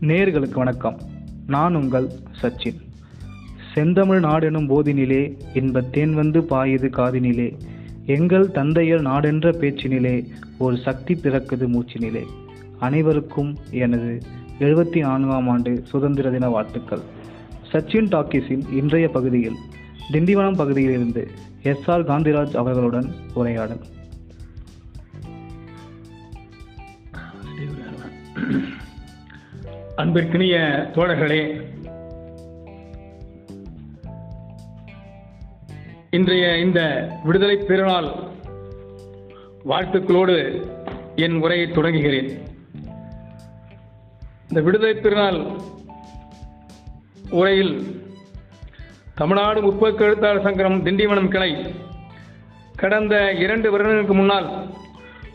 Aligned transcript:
நேர்களுக்கு 0.00 0.54
வணக்கம். 0.54 1.00
நான் 1.46 1.74
உங்கள் 1.74 2.08
சச்சின். 2.42 2.80
செந்தமிழ் 3.74 4.24
நாடெனும் 4.24 4.68
போதினிலே 4.68 5.38
இன்ப 5.54 5.80
தேன் 5.80 6.14
வந்து 6.14 6.40
பாயுது 6.40 6.90
காதினிலே 6.90 7.58
எங்கள் 8.06 8.50
தந்தையர் 8.50 9.02
நாடென்ற 9.02 9.52
பேச்சினிலே 9.52 10.26
ஒரு 10.58 10.76
சக்தி 10.76 11.14
பிறக்குது 11.14 11.68
மூச்சினிலே. 11.68 12.22
அனைவருக்கும் 12.78 13.56
எனது 13.70 14.18
எழுபத்தி 14.58 14.98
நான்காம் 14.98 15.48
ஆண்டு 15.48 15.82
சுதந்திர 15.84 16.30
தின 16.30 16.48
வாழ்த்துக்கள். 16.48 17.00
சச்சின் 17.72 18.08
டாக்கீஸின் 18.08 18.72
இன்றைய 18.72 19.08
பகுதியில் 19.08 19.56
திண்டிவனம் 20.12 20.56
பகுதியிலிருந்து 20.56 21.28
எஸ் 21.62 21.90
ஆர் 21.90 22.04
காந்திராஜ் 22.04 22.56
அவர்களுடன் 22.56 23.12
உரையாடல். 23.34 23.80
அன்பிற்கினிய 29.96 30.56
தோழர்களே 30.94 31.64
இன்றைய 36.10 36.58
இந்த 36.58 36.80
விடுதலை 37.24 37.56
பெருநாள் 37.56 38.08
வாழ்த்துக்களோடு 39.64 40.66
என் 41.16 41.40
உரையை 41.40 41.66
தொடங்குகிறேன். 41.66 42.28
இந்த 44.48 44.60
விடுதலை 44.60 44.94
பெருநாள் 44.94 45.46
உரையில் 47.30 48.02
தமிழ்நாடு 49.14 49.62
முற்போக்கு 49.62 50.00
எழுத்தாளர் 50.00 50.42
சங்கம் 50.42 50.86
திண்டிவனம் 50.86 51.28
கிளை 51.28 51.74
கடந்த 52.76 53.32
இரண்டு 53.32 53.70
வருடங்களுக்கு 53.70 54.14
முன்னால் 54.14 54.74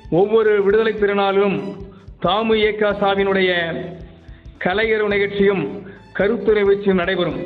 ஒவ்வொரு 0.10 0.64
விடுதலை 0.64 0.94
பெருநாளும் 0.94 1.58
தாமு 2.22 2.56
ஏகா 2.70 2.92
சாவினுடைய 3.00 3.52
கலையரவு 4.64 5.14
நிகழ்ச்சியும் 5.14 5.64
கருத்துரை 6.18 6.62
நிகழ்ச்சியும் 6.64 7.02
நடைபெறும். 7.02 7.40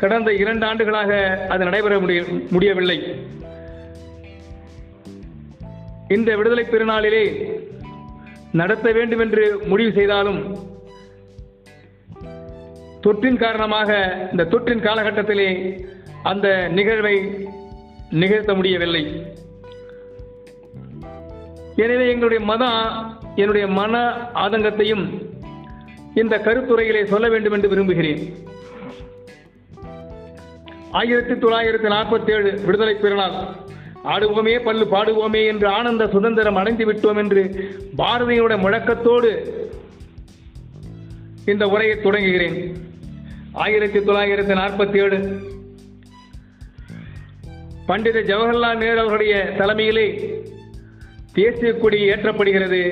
கடந்த 0.00 0.30
இரண்டு 0.42 0.64
ஆண்டுகளாக 0.66 1.12
அது 1.52 1.62
நடைபெற 1.68 1.94
முடிய 2.02 2.20
முடியவில்லை. 2.50 2.98
இந்த 6.16 6.30
விடுதலை 6.36 6.64
பெருநாளிலே 6.64 7.24
நடத்த 8.60 8.92
வேண்டும் 8.92 9.22
என்று 9.24 9.44
முடிவு 9.66 9.90
செய்தாலும் 9.98 10.40
தொற்றின் 13.04 13.42
காரணமாக 13.42 13.90
இந்த 14.30 14.46
தொற்றின் 14.52 14.84
காலகட்டத்திலே 14.86 15.50
அந்த 16.30 16.46
நிகழ்வை 16.78 17.16
நிகழ்த்த 18.22 18.54
முடியவில்லை. 18.54 19.04
எனவே 21.76 22.06
எங்களுடைய 22.12 22.40
மதம் 22.44 22.80
என்னுடைய 23.36 23.66
மன 23.80 23.94
ஆதங்கத்தையும் 24.44 25.04
இந்த 26.14 26.38
கருத்துரையிலே 26.38 27.04
சொல்ல 27.04 27.28
வேண்டும் 27.28 27.52
என்று 27.52 27.68
விரும்புகிறேன். 27.68 28.34
ஆயிரத்தி 30.90 31.32
தொள்ளாயிரத்தி 31.32 31.88
நாற்பத்தி 31.94 32.30
ஏழு 32.30 32.60
விடுதலை 32.64 32.94
பெருநாள். 32.94 33.68
ஆடுவோமே 34.04 34.64
பல்லு 34.64 34.84
பாடுவோமே 34.84 35.46
என்று 35.46 35.68
ஆனந்த 35.68 36.08
சுதந்திரம் 36.08 36.56
அடைந்து 36.56 36.92
விட்டோம் 36.92 37.16
என்று 37.16 37.42
பாரதியோட 37.98 38.56
முழக்கத்தோடு 38.58 39.30
இந்த 41.46 41.68
உரையை 41.68 42.00
தொடங்குகிறேன். 42.00 42.76
ஆயிரத்தி 43.52 43.98
தொள்ளாயிரத்தி 43.98 44.54
நாற்பத்தி 44.60 44.96
ஏழு 44.96 45.48
பண்டித 47.86 48.18
ஜவஹர்லால் 48.20 48.76
நேரு 48.76 48.98
அவர்களுடைய 48.98 49.54
தலைமையிலே 49.58 50.06
தேசிய 51.32 51.72
கொடி 51.72 52.10
ஏற்றப்படுகிறது. 52.10 52.82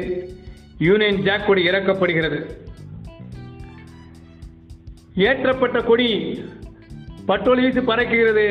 யூனியன் 0.79 1.23
ஜாக் 1.23 1.47
கொடி 1.47 1.69
இறக்கப்படுகிறது. 1.69 2.67
ஏற்றப்பட்ட 5.27 5.79
கொடி 5.85 6.09
பட்டோல் 7.27 7.61
வீசி 7.63 7.81
பறக்குகிறது 7.81 8.45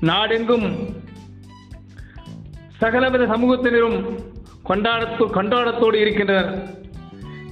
நாடெங்கும் 0.00 0.66
சகலவித 2.80 3.26
சமூகத்தினரும் 3.26 3.98
கொண்டாடத்தோ 4.68 5.24
கொண்டாடத்தோடு 5.36 5.94
இருக்கின்றனர். 5.94 6.50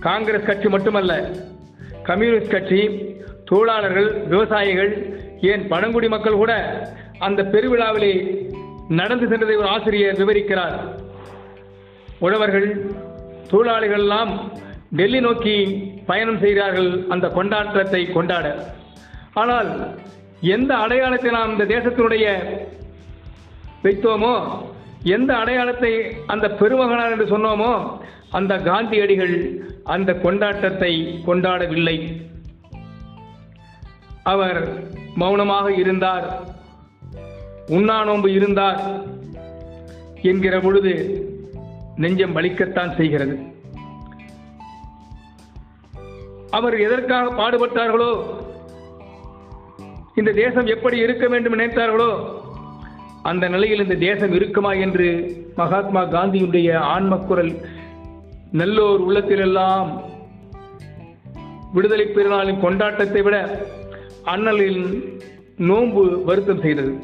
காங்கிரஸ் 0.01 0.47
கட்சி 0.47 0.69
மட்டுமல்ல 0.69 1.13
கம்யூனிஸ்ட் 2.03 2.51
கட்சி 2.51 2.81
தொழிலாளர்கள் 3.45 4.09
விவசாயிகள் 4.27 4.93
ஏன் 5.41 5.69
பழங்குடி 5.69 6.09
மக்கள் 6.09 6.41
கூட 6.43 6.53
அந்த 7.19 7.43
பெருவிழாவிலே 7.43 8.13
நடந்து 8.89 9.27
சென்றதை 9.29 9.57
ஒரு 9.57 9.69
ஆசிரியர் 9.69 10.21
விவரிக்கிறார். 10.21 10.77
உழவர்கள் 12.19 12.69
தொழிலாளிகள் 13.49 13.99
எல்லாம் 13.99 14.53
டெல்லி 14.91 15.21
நோக்கி 15.21 15.57
பயணம் 16.07 16.41
செய்கிறார்கள் 16.45 16.91
அந்த 17.13 17.27
கொண்டாட்டத்தை 17.37 18.03
கொண்டாட. 18.13 18.47
ஆனால் 19.43 19.71
எந்த 20.55 20.73
அடையாளத்தை 20.85 21.31
நாம் 21.31 21.53
இந்த 21.55 21.67
தேசத்தினுடைய 21.75 22.27
வைத்தோமோ 23.85 24.35
எந்த 25.17 25.31
அடையாளத்தை 25.37 25.93
அந்த 26.33 26.47
பெருமகனார் 26.61 27.13
என்று 27.15 27.27
சொன்னோமோ 27.35 27.73
அந்த 28.39 28.53
காந்தியடிகள் 28.69 29.35
அந்த 29.95 30.11
கொண்டாட்டத்தை 30.25 30.93
கொண்டாடவில்லை. 31.27 31.97
அவர் 34.33 34.61
மௌனமாக 35.23 35.67
இருந்தார் 35.83 36.27
உண்ணாநோன்பு 37.77 38.29
இருந்தார் 38.39 38.81
என்கிற 40.31 40.55
பொழுது 40.61 40.93
நெஞ்சம் 42.03 42.37
வலிக்கத்தான் 42.37 42.93
செய்கிறது. 43.01 43.35
அவர் 46.55 46.81
எதற்காக 46.81 47.43
பாடுபட்டார்களோ? 47.43 48.23
இந்த 50.15 50.33
தேசம் 50.33 50.67
எப்படி 50.67 50.99
இருக்க 50.99 51.29
வேண்டும் 51.29 51.59
நினைத்தார்களோ? 51.59 52.41
அந்த 53.23 53.49
நிலையில் 53.49 53.83
இந்த 53.83 53.95
தேசம் 53.95 54.33
இருக்குமா 54.33 54.73
என்று 54.73 55.37
மகாத்மா 55.57 56.03
காந்தியுடைய 56.03 56.75
ஆன்மக்குரல் 56.77 57.53
நல்லோர் 58.53 59.09
உள்ளத்திலெல்லாம் 59.09 60.01
விடுதலை 61.73 62.07
பெருநாளின் 62.07 62.61
கொண்டாட்டத்தை 62.61 63.23
விட 63.23 63.67
அண்ணலின் 64.25 65.19
நோன்பு 65.57 66.23
வருத்தம் 66.25 66.61
செய்தது. 66.61 66.99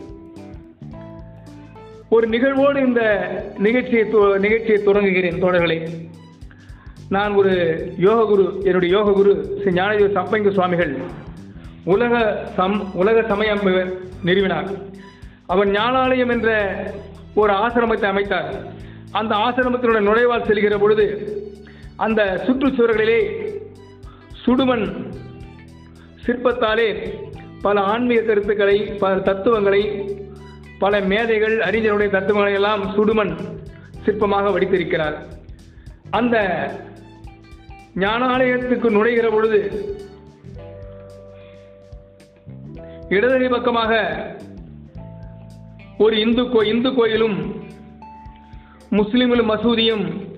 ஒரு 2.09 2.27
நிகழ்வோடு 2.27 2.81
இந்த 2.87 3.31
நிகழ்ச்சியை 3.59 4.05
தொ- 4.05 4.39
நிகழ்ச்சியை 4.39 4.83
தொடங்குகிறேன் 4.83 5.43
தொடர்களை 5.43 5.89
நான் 7.15 7.33
ஒரு 7.41 7.53
யோக 7.99 8.25
குரு 8.25 8.45
என்னுடைய 8.65 8.91
யோக 8.97 9.13
குரு 9.13 9.33
ஸ்ரீ 9.61 9.71
ஞானதேவ 9.79 10.09
சம்பங்க 10.17 10.51
சுவாமிகள் 10.57 10.93
உலக 11.85 12.15
சம் 12.57 12.77
உலக 12.95 13.23
சமயம் 13.31 13.63
நிறுவினார். 14.29 14.69
அவர் 15.53 15.71
ஞானாலயம் 15.71 16.33
என்ற 16.35 16.51
ஒரு 17.35 17.53
ஆசிரமத்தை 17.53 18.09
அமைத்தார். 18.13 18.51
அந்த 19.11 19.33
ஆசிரமத்தினுடைய 19.47 20.03
நுழைவால் 20.09 20.47
செல்கிற 20.49 20.77
பொழுது 20.79 21.07
அந்த 21.97 22.21
சுற்றுச்சுவர்களிலே 22.47 23.21
சுடுமண் 24.45 24.87
சிற்பத்தாலே 26.27 26.89
பல 27.67 27.81
ஆன்மீக 27.93 28.21
கருத்துக்களை 28.29 28.77
பல 29.03 29.19
தத்துவங்களை 29.31 29.83
பல 30.85 31.01
மேதைகள் 31.13 31.57
அறிஞருடைய 31.69 32.11
தத்துவங்களை 32.11 32.53
எல்லாம் 32.61 32.85
சுடுமண் 32.97 33.35
சிற்பமாக 34.05 34.53
வடித்திருக்கிறார். 34.53 35.17
அந்த 36.11 36.37
ஞானாலயத்துக்கு 37.97 38.91
நுழைகிற 38.91 39.31
பொழுது 39.31 39.85
இடதுகை 43.09 43.49
பக்கமாக 43.49 44.03
ஒரு 45.99 46.21
இந்து 46.21 46.49
கோ 46.49 46.65
இந்து 46.65 46.95
கோயிலும் 46.95 47.65
முஸ்லிம்கள் 48.91 49.45
மசூதியும் 49.45 50.29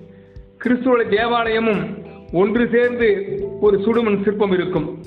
கிறிஸ்துவ 0.57 1.03
தேவாலயமும் 1.03 2.03
ஒன்று 2.33 2.69
சேர்ந்து 2.71 3.39
ஒரு 3.61 3.77
சுடுமண் 3.77 4.23
சிற்பம் 4.23 4.51
இருக்கும். 4.51 5.03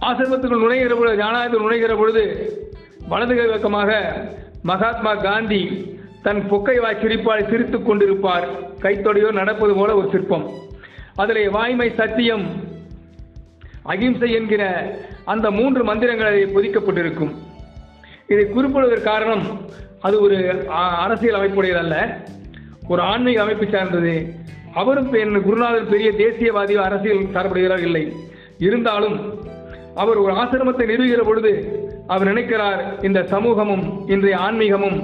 ஆசிரமத்துக்குள் 0.00 0.62
நுழைகிற 0.62 0.96
பொழுது 0.96 1.22
ஞானாயத்தில் 1.22 1.62
நுழைகிற 1.62 1.96
பொழுது 1.96 2.52
வலதுகை 3.08 3.46
பக்கமாக 3.46 4.12
மகாத்மா 4.62 5.14
காந்தி 5.14 5.93
தன் 6.24 6.42
புக்கை 6.50 6.76
வாய் 6.80 7.00
சிரிப்பால் 7.00 7.48
சிரித்துக் 7.50 7.86
கொண்டிருப்பார். 7.88 8.46
கைத்தொடையோ 8.84 9.32
நடப்பது 9.32 9.74
போல 9.74 9.94
ஒரு 9.96 10.08
சிற்பம். 10.12 10.46
அதில் 11.22 11.50
வாய்மை 11.50 11.88
சத்தியம் 11.94 12.44
அகிம்சை 13.82 14.32
என்கிற 14.32 14.62
அந்த 15.24 15.50
மூன்று 15.50 15.84
மந்திரங்கள் 15.84 16.30
அதில் 16.30 16.54
பொதிக்கப்பட்டிருக்கும். 16.56 17.32
இதை 18.26 18.44
குறிப்பிடுவதற்கு 18.44 19.02
காரணம் 19.02 19.44
அது 20.00 20.16
ஒரு 20.20 20.36
அரசியல் 20.36 21.02
அரசியல் 21.04 21.38
அமைப்புடையதல்ல. 21.40 21.96
ஒரு 22.88 23.02
ஆன்மீக 23.02 23.42
அமைப்பு 23.42 23.66
சார்ந்தது. 23.72 24.14
அவரும் 24.74 25.12
என் 25.12 25.42
குருநாதர் 25.42 25.92
பெரிய 25.92 26.10
தேசியவாதியோ 26.22 26.80
அரசியல் 26.88 27.32
சார்புடையவரோ 27.34 27.78
இல்லை. 27.78 28.04
இருந்தாலும் 28.58 29.18
அவர் 29.94 30.16
ஒரு 30.16 30.32
ஆசிரமத்தை 30.32 30.84
நிறுவுகிற 30.92 31.22
பொழுது 31.24 31.52
அவர் 32.06 32.26
நினைக்கிறார் 32.26 32.80
இந்த 33.02 33.20
சமூகமும் 33.22 33.84
இன்றைய 34.08 34.38
ஆன்மீகமும் 34.38 34.98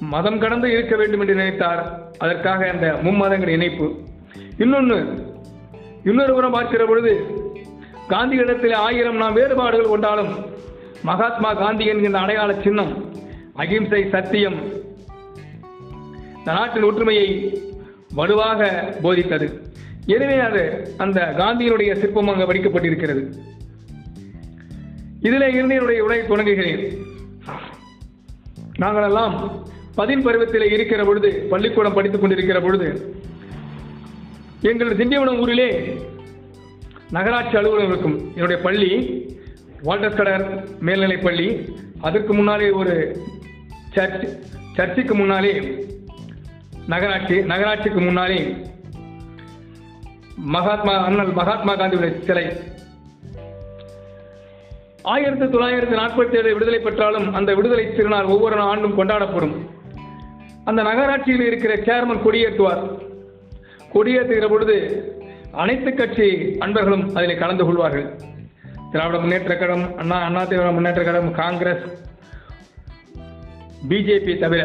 மதம் 0.00 0.38
கடந்து 0.38 0.72
இருக்க 0.72 0.96
வேண்டும் 0.96 1.20
என்று 1.20 1.34
நினைத்தார். 1.34 1.82
அதற்காக 2.18 2.68
அந்த 2.70 2.86
மும்மதங்கள் 3.02 3.48
இணைப்பு. 3.48 3.86
இன்னொன்று 4.58 4.98
இன்னொரு 6.04 6.32
புறம் 6.34 6.52
பார்க்கிற 6.52 6.84
பொழுது 6.84 7.12
காந்தியிடத்தில் 8.08 8.74
ஆயிரம் 8.74 9.16
நாம் 9.16 9.32
வேறுபாடுகள் 9.32 9.92
கொண்டாலும் 9.92 10.32
மகாத்மா 11.02 11.54
காந்தி 11.54 11.84
என்கின்ற 11.86 12.18
அடையாள 12.18 12.54
சின்னம் 12.54 12.92
அகிம்சை 13.54 14.08
சத்தியம் 14.08 14.58
நாட்டின் 16.44 16.82
ஒற்றுமையை 16.82 17.28
வலுவாக 18.14 18.70
போதித்தது. 19.02 19.48
எனவே 20.06 20.38
அது 20.38 20.62
அந்த 20.98 21.34
காந்தியினுடைய 21.38 21.92
சிற்பம் 22.00 22.28
அங்கு 22.28 22.52
வடிக்கப்பட்டிருக்கிறது. 22.52 23.22
இதிலே 25.20 25.48
இருந்து 25.52 25.74
என்னுடைய 25.74 26.04
உரையை 26.04 26.26
தொடங்குகிறேன். 26.26 26.82
நாங்கள் 28.76 29.02
எல்லாம் 29.02 29.68
பதின் 29.94 30.22
பருவத்தில் 30.22 30.72
இருக்கிற 30.72 31.04
பொழுது 31.04 31.46
பள்ளிக்கூடம் 31.50 31.92
படித்துக் 31.92 32.20
கொண்டிருக்கிற 32.20 32.60
பொழுது 32.60 33.14
எங்கள் 34.62 34.96
திண்டிவனம் 34.96 35.40
ஊரிலே 35.40 35.68
நகராட்சி 37.10 37.56
அலுவலகம் 37.56 37.88
இருக்கும் 37.88 38.32
என்னுடைய 38.34 38.62
பள்ளி 38.62 38.90
வால்டர் 39.82 40.14
கடர் 40.14 40.46
மேல்நிலைப் 40.80 41.22
பள்ளி 41.22 41.74
அதற்கு 42.00 42.34
முன்னாலே 42.34 42.70
ஒரு 42.70 42.94
சர்ச் 43.94 44.26
சர்ச்சுக்கு 44.76 45.14
முன்னாலே 45.14 45.84
நகராட்சி 46.86 47.34
நகராட்சிக்கு 47.34 48.00
முன்னாலே 48.00 48.56
மகாத்மா 50.36 51.04
அண்ணல் 51.04 51.32
மகாத்மா 51.32 51.72
காந்தியுடைய 51.76 52.20
சிலை. 52.20 52.44
ஆயிரத்தி 55.02 55.44
தொள்ளாயிரத்தி 55.44 55.96
நாற்பத்தி 56.00 56.34
ஏழு 56.34 56.52
விடுதலை 56.52 56.78
பெற்றாலும் 56.78 57.34
அந்த 57.34 57.54
விடுதலை 57.54 57.84
திருநாள் 57.92 58.24
ஒவ்வொரு 58.24 58.56
ஆண்டும் 58.60 58.98
கொண்டாடப்படும். 58.98 59.54
அந்த 60.64 60.80
நகராட்சியில் 60.82 61.46
இருக்கிற 61.46 61.72
சேர்மன் 61.86 62.24
கொடியேற்றுவார். 62.24 62.82
கொடியேற்றுகிற 63.94 64.48
பொழுது 64.48 64.76
அனைத்து 65.52 65.90
கட்சி 65.94 66.28
அன்பர்களும் 66.58 67.04
அதில் 67.14 67.40
கலந்து 67.42 67.64
கொள்வார்கள். 67.64 68.06
திராவிட 68.92 69.18
முன்னேற்ற 69.18 69.56
கழகம் 69.56 69.96
அண்ணா 69.96 70.18
அண்ணா 70.28 70.42
திராவிட 70.44 70.70
முன்னேற்ற 70.70 71.02
கழகம் 71.02 71.32
காங்கிரஸ் 71.32 71.84
பிஜேபி 73.88 74.32
தவிர 74.38 74.62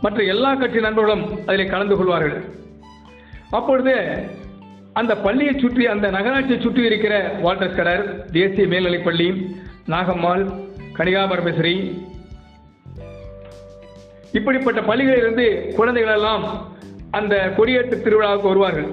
மற்ற 0.00 0.22
எல்லா 0.22 0.50
கட்சி 0.54 0.80
நண்பர்களும் 0.80 1.24
அதில் 1.46 1.72
கலந்து 1.74 1.96
கொள்வார்கள். 1.96 2.44
அப்பொழுது 3.50 3.94
அந்த 4.92 5.12
பள்ளியை 5.16 5.54
சுற்றி 5.58 5.84
அந்த 5.86 6.06
நகராட்சியை 6.10 6.60
சுற்றி 6.60 6.82
இருக்கிற 6.84 7.14
வாட்டர் 7.40 7.74
கடர் 7.74 8.04
தேசிய 8.36 8.66
மேல்நிலைப்பள்ளி 8.66 9.28
நாகம்மாள் 9.88 10.44
கனிகா 10.98 11.22
பரமேஸ்வரி 11.32 11.74
இப்படிப்பட்ட 14.32 14.80
பள்ளிகளிலிருந்து 14.80 15.74
குழந்தைகள் 15.74 16.14
எல்லாம் 16.14 16.72
அந்த 17.10 17.52
கொடியேற்று 17.56 17.96
திருவிழாவுக்கு 17.96 18.42
வருவார்கள். 18.42 18.88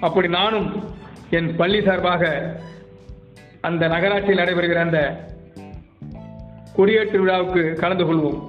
அப்படி 0.00 0.28
நானும் 0.28 0.84
என் 1.30 1.56
பள்ளி 1.56 1.82
சார்பாக 1.82 2.54
அந்த 3.60 3.86
நகராட்சியில் 3.86 4.38
நடைபெறுகிற 4.38 4.74
அந்த 4.74 5.28
கொடியேற்று 6.76 7.18
விழாவுக்கு 7.18 7.72
கலந்து 7.72 8.04
கொள்வோம். 8.04 8.42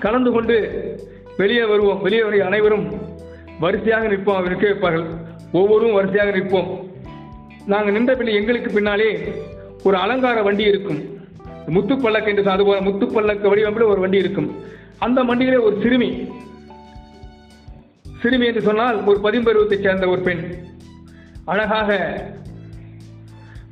கலந்து 0.00 0.30
கொண்டு 0.30 0.56
வெளியே 1.36 1.64
வருவோம். 1.64 2.02
வெளியே 2.02 2.22
வரை 2.22 2.40
அனைவரும் 2.40 2.98
வரிசையாக 3.60 4.08
நிற்போம். 4.08 4.48
நிற்க 4.48 4.68
வைப்பார்கள். 4.68 5.06
ஒவ்வொருவரும் 5.52 5.94
வரிசையாக 5.94 6.38
நிற்போம். 6.38 6.90
நாங்கள் 7.66 7.92
நின்ற 7.92 8.14
பிள்ளை 8.14 8.34
எங்களுக்கு 8.34 8.72
பின்னாலே 8.72 9.32
ஒரு 9.82 9.96
அலங்கார 9.96 10.42
வண்டி 10.42 10.62
இருக்கும். 10.62 11.15
முத்து 11.66 12.26
என்று 12.26 12.50
அதுபோல 12.50 12.80
முத்து 12.80 13.06
பல்லக்கு 13.06 13.48
வடிவமைப்பில் 13.48 13.90
ஒரு 13.90 14.00
வண்டி 14.00 14.18
இருக்கும். 14.18 14.54
அந்த 14.98 15.22
வண்டியிலே 15.22 15.56
ஒரு 15.56 15.78
சிறுமி. 15.82 16.28
சிறுமி 18.22 18.46
என்று 18.46 18.60
சொன்னால் 18.60 19.04
ஒரு 19.04 19.18
பதிம்பருவத்தைச் 19.22 19.82
சேர்ந்த 19.82 20.08
ஒரு 20.08 20.20
பெண். 20.20 20.54
அழகாக 21.44 21.98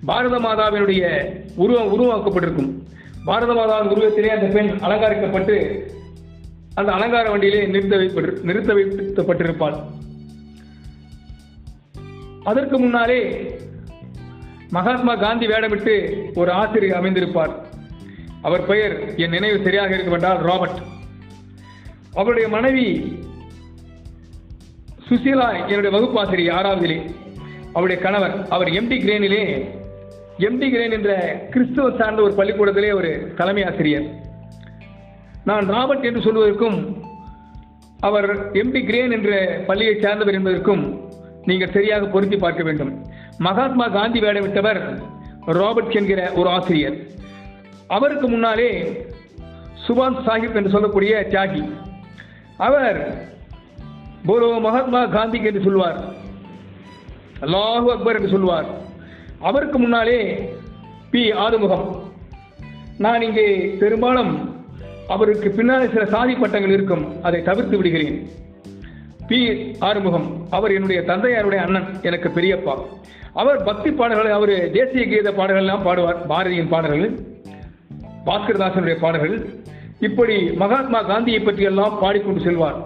பாரத 0.05 0.39
மாதாவினுடைய 0.39 1.05
உருவம் 1.55 1.93
உருவாக்கப்பட்டிருக்கும் 1.93 2.83
பாரத 3.25 3.53
மாதாவின் 3.53 3.93
உருவத்திலே 3.93 4.27
அந்த 4.27 4.47
பெண் 4.47 4.69
அலங்கரிக்கப்பட்டு 4.69 5.57
அந்த 6.75 6.93
அலங்கார 6.93 7.31
வண்டியிலே 7.31 7.67
நிறுத்த 7.67 7.97
வைப்பட்டு 7.97 8.41
நிறுத்த 8.43 8.75
வைக்கப்பட்டிருப்பாள். 8.75 9.77
அதற்கு 12.45 12.79
முன்னாலே 12.79 13.21
மகாத்மா 14.71 15.15
காந்தி 15.15 15.47
வேடமிட்டு 15.47 15.95
ஒரு 16.35 16.51
ஆசிரியர் 16.53 17.03
அமைந்திருப்பார். 17.03 17.73
அவர் 18.49 18.67
பெயர் 18.71 18.95
என் 19.25 19.35
நினைவு 19.37 19.59
சரியாக 19.67 19.95
இருக்கும் 19.95 20.17
என்றால் 20.19 20.41
ராபர்ட். 20.49 20.81
அவருடைய 22.21 22.47
மனைவி 22.57 22.87
சுசீலா 25.09 25.47
என்னுடைய 25.71 25.93
வகுப்பாசிரியர் 25.95 26.57
ஆறாவதிலே. 26.59 26.99
அவருடைய 27.77 27.99
கணவர் 28.03 28.35
அவர் 28.57 28.71
எம்டி 28.81 28.99
கிரேனிலே. 29.05 29.43
எம்டி 30.47 30.69
கிரேன் 30.75 30.95
என்ற 30.99 31.11
கிறிஸ்துவ 31.55 31.89
சார்ந்த 31.99 32.23
ஒரு 32.27 32.35
பள்ளிக்கூடத்திலே 32.39 32.91
ஒரு 33.01 33.11
தலைமை 33.41 33.65
ஆசிரியர். 33.71 34.07
நான் 35.49 35.67
ராபர்ட் 35.75 36.07
என்று 36.11 36.25
சொல்வதற்கும் 36.27 36.79
அவர் 38.09 38.29
எம்டி 38.63 38.81
கிரேன் 38.91 39.15
என்ற 39.19 39.33
பள்ளியை 39.67 39.95
சார்ந்தவர் 40.05 40.39
என்பதற்கும் 40.39 40.85
நீங்கள் 41.49 41.75
சரியாக 41.77 42.07
பொருத்தி 42.15 42.37
பார்க்க 42.37 42.63
வேண்டும். 42.69 42.93
மகாத்மா 43.47 43.87
காந்தி 43.99 44.21
வேடமிட்டவர் 44.21 44.81
ராபர்ட் 45.61 45.97
என்கிற 46.01 46.21
ஒரு 46.41 46.49
ஆசிரியர். 46.57 46.97
அவருக்கு 47.97 48.29
முன்னாலே 48.29 48.69
சுபான் 49.87 50.21
சாஹிப் 50.27 50.57
என்று 50.59 50.71
சொல்லக்கூடிய 50.71 51.27
தியாகி. 51.31 51.63
அவர் 52.57 53.01
போலோ 54.27 54.49
மகாத்மா 54.67 55.01
காந்தி 55.07 55.39
என்று 55.45 55.61
சொல்வார். 55.61 55.99
அல்லாஹு 57.41 57.87
அக்பர் 57.95 58.17
என்று 58.17 58.29
சொல்வார். 58.29 58.69
அவருக்கு 59.41 59.79
முன்னாலே 59.79 60.19
பி 61.11 61.23
ஆறுமுகம் 61.45 61.87
நான் 62.99 63.23
இங்கே 63.23 63.47
பெரும்பாலும் 63.81 64.33
அவருக்கு 65.09 65.51
பின்னாலே 65.51 65.87
சில 65.89 66.05
சாதி 66.07 66.35
பட்டங்கள் 66.35 66.77
இருக்கும். 66.77 67.05
அதை 67.23 67.43
தவிர்த்து 67.43 67.77
விடுகிறேன். 67.77 68.19
பி 69.29 69.39
ஆறுமுகம் 69.81 70.29
அவர் 70.51 70.73
என்னுடைய 70.73 71.03
தந்தையாருடைய 71.03 71.61
அண்ணன் 71.67 71.89
எனக்கு 72.03 72.29
பெரியப்பா. 72.29 72.75
அவர் 73.35 73.63
பக்தி 73.63 73.91
பாடல்களை 73.93 74.33
அவர் 74.33 74.55
தேசிய 74.71 75.05
கீத 75.07 75.33
பாடல்கள் 75.33 75.65
எல்லாம் 75.65 75.87
பாடுவார் 75.87 76.21
பாரதியின் 76.29 76.73
பாடல்கள். 76.75 77.15
பாஸ்கரதாசனுடைய 78.27 78.97
பாடல்கள். 79.01 79.37
இப்படி 80.01 80.37
மகாத்மா 80.63 81.01
காந்தியை 81.03 81.41
பற்றியெல்லாம் 81.41 81.99
பாடிக்கொண்டு 82.01 82.41
செல்வார். 82.47 82.79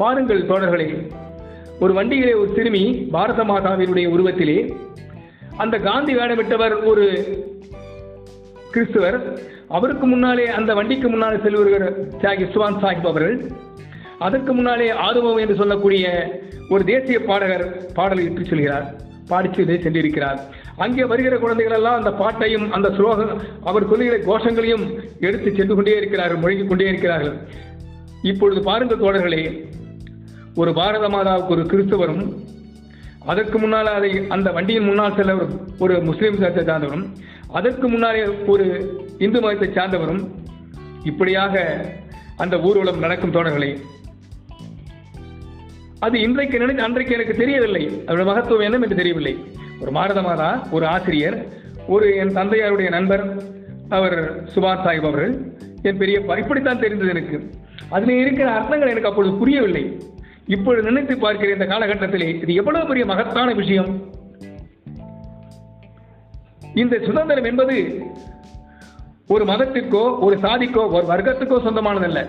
பாருங்கள் 0.00 0.48
தோழர்களே 0.48 0.88
ஒரு 1.80 1.92
வண்டியிலே 1.94 2.34
ஒரு 2.34 2.50
சிறுமி 2.56 2.84
பாரத 3.14 3.44
மாதாவினுடைய 3.44 4.06
உருவத்திலே 4.14 4.58
அந்த 5.56 5.78
காந்தி 5.78 6.12
வேடமிட்டவர் 6.16 6.74
ஒரு 6.84 7.04
கிறிஸ்துவர் 8.74 9.18
அவருக்கு 9.68 10.06
முன்னாலே 10.06 10.46
அந்த 10.58 10.70
வண்டிக்கு 10.74 11.08
முன்னாலே 11.08 11.38
செல்வர்கள் 11.42 11.84
தியாகி 12.22 12.46
சுவான் 12.54 12.80
சாஹிப் 12.82 13.10
அவர்கள். 13.12 13.36
அதற்கு 14.18 14.52
முன்னாலே 14.52 14.88
ஆர்வம் 15.06 15.36
என்று 15.36 15.54
சொல்லக்கூடிய 15.54 16.04
ஒரு 16.68 16.84
தேசிய 16.84 17.18
பாடகர் 17.20 17.66
பாடலை 17.94 18.24
இட்டு 18.24 18.40
செல்கிறார் 18.40 18.86
பாடிச்சு 19.30 19.64
சென்றிருக்கிறார். 19.84 20.40
அங்கே 20.82 21.04
வருகிற 21.10 21.34
குழந்தைகள் 21.42 21.76
எல்லாம் 21.78 21.98
அந்த 22.00 22.10
பாட்டையும் 22.20 22.66
அந்த 22.76 22.88
ஸ்லோகம் 22.96 23.42
அவர் 23.70 23.88
சொல்லுகிற 23.90 24.16
கோஷங்களையும் 24.28 24.84
எடுத்து 25.26 25.48
சென்று 25.58 25.74
கொண்டே 25.74 25.96
இருக்கிறார்கள் 26.00 26.40
முழங்கிக் 26.42 26.70
கொண்டே 26.70 26.88
இருக்கிறார்கள். 26.92 27.36
இப்பொழுது 28.30 28.60
பாருங்கள் 28.68 29.02
தோழர்களே 29.04 29.42
ஒரு 30.60 30.70
பாரத 30.80 31.06
மாதாவுக்கு 31.14 31.54
ஒரு 31.56 31.64
கிறிஸ்தவரும் 31.70 32.24
அதற்கு 33.32 33.56
முன்னால் 33.58 33.90
அதை 33.98 34.10
அந்த 34.34 34.48
வண்டியின் 34.56 34.88
முன்னால் 34.88 35.16
செல்ல 35.18 35.34
ஒரு 35.84 35.94
முஸ்லீம் 36.08 36.38
மதத்தை 36.38 36.64
சார்ந்தவரும் 36.64 37.06
அதற்கு 37.58 37.86
முன்னாலே 37.94 38.22
ஒரு 38.52 38.66
இந்து 39.26 39.40
மதத்தை 39.44 39.68
சார்ந்தவரும் 39.76 40.22
இப்படியாக 41.10 41.64
அந்த 42.42 42.54
ஊர்வலம் 42.66 43.02
நடக்கும் 43.04 43.34
தோழர்களே. 43.36 43.72
அது 46.06 46.16
இன்றைக்கு 46.26 46.56
நினைத்து 46.62 46.86
அன்றைக்கு 46.86 47.14
எனக்கு 47.16 47.34
தெரியவில்லை. 47.42 47.82
அதோட 48.06 48.24
மகத்துவம் 48.30 48.64
என்னும் 48.66 48.84
என்று 48.86 49.00
தெரியவில்லை. 49.02 49.34
ஒரு 49.80 49.90
மாரத 49.90 50.22
மாதா 50.22 50.66
ஒரு 50.70 50.86
ஆசிரியர் 50.86 51.46
ஒரு 51.86 52.16
என் 52.16 52.36
தந்தையாருடைய 52.36 52.88
நண்பர் 52.88 53.42
அவர் 53.88 54.44
சுபாஷ் 54.44 54.82
சாஹிப் 54.84 54.98
அவர்கள். 54.98 55.52
என் 55.82 55.98
பெரியப்பா 55.98 56.38
இப்படித்தான் 56.38 56.78
தெரிந்தது 56.78 57.10
எனக்கு. 57.10 57.50
அதில் 57.90 58.20
இருக்கிற 58.20 58.50
அர்த்தங்கள் 58.50 58.88
எனக்கு 58.88 59.08
அப்பொழுது 59.08 59.34
புரியவில்லை. 59.34 59.98
இப்பொழுது 60.46 60.82
நினைத்து 60.82 61.18
பார்க்கிற 61.18 61.52
இந்த 61.52 61.64
காலகட்டத்திலே 61.64 62.40
இது 62.40 62.54
எவ்வளவு 62.54 62.86
பெரிய 62.86 63.04
மகத்தான 63.04 63.52
விஷயம். 63.52 64.12
இந்த 66.74 66.98
சுதந்திரம் 67.04 67.44
என்பது 67.44 68.02
ஒரு 69.28 69.44
மதத்திற்கோ 69.44 70.18
ஒரு 70.20 70.36
சாதிக்கோ 70.36 70.90
ஒரு 70.90 71.06
வர்க்கத்துக்கோ 71.08 71.58
சொந்தமானதல்ல. 71.66 72.26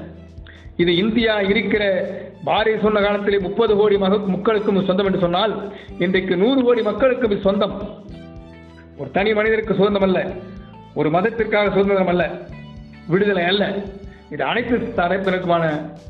இது 0.81 0.91
இந்தியா 1.01 1.33
இருக்கிற 1.51 1.83
பாரதி 2.47 2.77
சொன்ன 2.81 3.01
காலத்திலே 3.01 3.37
முப்பது 3.45 3.73
கோடி 3.75 3.95
மக்களுக்கும் 3.97 4.87
சொந்தம் 4.87 5.07
என்று 5.09 5.21
சொன்னால் 5.25 5.53
இன்றைக்கு 6.05 6.33
நூறு 6.41 6.59
கோடி 6.63 6.81
மக்களுக்கும் 6.89 7.43
சொந்தம். 7.45 7.75
ஒரு 8.99 9.09
தனி 9.17 9.31
மனிதருக்கு 9.37 9.77
சுதந்திரம் 9.79 10.07
அல்ல 10.07 10.19
ஒரு 10.99 11.09
மதத்திற்காக 11.15 11.71
சுதந்திரம் 11.75 12.11
அல்ல 12.13 12.23
விடுதலை 13.13 13.45
அல்ல. 13.51 13.63
இது 14.33 14.43
அனைத்து 14.51 14.75
தரப்பினருக்குமான 14.99 15.63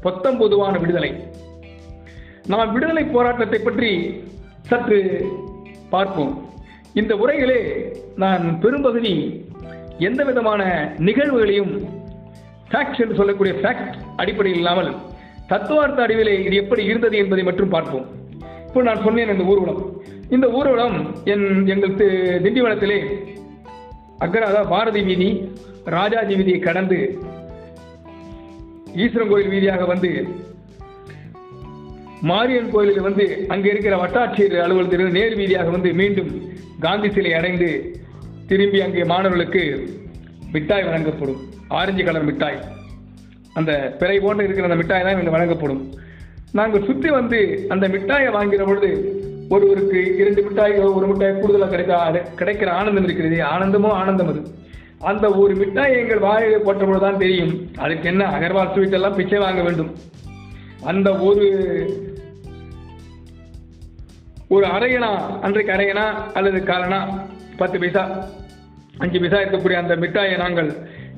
பொத்தம் 0.05 0.39
பொதுவான 0.41 0.73
விடுதலை. 0.77 1.11
நாம் 2.51 2.73
விடுதலை 2.73 3.03
போராட்டத்தை 3.15 3.59
பற்றி 3.59 3.91
சற்று 4.69 4.99
பார்ப்போம். 5.93 6.33
இந்த 6.93 7.13
உரைகளே 7.23 7.59
நான் 8.23 8.43
பெரும்பகுதி 8.63 9.13
எந்த 10.07 10.21
விதமான 10.23 10.61
நிகழ்வுகளையும் 11.07 11.73
ஃபேக்ட் 12.71 13.01
என்று 13.03 13.19
சொல்லக்கூடிய 13.19 13.53
ஃபேக்ட் 13.61 13.95
அடிப்படையில் 14.21 14.59
இல்லாமல் 14.61 14.91
தத்துவார்த்த 15.51 16.05
அடிவிலே 16.05 16.33
இது 16.45 16.55
எப்படி 16.63 16.83
இருந்தது 16.91 17.15
என்பதை 17.23 17.43
மட்டும் 17.47 17.73
பார்ப்போம். 17.75 18.05
இப்போ 18.67 18.81
நான் 18.87 19.03
சொன்னேன் 19.05 19.33
இந்த 19.33 19.45
ஊர்வலம். 19.51 19.81
இந்த 20.35 20.47
ஊர்வலம் 20.57 20.97
என் 21.33 21.45
எங்கள் 21.73 21.97
திண்டிவனத்திலே 22.45 22.99
அக்ராதா 24.25 24.61
பாரதி 24.73 25.01
வீதி 25.09 25.29
ராஜாஜி 25.95 26.33
வீதியை 26.39 26.59
கடந்து 26.67 26.97
ஈஸ்வரன் 29.03 29.31
கோயில் 29.31 29.53
வீதியாக 29.53 29.85
வந்து 29.93 30.11
மாரியன் 32.29 32.71
கோயிலில் 32.73 33.05
வந்து 33.07 33.25
அங்கே 33.53 33.69
இருக்கிற 33.73 33.95
வட்டாட்சியர் 34.03 34.55
அலுவலகத்திலிருந்து 34.65 35.17
நேர் 35.19 35.35
வீதியாக 35.41 35.69
வந்து 35.75 35.89
மீண்டும் 36.01 36.31
காந்தி 36.85 37.09
சிலை 37.15 37.33
அடைந்து 37.39 37.69
திரும்பி 38.51 38.79
அங்கே 38.85 39.03
மாணவர்களுக்கு 39.11 39.63
மிட்டாய் 40.55 40.87
வழங்கப்படும். 40.87 41.41
ஆரஞ்சு 41.79 42.03
கலர் 42.07 42.27
மிட்டாய். 42.29 42.57
அந்த 43.59 43.71
பிறை 43.99 44.17
போன்று 44.19 44.45
இருக்கிற 44.45 44.67
அந்த 44.69 44.79
மிட்டாய் 44.81 45.05
தான் 45.05 45.17
இங்கே 45.17 45.35
வழங்கப்படும். 45.35 45.81
நாங்கள் 46.59 46.85
சுற்றி 46.87 47.09
வந்து 47.09 47.39
அந்த 47.73 47.85
மிட்டாயை 47.93 48.29
வாங்கிற 48.35 48.63
பொழுது 48.65 48.89
ஒருவருக்கு 49.55 49.99
இரண்டு 50.21 50.41
மிட்டாய்களோ 50.45 50.89
ஒரு 50.99 51.07
மிட்டாய் 51.07 51.39
கூடுதலாக 51.41 51.71
கிடைக்க 51.73 52.21
கிடைக்கிற 52.39 52.69
ஆனந்தம் 52.79 53.07
இருக்கிறது 53.07 53.37
ஆனந்தமோ 53.53 53.89
ஆனந்தம் 54.01 54.31
அது. 54.33 54.41
அந்த 55.11 55.25
ஒரு 55.41 55.53
மிட்டாயை 55.55 55.95
எங்கள் 56.01 56.25
வாயில் 56.27 56.65
போட்டபோது 56.67 57.01
தான் 57.05 57.21
தெரியும் 57.23 57.53
அதுக்கு 57.77 58.07
என்ன 58.11 58.23
அகர்வால் 58.37 58.71
ஸ்வீட் 58.73 58.97
எல்லாம் 58.99 59.17
பிச்சை 59.19 59.39
வாங்க 59.45 59.61
வேண்டும். 59.61 59.91
அந்த 60.91 61.09
ஒரு 61.27 61.45
ஒரு 64.55 64.65
அரையனா 64.65 65.11
அன்றைக்கு 65.41 65.71
அரையனா 65.75 66.05
அல்லது 66.33 66.59
காலனா 66.63 66.99
பத்து 67.57 67.79
பைசா 67.79 68.03
அஞ்சு 68.97 69.19
பைசா 69.19 69.37
இருக்கக்கூடிய 69.41 69.77
அந்த 69.83 69.95
மிட்டாயை 69.95 70.35
நாங்கள் 70.37 70.69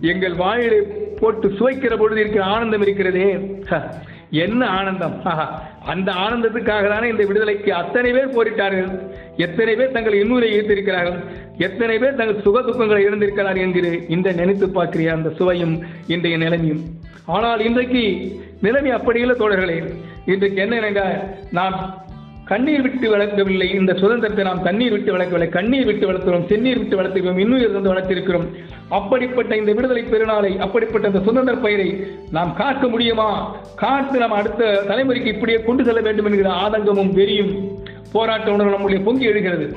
எங்கள் 0.02 0.34
வாயிலை 0.34 0.80
போட்டு 1.20 1.48
சுவைக்கிற 1.50 1.98
பொழுது 1.98 2.20
இருக்கிற 2.20 2.46
ஆனந்தம் 2.46 2.82
இருக்கிறதே. 2.82 3.56
ஹ, 3.70 3.84
என்ன 4.32 4.68
ஆனந்தம்? 4.68 5.24
ஆஹா, 5.24 5.64
அந்த 5.86 6.12
ஆனந்தத்துக்காக 6.12 6.90
தானே 6.90 7.08
இந்த 7.08 7.24
விடுதலைக்கு 7.24 7.70
அத்தனை 7.70 8.12
பேர் 8.12 8.36
போரிட்டார்கள். 8.36 9.00
எத்தனை 9.38 9.76
பேர் 9.76 9.92
தங்கள் 9.92 10.14
இன்னுரை 10.14 10.60
ஈர்த்திருக்கிறார்கள். 10.60 11.24
எத்தனை 11.58 11.98
பேர் 11.98 12.16
தங்கள் 12.16 12.42
சுக 12.42 12.62
துக்கங்களை 12.62 13.02
இழந்திருக்கிறார் 13.08 13.58
என்கிற 13.58 13.88
இந்த 13.88 14.32
நினைத்து 14.32 14.70
பார்க்கிற 14.70 15.14
அந்த 15.14 15.30
சுவையும் 15.30 15.86
இன்றைய 16.08 16.38
நிலைமையும். 16.38 16.84
ஆனால் 17.26 17.60
இன்றைக்கு 17.60 18.32
நிலைமை 18.62 18.92
அப்படி 18.92 19.20
இல்லை 19.20 19.36
தோழர்களே. 19.36 19.94
இன்றைக்கு 20.26 20.62
என்ன 20.62 20.80
என்றால் 20.80 21.24
நாம் 21.52 22.07
கண்ணீர் 22.48 22.82
விட்டு 22.82 23.18
வளர்க்கவில்லை 23.18 23.74
இந்த 23.74 23.94
சுதந்திரத்தை 23.94 24.46
நாம் 24.46 24.64
தண்ணீர் 24.64 24.92
விட்டு 24.92 25.18
வளர்க்கவில்லை 25.18 25.50
கண்ணீர் 25.50 25.86
விட்டு 25.86 26.12
வளர்க்கிறோம் 26.12 26.46
சென்னீர் 26.46 26.78
விட்டு 26.78 27.02
வளர்த்திருக்கிறோம் 27.02 27.40
இன்னுயிர் 27.40 27.70
இருந்து 27.70 27.94
வளர்த்திருக்கிறோம் 27.94 28.46
அப்படிப்பட்ட 28.90 29.56
இந்த 29.58 29.74
விடுதலை 29.74 30.04
பெருநாளை 30.04 30.58
அப்படிப்பட்ட 30.58 31.08
இந்த 31.08 31.22
சுதந்திர 31.22 31.58
பயிரை 31.58 32.08
நாம் 32.32 32.56
காக்க 32.56 32.88
முடியுமா? 32.88 33.56
காத்து 33.76 34.20
நாம் 34.20 34.32
அடுத்த 34.32 34.84
தலைமுறைக்கு 34.88 35.26
இப்படியே 35.26 35.62
கொண்டு 35.62 35.84
செல்ல 35.84 36.02
வேண்டும் 36.02 36.26
என்கிற 36.26 36.50
ஆதங்கமும் 36.50 37.14
வெறியும் 37.14 37.68
போராட்ட 38.12 38.52
உணர்வு 38.52 38.72
நம்முடைய 38.72 39.04
பொங்கி 39.04 39.26
எழுகிறது. 39.26 39.76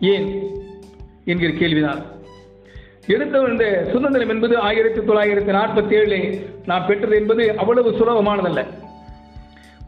ஏன்? 0.00 0.42
என்கிற 1.24 1.52
கேள்விதான். 1.52 2.02
எடுத்தவர் 3.06 3.50
இந்த 3.50 3.88
சுதந்திரம் 3.92 4.28
என்பது 4.28 4.58
ஆயிரத்தி 4.58 5.00
தொள்ளாயிரத்தி 5.00 5.54
நாற்பத்தி 5.54 5.94
ஏழிலே 5.94 6.46
நாம் 6.66 6.86
பெற்றது 6.86 7.16
என்பது 7.16 7.56
அவ்வளவு 7.56 7.90
சுலபமானதல்ல. 7.90 8.66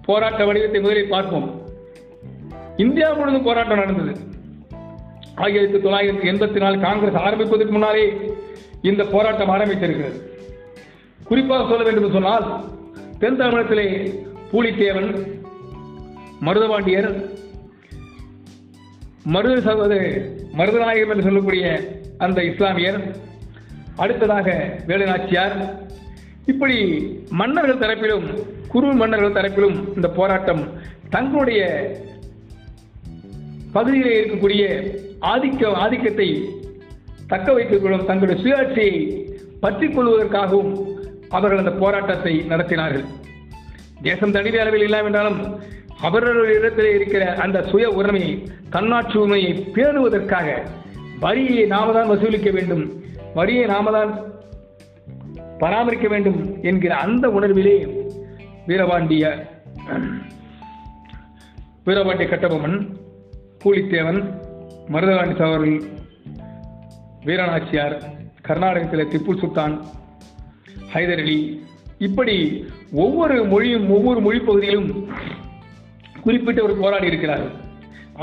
போராட்ட 0.05 0.45
வடிவத்தை 0.45 0.81
முதலில் 0.81 1.09
பார்ப்போம். 1.09 1.66
இந்தியா 2.77 3.13
முழுவதும் 3.13 3.43
போராட்டம் 3.43 3.79
நடந்தது. 3.79 4.13
ஆயிரத்தி 5.35 5.79
தொள்ளாயிரத்தி 5.79 6.27
எண்பத்தி 6.33 6.57
நாலு 6.57 6.79
காங்கிரஸ் 6.79 7.23
ஆரம்பிப்பதற்கு 7.23 7.73
முன்னாலே 7.73 8.17
இந்த 8.83 9.05
போராட்டம் 9.05 9.51
ஆரம்பித்திருக்கிறது. 9.51 10.19
குறிப்பாக 11.25 11.69
சொல்ல 11.69 11.83
வேண்டும் 11.83 12.03
என்று 12.03 12.17
சொன்னால் 12.19 12.65
தென் 13.19 13.37
தமிழகத்திலே 13.37 13.87
பூலித்தேவன் 14.53 15.11
மருதபாண்டியர் 16.41 17.11
மருத 19.25 19.61
சகோதர 19.61 20.01
மருதநாயகம் 20.57 21.13
என்று 21.13 21.23
சொல்லக்கூடிய 21.23 21.81
அந்த 22.19 22.43
இஸ்லாமியர் 22.43 23.01
அடுத்ததாக 23.97 24.79
வேலுநாச்சியார். 24.87 25.57
இப்படி 26.47 26.77
மன்னர்கள் 27.31 27.83
தரப்பிலும் 27.85 28.27
குரு 28.69 28.93
மன்னர்கள் 28.93 29.37
தரப்பிலும் 29.37 29.95
இந்த 29.95 30.09
போராட்டம் 30.09 30.63
தங்களுடைய 31.11 31.63
பகுதியிலே 33.73 34.21
இருக்கக்கூடிய 34.21 34.63
ஆதிக்க 35.21 35.73
ஆதிக்கத்தை 35.73 36.49
தக்க 37.27 37.53
வைத்துக் 37.53 37.83
கொள்ளும் 37.83 38.05
தங்களுடைய 38.05 38.43
சுயாட்சியை 38.43 39.25
பற்றி 39.61 39.87
கொள்வதற்காகவும் 39.87 40.73
அவர்கள் 41.29 41.59
அந்த 41.59 41.73
போராட்டத்தை 41.73 42.45
நடத்தினார்கள். 42.49 43.05
தேசம் 44.03 44.31
தனித 44.31 44.61
அளவில் 44.61 44.83
இல்லாவிட்டாலும் 44.83 45.61
அவர்களிடத்திலே 46.03 46.95
இருக்கிற 46.95 47.35
அந்த 47.35 47.63
சுய 47.63 47.89
உரிமையை 47.91 48.43
தன்னாட்சி 48.71 49.19
உரிமையை 49.19 49.53
பேணுவதற்காக 49.75 50.63
வரியை 51.21 51.67
நாம 51.67 51.93
தான் 51.93 52.09
வசூலிக்க 52.09 52.51
வேண்டும் 52.51 53.03
வரியை 53.35 53.67
நாம 53.67 53.91
தான் 53.91 54.35
பராமரிக்க 55.59 56.09
வேண்டும் 56.09 56.63
என்கிற 56.63 56.95
அந்த 56.95 57.29
உணர்விலே 57.29 58.05
வீரபாண்டிய 58.67 59.47
வீரபாண்டிய 61.85 62.29
கட்டபொம்மன் 62.29 62.97
பூலித்தேவன் 63.63 64.21
மருதகாண்டி 64.95 65.35
சவர்கள் 65.41 65.77
வீரநாச்சியார் 67.27 67.95
கர்நாடகத்தில் 68.49 69.11
திப்பு 69.13 69.33
சுல்தான் 69.41 69.75
ஹைதர் 70.95 71.23
அலி. 71.25 71.39
இப்படி 72.07 72.37
ஒவ்வொரு 73.05 73.37
மொழியும் 73.53 73.87
ஒவ்வொரு 73.97 74.21
மொழி 74.27 74.39
பகுதியிலும் 74.49 74.89
குறிப்பிட்ட 76.25 76.61
ஒரு 76.67 76.75
போராடி 76.83 77.07
இருக்கிறார்கள். 77.11 77.55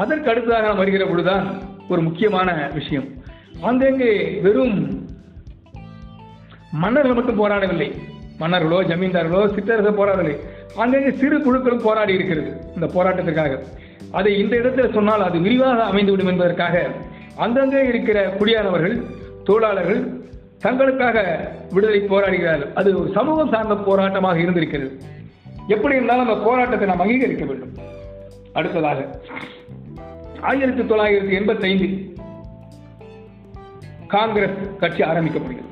அதற்கு 0.01 0.31
அடுத்ததாக 0.31 0.65
நாம் 0.67 0.81
வருகிற 0.81 1.03
பொழுதுதான் 1.05 1.45
ஒரு 1.91 2.01
முக்கியமான 2.07 2.49
விஷயம். 2.77 3.07
அங்கங்கே 3.69 4.11
வெறும் 4.45 4.77
மன்னர்கள் 6.83 7.17
மட்டும் 7.17 7.41
போராடவில்லை. 7.41 7.89
மன்னர்களோ 8.41 8.79
ஜமீன்தார்களோ 8.91 9.41
சித்தரசோ 9.55 9.91
போராடவில்லை. 9.97 10.35
அங்கங்கே 10.81 11.11
சிறு 11.21 11.37
குழுக்களும் 11.37 11.85
போராடி 11.87 12.13
இருக்கிறது 12.19 12.51
இந்த 12.75 12.87
போராட்டத்திற்காக. 12.95 13.55
அதை 14.17 14.31
இந்த 14.41 14.53
இடத்துல 14.61 14.87
சொன்னால் 14.93 15.27
அது 15.27 15.37
விரிவாக 15.39 15.79
அமைந்துவிடும் 15.91 16.31
என்பதற்காக 16.33 16.85
அங்கங்கே 17.45 17.81
இருக்கிற 17.91 18.19
குடியானவர்கள் 18.39 18.95
தொழிலாளர்கள் 19.47 20.01
தங்களுக்காக 20.65 21.17
விடுதலை 21.75 22.01
போராடுகிறார்கள். 22.11 22.73
அது 22.79 22.89
ஒரு 22.99 23.09
சமூகம் 23.17 23.51
சார்ந்த 23.53 23.75
போராட்டமாக 23.87 24.37
இருந்திருக்கிறது. 24.43 24.93
எப்படி 25.73 25.95
இருந்தாலும் 25.95 26.27
அந்த 26.27 26.37
போராட்டத்தை 26.47 26.87
நாம் 26.89 27.03
அங்கீகரிக்க 27.05 27.45
வேண்டும். 27.45 27.73
அடுத்ததாக 28.57 28.99
ஆயிரத்தி 30.51 30.83
தொள்ளாயிரத்தி 30.91 31.33
எண்பத்தி 31.39 31.65
ஐந்தில் 31.71 31.97
காங்கிரஸ் 34.15 34.57
கட்சி 34.81 35.03
ஆரம்பிக்கப்படுகிறது. 35.11 35.69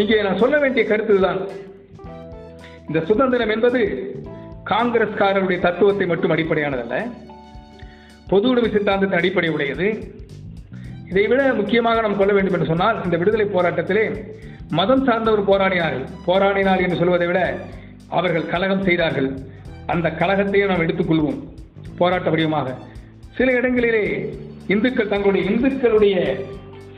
இங்கே 0.00 0.22
நான் 0.22 0.40
சொல்ல 0.42 0.56
வேண்டிய 0.58 0.84
கருத்து 0.86 1.20
தான் 1.20 1.40
இந்த 2.88 3.00
சுதந்திரம் 3.10 3.52
என்பது 3.54 3.80
காங்கிரஸ்காரருடைய 4.70 5.58
தத்துவத்தை 5.58 6.06
மட்டும் 6.06 6.30
அடிப்படையானதல்ல. 6.30 6.96
பொது 8.28 8.48
உடைமை 8.48 8.70
சித்தாந்தத்தின் 8.70 9.20
அடிப்படை 9.20 9.50
உடையது. 9.50 9.86
இதை 11.10 11.26
விட 11.26 11.54
முக்கியமாக 11.54 12.00
நாம் 12.00 12.18
கொள்ள 12.18 12.32
வேண்டும் 12.32 12.52
என்று 12.52 12.66
சொன்னால் 12.66 13.04
இந்த 13.04 13.16
விடுதலை 13.16 13.46
போராட்டத்திலே 13.46 14.04
மதம் 14.68 15.04
சார்ந்தவர் 15.04 15.48
போராடினார்கள் 15.48 16.04
போராடினார் 16.26 16.82
என்று 16.82 16.96
சொல்வதை 16.96 17.26
விட 17.26 17.40
அவர்கள் 18.08 18.46
கலகம் 18.46 18.84
செய்தார்கள். 18.84 19.28
அந்த 19.86 20.10
கலகத்தையும் 20.10 20.68
நாம் 20.68 20.84
எடுத்துக்கொள்வோம் 20.86 21.40
போராட்ட 21.98 22.30
வடிவமாக. 22.30 22.76
சில 23.36 23.52
இடங்களிலே 23.52 24.04
இந்துக்கள் 24.66 25.08
தங்களுடைய 25.08 25.50
இந்துக்களுடைய 25.50 26.16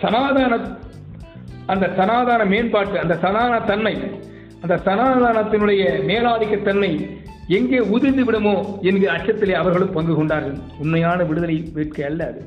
சனாதான 0.03 0.55
அந்த 1.67 1.87
சனாதான 1.99 2.43
மேம்பாட்டு 2.49 2.99
அந்த 2.99 3.15
சனாதன 3.15 3.61
தன்மை 3.61 3.95
அந்த 4.63 4.75
சனாதனத்தினுடைய 4.85 5.83
மேலாதிக்கத்தன்மை 6.11 6.93
எங்கே 7.57 7.79
உதிர்ந்து 7.95 8.23
விடுமோ 8.25 8.55
என்கிற 8.83 9.11
அச்சத்திலே 9.13 9.55
அவர்களும் 9.61 9.95
பங்கு 9.97 10.15
கொண்டார்கள். 10.15 10.59
உண்மையான 10.79 11.23
விடுதலை 11.23 11.57
வேட்கை 11.75 12.05
அல்ல 12.05 12.21
அது. 12.27 12.41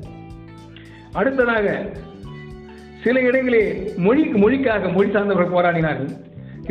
அடுத்ததாக 1.12 1.66
சில 3.02 3.20
இடங்களே 3.20 3.62
மொழி 3.96 4.22
மொழிக்காக 4.44 4.92
மொழி 4.92 5.08
சார்ந்தவர்கள் 5.08 5.54
போராடினார்கள். 5.56 6.10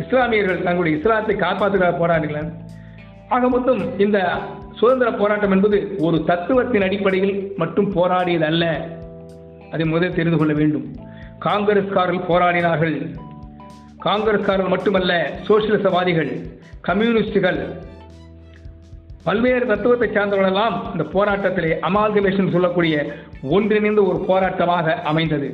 இஸ்லாமியர்கள் 0.02 0.62
தங்களுடைய 0.62 0.98
இஸ்லாத்தை 0.98 1.34
காப்பாற்றுவதற்காக 1.36 1.96
போராடினார்கள். 2.02 2.50
ஆக 3.28 3.48
மொத்தம் 3.48 3.80
இந்த 3.98 4.18
சுதந்திர 4.74 5.08
போராட்டம் 5.12 5.50
என்பது 5.50 5.78
ஒரு 5.98 6.16
தத்துவத்தின் 6.26 6.86
அடிப்படையில் 6.88 7.36
மட்டும் 7.56 7.88
போராடியது 7.94 8.46
அல்ல. 8.50 8.64
அதை 9.72 9.86
முதல் 9.86 10.16
தெரிந்து 10.18 10.38
கொள்ள 10.38 10.52
வேண்டும். 10.52 10.86
காங்கிரஸ்காரர்கள் 11.44 12.28
போராடினார்கள். 12.30 12.96
காங்கிரஸ்காரர்கள் 14.04 14.74
மட்டுமல்ல 14.74 15.12
சோசியலிசவாதிகள் 15.48 16.32
கம்யூனிஸ்டுகள் 16.80 17.60
பல்வேறு 19.26 19.66
தத்துவத்தை 19.66 20.08
சார்ந்தவர்களெல்லாம் 20.08 20.74
இந்த 20.92 21.04
போராட்டத்திலே 21.16 21.70
அமால்கமேஷன் 21.88 22.54
சொல்லக்கூடிய 22.56 22.94
ஒன்றிணைந்த 23.42 24.02
ஒரு 24.10 24.18
போராட்டமாக 24.28 24.94
அமைந்தது. 25.10 25.48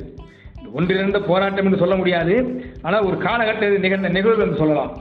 ஒன்றிணைந்த 0.73 1.19
போராட்டம் 1.19 1.65
என்று 1.65 1.77
சொல்ல 1.77 1.95
முடியாது. 1.95 2.35
ஆனால் 2.81 3.05
ஒரு 3.05 3.17
காலகட்டத்தில் 3.17 3.79
நிகழ்ந்த 3.79 4.09
நிகழ்வு 4.09 4.43
என்று 4.43 4.57
சொல்லலாம். 4.57 4.93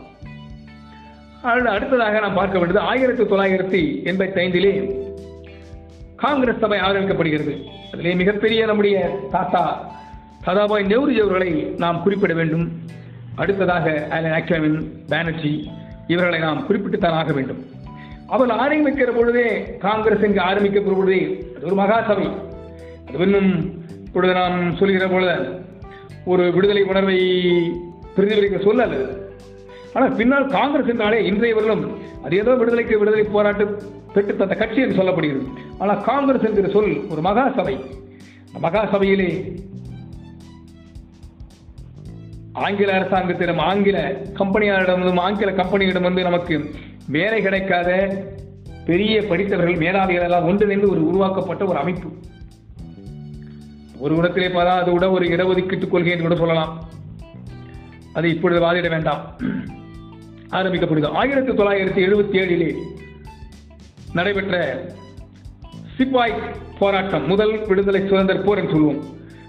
அடுத்ததாக 1.43 2.21
நாம் 2.21 2.35
பார்க்க 2.35 2.59
வேண்டியது 2.59 2.87
ஆயிரத்தி 2.87 3.23
தொள்ளாயிரத்தி 3.23 3.83
எண்பத்தி 4.11 4.41
ஐந்திலே 4.45 4.73
காங்கிரஸ் 6.17 6.59
சபை 6.59 6.79
ஆதரிக்கப்படுகிறது. 6.79 7.55
அதிலே 7.93 8.15
மிகப்பெரிய 8.15 8.67
நம்முடைய 8.67 8.97
தாத்தா 9.31 9.65
சதாபாய் 10.47 10.89
நெஹ்ருஜி 10.93 11.21
அவர்களை 11.25 11.53
நாம் 11.85 12.03
குறிப்பிட 12.03 12.35
வேண்டும். 12.35 12.67
அடுத்ததாக 13.35 14.07
அலன் 14.11 15.07
பானர்ஜி 15.09 15.55
இவர்களை 16.07 16.39
நாம் 16.39 16.65
குறிப்பிட்டுத்தான் 16.69 17.19
ஆக 17.23 17.33
வேண்டும். 17.33 17.72
அவர் 18.35 18.53
ஆரம்பிக்கிற 18.65 19.11
பொழுதே 19.17 19.47
காங்கிரஸ் 19.87 20.27
இங்கு 20.27 20.41
ஆரம்பிக்கிற 20.51 20.83
பொழுதே 20.87 21.21
அது 21.55 21.67
ஒரு 21.71 21.77
மகாசபை. 21.83 22.27
அது 23.07 23.25
இன்னும் 23.27 23.51
இப்பொழுது 24.07 24.33
நாம் 24.39 24.77
சொல்கிற 24.77 25.07
பொழுது 25.09 25.35
ஒரு 26.33 26.45
விடுதலை 26.55 26.83
உணர்வை 26.83 27.19
பிரதிபலிக்க 28.17 28.59
சொல்லல. 28.67 29.01
ஆனால் 29.95 30.15
பின்னால் 30.21 30.53
காங்கிரஸ் 30.59 30.91
என்றாலே 30.93 31.19
இன்றையவர்களும் 31.31 31.85
அது 32.25 32.37
ஏதோ 32.43 32.53
விடுதலைக்கு 32.61 33.01
விடுதலை 33.01 33.25
போராட்டம் 33.25 33.75
பெற்று 34.15 34.37
தந்த 34.37 34.55
கட்சி 34.55 34.81
என்று 34.85 34.99
சொல்லப்படுகிறது. 35.01 35.47
ஆனால் 35.79 36.03
காங்கிரஸ் 36.11 36.47
என்கிற 36.49 36.69
சொல் 36.77 36.95
ஒரு 37.13 37.21
மகாசபை. 37.29 37.75
மகா 38.55 38.81
மகாசபையிலே 38.85 39.29
ஆங்கில 42.65 42.91
அரசாங்கத்திடம் 42.99 43.61
ஆங்கில 43.69 43.99
கம்பெனியாரிடம் 44.41 45.21
ஆங்கில 45.27 45.53
கம்பெனியிடம் 45.61 46.09
வந்து 46.09 46.23
நமக்கு 46.23 46.57
வேலை 47.09 47.43
கிடைக்காத 47.43 48.17
பெரிய 48.87 49.23
படித்தவர்கள் 49.23 49.75
மேலாளிகள் 49.75 50.23
எல்லாம் 50.23 50.45
ஒன்றிணைந்து 50.45 50.91
ஒரு 50.91 51.07
உருவாக்கப்பட்ட 51.07 51.65
ஒரு 51.65 51.79
அமைப்பு. 51.79 52.11
ஒரு 53.99 54.17
இடத்திலே 54.17 54.47
பார்த்தா 54.47 54.67
அது 54.67 54.91
கூட 54.91 55.11
ஒரு 55.11 55.27
இடஒதுக்கீட்டு 55.27 55.89
கொள்கை 55.89 56.13
என்று 56.13 56.23
கூட 56.23 56.37
சொல்லலாம். 56.37 56.89
அது 58.13 58.29
இப்பொழுது 58.29 58.61
வாதிட 58.61 58.89
வேண்டாம். 58.89 59.37
ஆரம்பிக்கப்படுது. 60.51 61.07
ஆயிரத்தி 61.07 61.53
தொள்ளாயிரத்தி 61.53 62.09
எழுபத்தி 62.09 62.39
ஏழிலே 62.39 62.75
நடைபெற்ற 64.13 64.85
சிப்பாய் 65.97 66.43
போராட்டம் 66.79 67.27
முதல் 67.27 67.67
விடுதலை 67.67 68.09
சுதந்திர 68.09 68.39
போர் 68.39 68.59
என்று 68.59 68.71
சொல்லுவோம். 68.71 69.05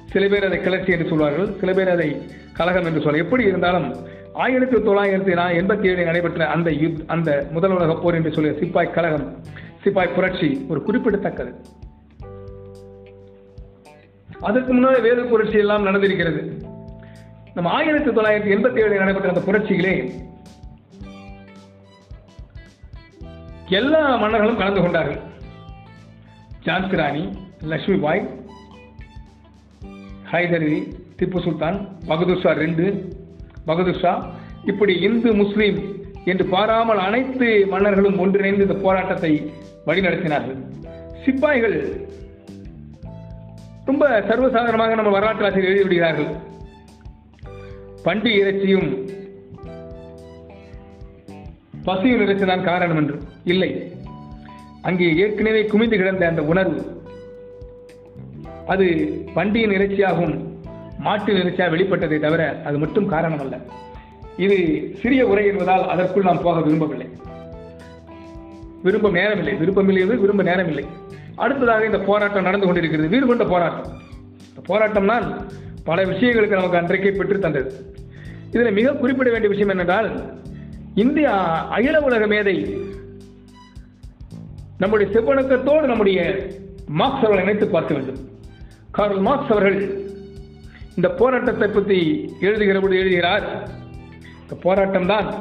சில 0.05 0.27
பேர் 0.27 0.45
அதை 0.45 0.61
கிளர்ச்சி 0.61 0.91
என்று 0.91 1.07
சொல்வார்கள் 1.07 1.55
சில 1.59 1.73
பேர் 1.73 1.89
அதை 1.89 2.21
கழகம் 2.53 2.85
என்று 2.85 3.01
சொல்ல 3.01 3.17
எப்படி 3.17 3.43
இருந்தாலும் 3.43 3.95
ஆயிரத்தி 4.33 4.75
தொள்ளாயிரத்தி 4.75 5.35
எண்பத்தி 5.59 5.85
ஏழில் 5.87 6.03
நடைபெற்ற 6.03 6.47
அந்த 6.47 6.71
யுத் 6.71 7.03
அந்த 7.07 7.47
முதல் 7.51 7.71
உலக 7.71 7.95
போர் 7.95 8.13
என்று 8.13 8.31
சொல்லிய 8.31 8.59
சிப்பாய் 8.59 8.91
கழகம் 8.91 9.37
சிப்பாய் 9.83 10.13
புரட்சி 10.13 10.65
ஒரு 10.69 10.83
குறிப்பிடத்தக்கது. 10.83 11.55
அதற்கு 14.39 14.73
முன்னால் 14.73 15.01
வேறு 15.01 15.25
புரட்சி 15.25 15.57
எல்லாம் 15.57 15.85
நடந்திருக்கிறது. 15.85 16.65
நம்ம 17.53 17.69
ஆயிரத்தி 17.69 18.09
தொள்ளாயிரத்தி 18.09 18.55
எண்பத்தி 18.55 18.83
ஏழில் 18.83 18.97
நடைபெற்ற 18.97 19.29
அந்த 19.29 19.41
புரட்சியிலே 19.41 20.13
எல்லா 23.69 24.15
மன்னர்களும் 24.15 24.57
கலந்து 24.57 24.81
கொண்டார்கள். 24.81 25.19
ஜான்சி 26.63 26.95
ராணி 26.95 27.37
லட்சுமி 27.63 27.97
பாய் 27.97 28.29
ஹைதரி 30.31 30.93
திப்பு 31.17 31.41
சுல்தான் 31.41 31.97
பகதூர் 32.07 32.41
ஷா 32.41 32.51
ரெண்டு 32.51 33.15
பகதூர் 33.65 33.99
ஷா 33.99 34.35
இப்படி 34.65 34.99
இந்து 34.99 35.33
முஸ்லீம் 35.33 35.77
என்று 36.25 36.45
பாராமல் 36.45 36.97
அனைத்து 36.97 37.67
மன்னர்களும் 37.69 38.19
ஒன்றிணைந்து 38.19 38.61
இந்த 38.61 38.73
போராட்டத்தை 38.73 39.51
வழிநடத்தினார்கள். 39.85 40.59
சிப்பாய்கள் 41.25 41.77
ரொம்ப 43.85 44.19
சர்வசாதாரணமாக 44.19 44.95
நம்ம 44.95 45.11
வரலாற்று 45.11 45.45
ஆசிரியர் 45.45 45.73
எழுதிவிடுகிறார்கள். 45.73 46.29
பண்டி 48.03 48.33
இறைச்சியும் 48.41 48.89
பசியும் 51.83 52.21
இறைச்சிதான் 52.21 52.63
காரணம் 52.63 52.97
என்று. 52.97 53.17
இல்லை. 53.43 53.91
அங்கே 54.81 55.15
ஏற்கனவே 55.15 55.61
குமிந்து 55.63 55.97
கிடந்த 55.97 56.27
அந்த 56.27 56.41
உணர்வு 56.43 56.81
அது 58.67 58.85
பண்டியின் 59.35 59.75
இறைச்சியாகவும் 59.77 60.52
மாற்று 61.03 61.33
இறைச்சியாக 61.33 61.75
வெளிப்பட்டதை 61.75 62.19
தவிர 62.19 62.61
அது 62.65 62.77
மட்டும் 62.77 63.07
காரணம் 63.07 63.39
அல்ல 63.39 63.55
இது 64.37 64.57
சிறிய 65.01 65.27
உரை 65.27 65.45
என்பதால் 65.45 65.89
அதற்குள் 65.89 66.23
நாம் 66.23 66.41
போக 66.41 66.61
விரும்பவில்லை. 66.61 67.07
விரும்ப 68.83 69.09
நேரமில்லை. 69.09 69.57
விருப்பமில்லை 69.57 70.05
விரும்ப 70.05 70.43
நேரமில்லை. 70.43 70.85
அடுத்ததாக 71.35 71.85
இந்த 71.85 71.99
போராட்டம் 71.99 72.43
நடந்து 72.43 72.65
கொண்டிருக்கிறது. 72.65 73.07
வீடு 73.07 73.25
கொண்ட 73.25 73.43
போராட்டம். 73.43 73.91
இந்த 74.49 74.61
போராட்டம்னால் 74.71 75.41
பல 75.83 76.05
விஷயங்களுக்கு 76.05 76.47
நமக்கு 76.47 76.77
அன்றைக்கே 76.77 77.11
பெற்று 77.11 77.39
தந்தது. 77.39 77.95
இதில் 78.47 78.71
மிக 78.71 78.93
குறிப்பிட 78.93 79.29
வேண்டிய 79.29 79.53
விஷயம் 79.53 79.79
என்னென்றால் 79.79 80.33
இந்தியா 80.95 81.67
அகில 81.67 82.01
உலக 82.01 82.27
மேதை 82.27 82.77
நம்முடைய 84.77 85.19
செவ்வணக்கத்தோடு 85.19 85.85
நம்முடைய 85.85 86.47
மார்க்ஸ் 86.87 87.17
அவர்களை 87.17 87.43
இணைத்து 87.43 87.67
பார்க்க 87.67 87.93
வேண்டும். 87.93 88.17
கார்ல் 88.91 89.19
மார்க்ஸ் 89.19 89.51
அவர்கள் 89.51 90.01
இந்த 90.95 91.09
போராட்டத்தை 91.09 91.67
பற்றி 91.67 92.29
எழுதுகிற 92.39 92.79
எழுதுகிறார் 92.79 93.67
இந்த 94.41 94.55
போராட்டம் 94.61 95.05
தான் 95.05 95.33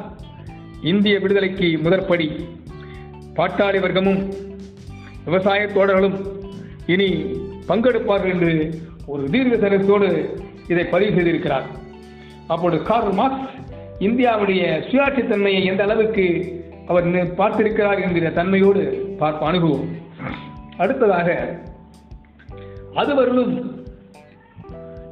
இந்திய 0.81 1.19
விடுதலைக்கு 1.19 1.79
முதற்படி 1.81 2.47
பாட்டாளி 3.35 3.79
வர்க்கமும் 3.79 4.33
விவசாய 5.25 5.67
தோழர்களும் 5.67 6.25
இனி 6.85 7.25
பங்கெடுப்பார்கள் 7.67 8.29
என்று 8.29 8.79
ஒரு 9.05 9.23
தீர்க்க 9.29 9.55
தீர்க்கதரிசனத்தோடு 9.55 10.29
இதை 10.67 10.83
பதிவு 10.85 11.21
செய்திருக்கிறார். 11.21 11.63
அப்போது 12.47 12.83
கார்ல் 12.83 13.13
மார்க்ஸ் 13.13 13.53
இந்தியாவுடைய 13.99 14.61
சுயாட்சித்தன்மையை 14.91 15.63
எந்த 15.63 15.83
அளவுக்கு 15.83 16.25
அவர் 16.87 17.07
பார்த்திருக்கிறார் 17.11 18.01
என்கிற 18.01 18.29
தன்மையோடு 18.29 18.83
பார்ப்ப 19.17 19.51
அணுகுவோம். 19.51 19.87
அடுத்ததாக 20.77 21.59
அதுவரையிலும் 22.95 23.72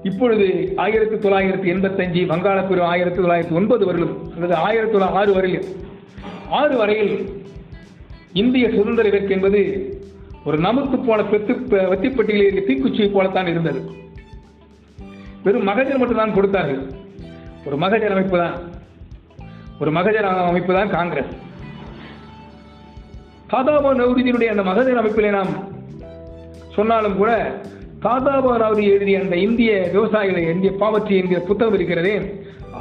இப்பொழுது 0.03 0.73
ஆயிரத்தி 0.75 1.15
தொள்ளாயிரத்தி 1.15 1.75
எண்பத்தஞ்சு 1.75 2.25
வங்காளப்பிரிவு 2.25 2.81
ஆயிரத்தி 2.81 3.21
தொள்ளாயிரத்தி 3.21 3.51
ஒன்பது 3.51 3.85
வரையிலும் 3.85 4.33
அல்லது 4.33 4.55
ஆயிரத்தி 4.55 4.97
தொள்ளாயிரத்தி 4.97 5.11
ஆறு 5.11 5.33
வரையில் 5.33 5.65
ஆறு 6.49 6.77
வரையில் 6.77 7.41
இந்திய 8.33 8.69
சுதந்திர 8.69 9.07
இலக்கு 9.07 9.33
என்பது 9.33 9.61
ஒரு 10.45 10.57
நமக்கு 10.57 10.97
போல 10.97 11.23
பெத்து 11.23 11.53
வெத்திப்பட்டியில் 11.69 12.51
இருக்க 12.51 12.73
தீக்குச்சியை 12.73 13.11
போலத்தான் 13.11 13.47
இருந்தது. 13.47 13.81
வெறும் 15.43 15.63
மகஜர் 15.63 15.97
மட்டும்தான் 15.97 16.33
கொடுத்தார்கள். 16.33 16.91
ஒரு 17.65 17.77
மகஜர் 17.77 18.11
அமைப்பு 18.11 18.37
தான். 18.37 18.53
ஒரு 19.79 19.91
மகஜர் 19.91 20.25
அமைப்பு 20.25 20.73
தான் 20.73 20.89
காங்கிரஸ். 20.89 21.33
தாதாபா 23.49 23.91
நௌருதியினுடைய 23.95 24.45
அந்த 24.45 24.63
மகஜர் 24.63 25.05
அமைப்பிலே 25.05 25.29
நாம் 25.29 25.69
சொன்னாலும் 26.73 27.17
கூட 27.17 27.61
தாதாபா 28.03 28.51
அவர் 28.67 28.79
எழுதிய 28.91 29.17
அந்த 29.23 29.35
இந்திய 29.45 29.71
விவசாயிகளை 29.95 30.41
இந்திய 30.53 30.71
பாவற்றி 30.81 31.13
என்கிற 31.21 31.39
புத்தகம் 31.49 31.75
இருக்கிறதே. 31.77 32.13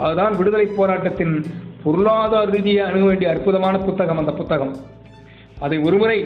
அதுதான் 0.03 0.37
விடுதலை 0.39 0.67
போராட்டத்தின் 0.79 1.35
பொருளாதார 1.83 2.47
ரீதியை 2.55 2.83
அணுக 2.87 3.05
வேண்டிய 3.09 3.29
அற்புதமான 3.33 3.77
புத்தகம் 3.89 4.21
அந்த 4.23 4.33
புத்தகம். 4.39 4.73
அதை 5.65 5.79
ஒருமுறை 5.87 6.19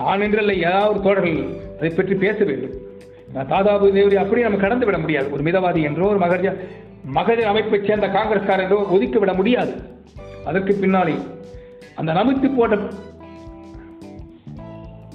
நான் 0.00 0.24
என்றல்ல 0.26 0.54
ஏதாவது 0.68 0.98
தோழர்கள் 1.06 1.38
அதை 1.78 1.90
பற்றி 1.90 2.16
பேச 2.24 2.38
வேண்டும். 2.50 2.74
நான் 3.34 3.50
தாதாபு 3.52 3.86
தேவரி 3.98 4.18
அப்படி 4.22 4.44
நம்ம 4.46 4.60
கடந்து 4.64 4.88
விட 4.88 4.98
முடியாது. 5.04 5.28
ஒரு 5.36 5.42
மிதவாதி 5.48 5.80
என்றோ 5.90 6.10
ஒரு 6.14 6.20
மகஜ 6.24 6.52
மகஜர் 7.18 7.50
அமைப்பைச் 7.52 7.88
சேர்ந்த 7.88 8.06
காங்கிரஸ்காரர் 8.16 8.64
என்றோ 8.66 8.80
ஒதுக்கி 8.96 9.18
விட 9.22 9.34
முடியாது. 9.40 9.74
அதற்கு 10.50 10.74
பின்னாலே 10.82 11.16
அந்த 12.00 12.10
நமித்து 12.18 12.50
போட்ட 12.58 12.76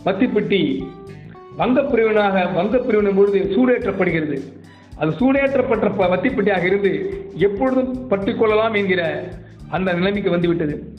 மத்திப்பட்டி 0.07 0.61
வங்கப்பிரிவினாக 1.61 2.47
வங்கப்பிரிவினின் 2.57 3.15
பொழுது 3.15 3.39
சூடேற்றப்படுகிறது. 3.39 4.41
அது 4.97 5.11
சூடேற்றப்பட்ட 5.11 5.95
ப- 5.95 6.15
வத்திப்பட்டியாக 6.15 6.63
இருந்து 6.63 7.23
எப்பொழுதும் 7.35 8.09
பற்றிக்கொள்ளலாம் 8.09 8.75
என்கிற 8.75 9.29
அந்த 9.69 9.93
நிலைமைக்கு 9.93 10.29
வந்துவிட்டது. 10.29 10.93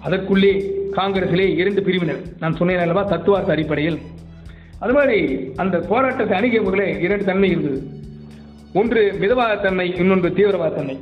அதற்குள்ளே 0.00 0.74
காங்கிரஸிலே 0.92 1.56
இரண்டு 1.56 1.82
பிரிவினர் 1.82 2.20
நான் 2.40 2.56
சொன்னேன் 2.56 2.78
அல்லவா 2.78 3.02
தத்துவார்த்த 3.02 3.52
அடிப்படையில். 3.52 3.98
அது 4.78 4.92
மாதிரி 4.92 5.52
அந்த 5.56 5.78
போராட்டத்தை 5.78 6.38
அணுகிய 6.38 6.62
முறையிலே 6.62 7.00
இரண்டு 7.00 7.24
தன்மை 7.24 7.50
இருந்தது. 7.50 7.82
ஒன்று 8.74 9.14
மிதவாத 9.20 9.62
தன்மை 9.62 9.94
இன்னொன்று 9.94 10.28
தீவிரவாத 10.28 10.74
தன்மை. 10.74 10.98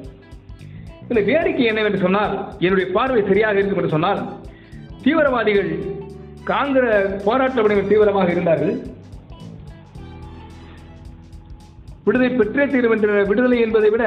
இதில் 1.08 1.24
வேடிக்கை 1.24 1.64
என்னவென்று 1.64 1.98
சொன்னால் 1.98 2.52
என்னுடைய 2.58 2.90
பார்வை 2.92 3.22
சரியாக 3.26 3.54
இருக்கும் 3.54 3.76
என்று 3.76 3.90
சொன்னால் 3.90 4.40
தீவிரவாதிகள் 5.02 5.78
காங்கிரஸ் 6.44 7.24
போராட்ட 7.24 7.62
தீவிரமாக 7.62 8.30
இருந்தார்கள். 8.30 8.82
விடுதலை 12.06 12.30
பெற்றே 12.38 12.64
தீரும் 12.72 12.94
என்ற 12.96 13.22
விடுதலை 13.30 13.58
என்பதை 13.66 13.90
விட 13.94 14.04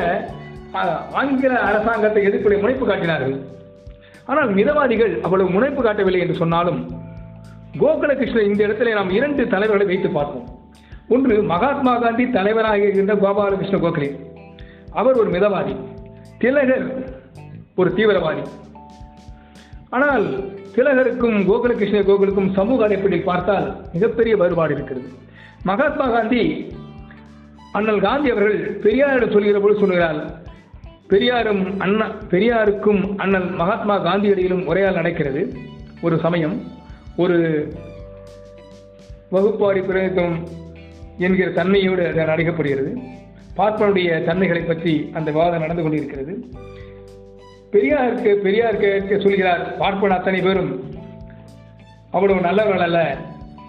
ஆங்கில 1.19 1.53
அரசாங்கத்தை 1.67 2.21
எதிர்ப்புடைய 2.29 2.59
முனைப்பு 2.63 2.85
காட்டினார்கள். 2.87 3.35
ஆனால் 4.31 4.49
மிதவாதிகள் 4.57 5.13
அவ்வளவு 5.25 5.53
முனைப்பு 5.55 5.81
காட்டவில்லை 5.85 6.21
என்று 6.23 6.35
சொன்னாலும் 6.41 6.79
கோகுலகிருஷ்ணன் 7.81 8.49
இந்த 8.49 8.61
இடத்துல 8.67 8.93
நாம் 8.97 9.15
இரண்டு 9.17 9.43
தலைவர்களை 9.53 9.87
வைத்து 9.91 10.09
பார்ப்போம். 10.17 10.47
ஒன்று 11.15 11.35
மகாத்மா 11.53 11.93
காந்தி 12.03 12.25
தலைவராக 12.37 12.83
இருக்கின்ற 12.83 13.15
கோபாலகிருஷ்ண 13.23 13.79
கோகலே. 13.85 14.09
அவர் 14.99 15.19
ஒரு 15.21 15.29
மிதவாதி 15.35 15.75
திலகர் 16.43 16.87
ஒரு 17.81 17.89
தீவிரவாதி. 17.97 18.43
ஆனால் 19.97 20.25
திலகருக்கும் 20.75 21.37
கோகுலகிருஷ்ண 21.49 21.99
கோகுலுக்கும் 22.09 22.49
சமூக 22.57 22.83
அடிப்படையில் 22.87 23.29
பார்த்தால் 23.31 23.67
மிகப்பெரிய 23.93 24.33
வேறுபாடு 24.41 24.73
இருக்கிறது. 24.77 25.07
மகாத்மா 25.69 26.07
காந்தி 26.15 26.43
அண்ணல் 27.75 27.99
காந்தி 27.99 28.29
அவர்கள் 28.29 28.79
பெரியாரிடம் 28.83 29.31
சொல்கிற 29.31 29.59
போது 29.59 29.79
சொல்கிறார் 29.79 30.43
பெரியாரும் 31.07 31.79
அண்ணா 31.79 32.05
பெரியாருக்கும் 32.29 33.15
அண்ணல் 33.15 33.49
மகாத்மா 33.49 33.95
காந்தியடிகளும் 34.05 34.67
உரையால் 34.67 34.93
நடக்கிறது. 34.93 35.53
ஒரு 36.01 36.19
சமயம் 36.19 36.61
ஒரு 37.17 37.37
வகுப்பாடி 39.31 39.81
பிரதித்துவம் 39.87 40.37
என்கிற 41.17 41.49
தன்மையோடு 41.49 42.03
அது 42.07 42.21
நடைபெறுகிறது. 42.31 42.91
பார்ப்பனுடைய 43.57 44.23
தன்மைகளை 44.23 44.61
பற்றி 44.61 45.09
அந்த 45.13 45.31
விவாதம் 45.31 45.59
நடந்து 45.59 45.83
கொண்டிருக்கிறது. 45.83 46.33
பெரியாருக்கு 47.71 48.33
பெரியார் 48.35 48.77
கேட்க 48.77 49.17
சொல்கிறார் 49.17 49.77
பார்ப்பன 49.77 50.15
அத்தனை 50.15 50.41
பேரும் 50.41 50.71
அவ்வளவு 52.11 52.41
நல்லவர்கள் 52.41 52.87
அல்ல 52.87 53.17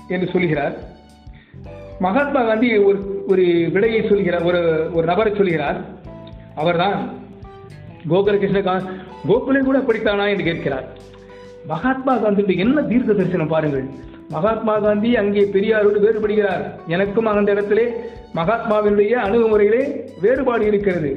என்று 0.08 0.28
சொல்கிறார். 0.32 0.74
மகாத்மா 1.98 2.42
காந்தி 2.42 2.76
ஒரு 2.78 3.15
ஒரு 3.32 3.44
விடையை 3.74 4.00
சொல்கிறார் 4.08 4.44
ஒரு 4.48 4.60
ஒரு 4.96 5.06
நபரை 5.10 5.32
சொல்கிறார். 5.36 5.78
அவர்தான் 6.62 6.98
கோகுலகிருஷ்ண 8.10 8.60
கோகுலை 9.28 9.60
கூட 9.60 9.78
படித்தானா 9.86 10.24
என்று 10.32 10.44
கேட்கிறார். 10.48 10.86
மகாத்மா 11.70 12.12
காந்தியுடைய 12.16 12.64
என்ன 12.64 12.82
தீர்க்க 12.90 13.18
தரிசனம் 13.20 13.52
பாருங்கள். 13.54 13.86
மகாத்மா 14.34 14.74
காந்தி 14.84 15.10
அங்கே 15.22 15.42
பெரியாரோடு 15.54 15.98
வேறுபடுகிறார். 16.04 16.62
எனக்கும் 16.94 17.30
அந்த 17.32 17.52
இடத்திலே 17.54 17.86
மகாத்மாவினுடைய 18.38 19.12
அணுகுமுறையிலே 19.26 19.82
வேறுபாடு 20.22 20.64
இருக்கிறது. 20.70 21.10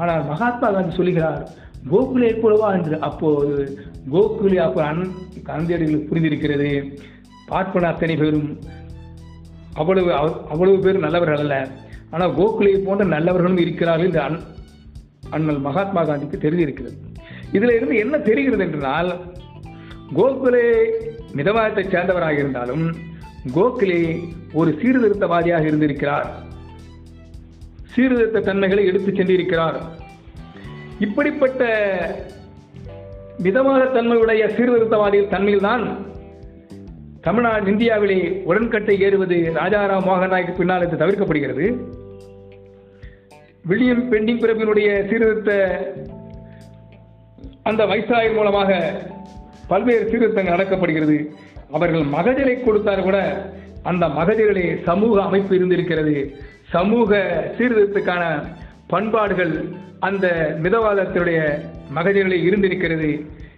ஆனால் 0.00 0.22
மகாத்மா 0.32 0.68
காந்தி 0.70 0.92
சொல்லுகிறார் 0.98 1.42
கோகுலே 1.92 2.30
கூடவா 2.40 2.68
என்று? 2.78 2.96
அப்போது 3.08 3.56
கோகுலே 4.14 4.58
அப்போ 4.66 4.82
அன் 4.90 5.02
காந்தியடிகளுக்கு 5.48 6.10
புரிந்திருக்கிறது. 6.10 6.70
பார்ப்பன 7.50 7.88
அத்தனை 7.92 8.14
பேரும் 8.16 8.48
அவ்வளவு 9.74 10.12
அவ்வளவு 10.52 10.78
பேர் 10.78 10.98
நல்லவர்கள் 10.98 11.38
அல்ல. 11.38 11.68
ஆனால் 12.10 12.34
கோகுலே 12.34 12.84
போன்ற 12.84 13.04
நல்லவர்களும் 13.04 13.58
இருக்கிறார்கள் 13.58 14.06
இந்த 14.06 14.22
அன் 14.22 14.40
அண்ணல் 15.30 15.60
மகாத்மா 15.60 16.04
காந்திக்கு 16.04 16.38
தெரிந்திருக்கிறது. 16.44 16.96
இதில் 17.52 17.74
இருந்து 17.74 17.96
என்ன 17.96 18.18
தெரிகிறது 18.18 18.64
என்றால் 18.64 19.10
கோகுலே 20.14 20.66
மிதவாதத்தை 21.36 21.84
சேர்ந்தவராக 21.88 22.32
இருந்தாலும் 22.32 22.84
கோகுலே 23.54 24.00
ஒரு 24.52 24.70
சீர்திருத்தவாதியாக 24.82 25.64
இருந்திருக்கிறார். 25.66 26.28
சீர்திருத்த 27.84 28.40
தன்மைகளை 28.40 28.84
எடுத்துச் 28.86 29.20
சென்றிருக்கிறார். 29.20 29.78
இப்படிப்பட்ட 30.98 31.62
மிதவாத 33.42 33.92
தன்மையுடைய 33.92 34.46
சீர்திருத்தவாதிகள் 34.46 35.32
தன்மையில்தான் 35.34 35.84
தமிழ்நாடு 37.22 37.70
இந்தியாவிலே 37.70 38.42
உடன்கட்டை 38.44 39.00
ஏறுவது 39.00 39.36
ராஜாராம் 39.54 40.06
மோகன் 40.08 40.32
ராய்க்கு 40.32 40.56
பின்னால் 40.56 40.84
இது 40.86 40.96
தவிர்க்கப்படுகிறது. 41.02 41.66
வில்லியம் 43.68 44.12
பெண்டிங் 44.12 44.40
பிறப்பினுடைய 44.42 44.88
சீர்திருத்த 45.08 45.50
அந்த 47.62 47.84
வைசாய் 47.84 48.34
மூலமாக 48.34 49.00
பல்வேறு 49.68 50.04
சீர்திருத்தங்கள் 50.10 50.54
நடக்கப்படுகிறது. 50.54 51.18
அவர்கள் 51.70 52.00
மகஜரை 52.00 52.64
கொடுத்தால் 52.64 53.02
கூட 53.02 53.18
அந்த 53.82 54.06
மகஜரிலே 54.06 54.82
சமூக 54.82 55.22
அமைப்பு 55.22 55.54
இருந்திருக்கிறது. 55.56 56.16
சமூக 56.70 57.20
சீர்திருத்தத்துக்கான 57.58 58.24
பண்பாடுகள் 58.86 59.54
அந்த 60.00 60.26
மிதவாதத்தினுடைய 60.62 61.40
மகஜரிலே 61.94 62.38
இருந்திருக்கிறது. 62.42 63.10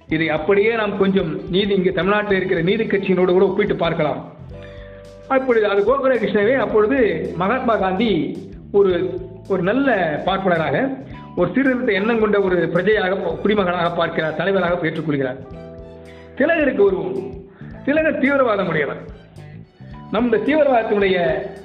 இதை 0.09 0.29
அப்படியே 0.29 0.75
நாம் 0.75 0.99
கொஞ்சம் 0.99 1.51
நீதி 1.51 1.75
இங்கே 1.75 1.93
தமிழ்நாட்டில் 1.93 2.37
இருக்கிற 2.37 2.61
நீதி 2.61 2.85
கட்சியினோடு 2.85 3.33
கூட 3.33 3.47
ஒப்பிட்டு 3.47 3.77
பார்க்கலாம். 3.77 4.33
அப்பொழுது 5.29 5.67
அது 5.69 5.81
கோகுலகிருஷ்ணவே 5.91 6.55
அப்பொழுது 6.65 6.99
மகாத்மா 7.37 7.77
காந்தி 7.77 8.39
ஒரு 8.73 8.91
ஒரு 9.49 9.63
நல்ல 9.63 9.89
பார்ப்பனராக 10.27 10.77
ஒரு 11.37 11.49
சீர்திருத்த 11.55 11.93
எண்ணம் 11.93 12.21
கொண்ட 12.21 12.41
ஒரு 12.41 12.57
பிரஜையாக 12.75 13.17
குடிமகனாக 13.43 13.89
பார்க்கிறார் 13.95 14.37
தலைவராக 14.41 14.89
ஏற்றுக்கொள்கிறார். 14.89 15.39
திலகருக்கு 16.39 16.85
ஒரு 16.85 16.99
திலகர் 17.85 18.21
தீவிரவாதம் 18.21 18.69
உடையவர் 18.69 19.01
நம் 20.11 20.25
இந்த 20.25 20.39
தீவிரவாதத்தினுடைய 20.47 21.17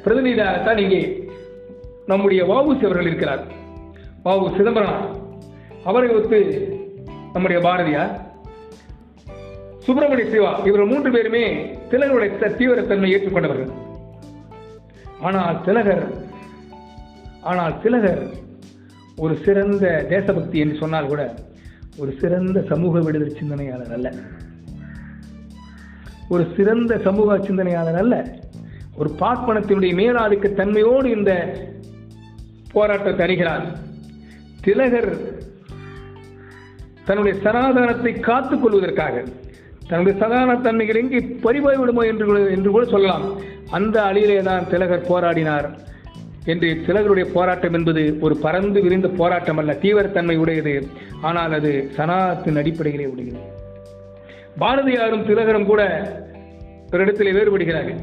பிரதிநிதியாகத்தான் 0.06 0.78
இங்கே 0.78 1.02
நம்முடைய 2.06 2.44
வாவுசி 2.44 2.84
அவர்கள் 2.86 3.10
இருக்கிறார். 3.12 3.44
வாவு 4.26 4.56
சிதம்பரம். 4.58 5.02
அவரை 5.84 6.10
ஒத்து 6.10 6.40
நம்முடைய 7.34 7.62
பாரதியார். 7.68 8.29
சுப்பிரமணிய 9.90 10.26
சிவா 10.32 10.50
இவர்கள் 10.68 10.90
மூன்று 10.90 11.10
பேருமே 11.14 11.44
திலகருடைய 11.92 12.50
தீவிரத்தன்மை 12.58 13.08
ஏற்றுக்கொண்டவர்கள். 13.14 13.72
ஆனால் 15.28 15.58
திலகர் 15.68 16.04
ஆனால் 17.42 17.80
திலகர் 17.84 18.22
ஒரு 19.24 19.36
சிறந்த 19.46 19.86
தேசபக்தி 20.10 20.58
என்று 20.64 20.76
சொன்னால் 20.82 21.10
கூட 21.12 21.22
ஒரு 22.02 22.12
சிறந்த 22.22 22.62
சமூக 22.72 23.00
விடுதலை 23.00 23.32
சிந்தனையாளர் 23.40 23.96
அல்ல. 23.98 24.10
ஒரு 26.34 26.46
சிறந்த 26.58 27.00
சமூக 27.08 27.40
சிந்தனையாளர் 27.48 28.00
அல்ல. 28.04 28.16
ஒரு 29.00 29.10
பார்ப்பனத்தினுடைய 29.24 29.94
மேலாதிக்க 30.02 30.48
தன்மையோடு 30.62 31.10
இந்த 31.18 31.34
போராட்டத்தை 32.76 33.26
அறிகிறார் 33.28 33.68
திலகர் 34.62 35.12
தன்னுடைய 37.06 37.36
சனாதனத்தை 37.46 38.14
காத்துக் 38.30 38.62
கொள்வதற்காக 38.64 39.24
தன்னுடைய 39.90 40.20
சாதாரண 40.20 40.56
தன்மைகள் 40.56 40.96
எங்கே 40.96 41.20
பறிபோய் 41.20 41.78
விடுமோ 41.78 42.02
என்று 42.02 42.26
கூட- 42.26 42.50
என்று 42.50 42.72
கூட 42.72 42.86
சொல்லலாம். 42.86 43.38
அந்த 43.70 44.02
அழியிலே 44.02 44.42
தான் 44.42 44.70
திலகர் 44.70 45.08
போராடினார். 45.10 45.70
என்று 46.46 46.82
திலகருடைய 46.88 47.26
போராட்டம் 47.34 47.74
என்பது 47.74 48.18
ஒரு 48.20 48.38
பறந்து 48.38 48.82
விரிந்த 48.82 49.08
போராட்டம் 49.08 49.58
அல்ல 49.58 49.74
தீவிரத்தன்மை 49.74 50.38
உடையது. 50.38 50.88
ஆனால் 51.22 51.54
அது 51.54 51.90
சனாதத்தின் 51.96 52.58
அடிப்படையிலே 52.58 53.06
உடையது. 53.06 53.40
பாரதியாரும் 54.60 55.26
திலகரும் 55.26 55.66
கூட 55.66 56.12
ஒரு 56.94 57.04
இடத்திலே 57.04 57.32
வேறுபடுகிறார்கள். 57.32 57.98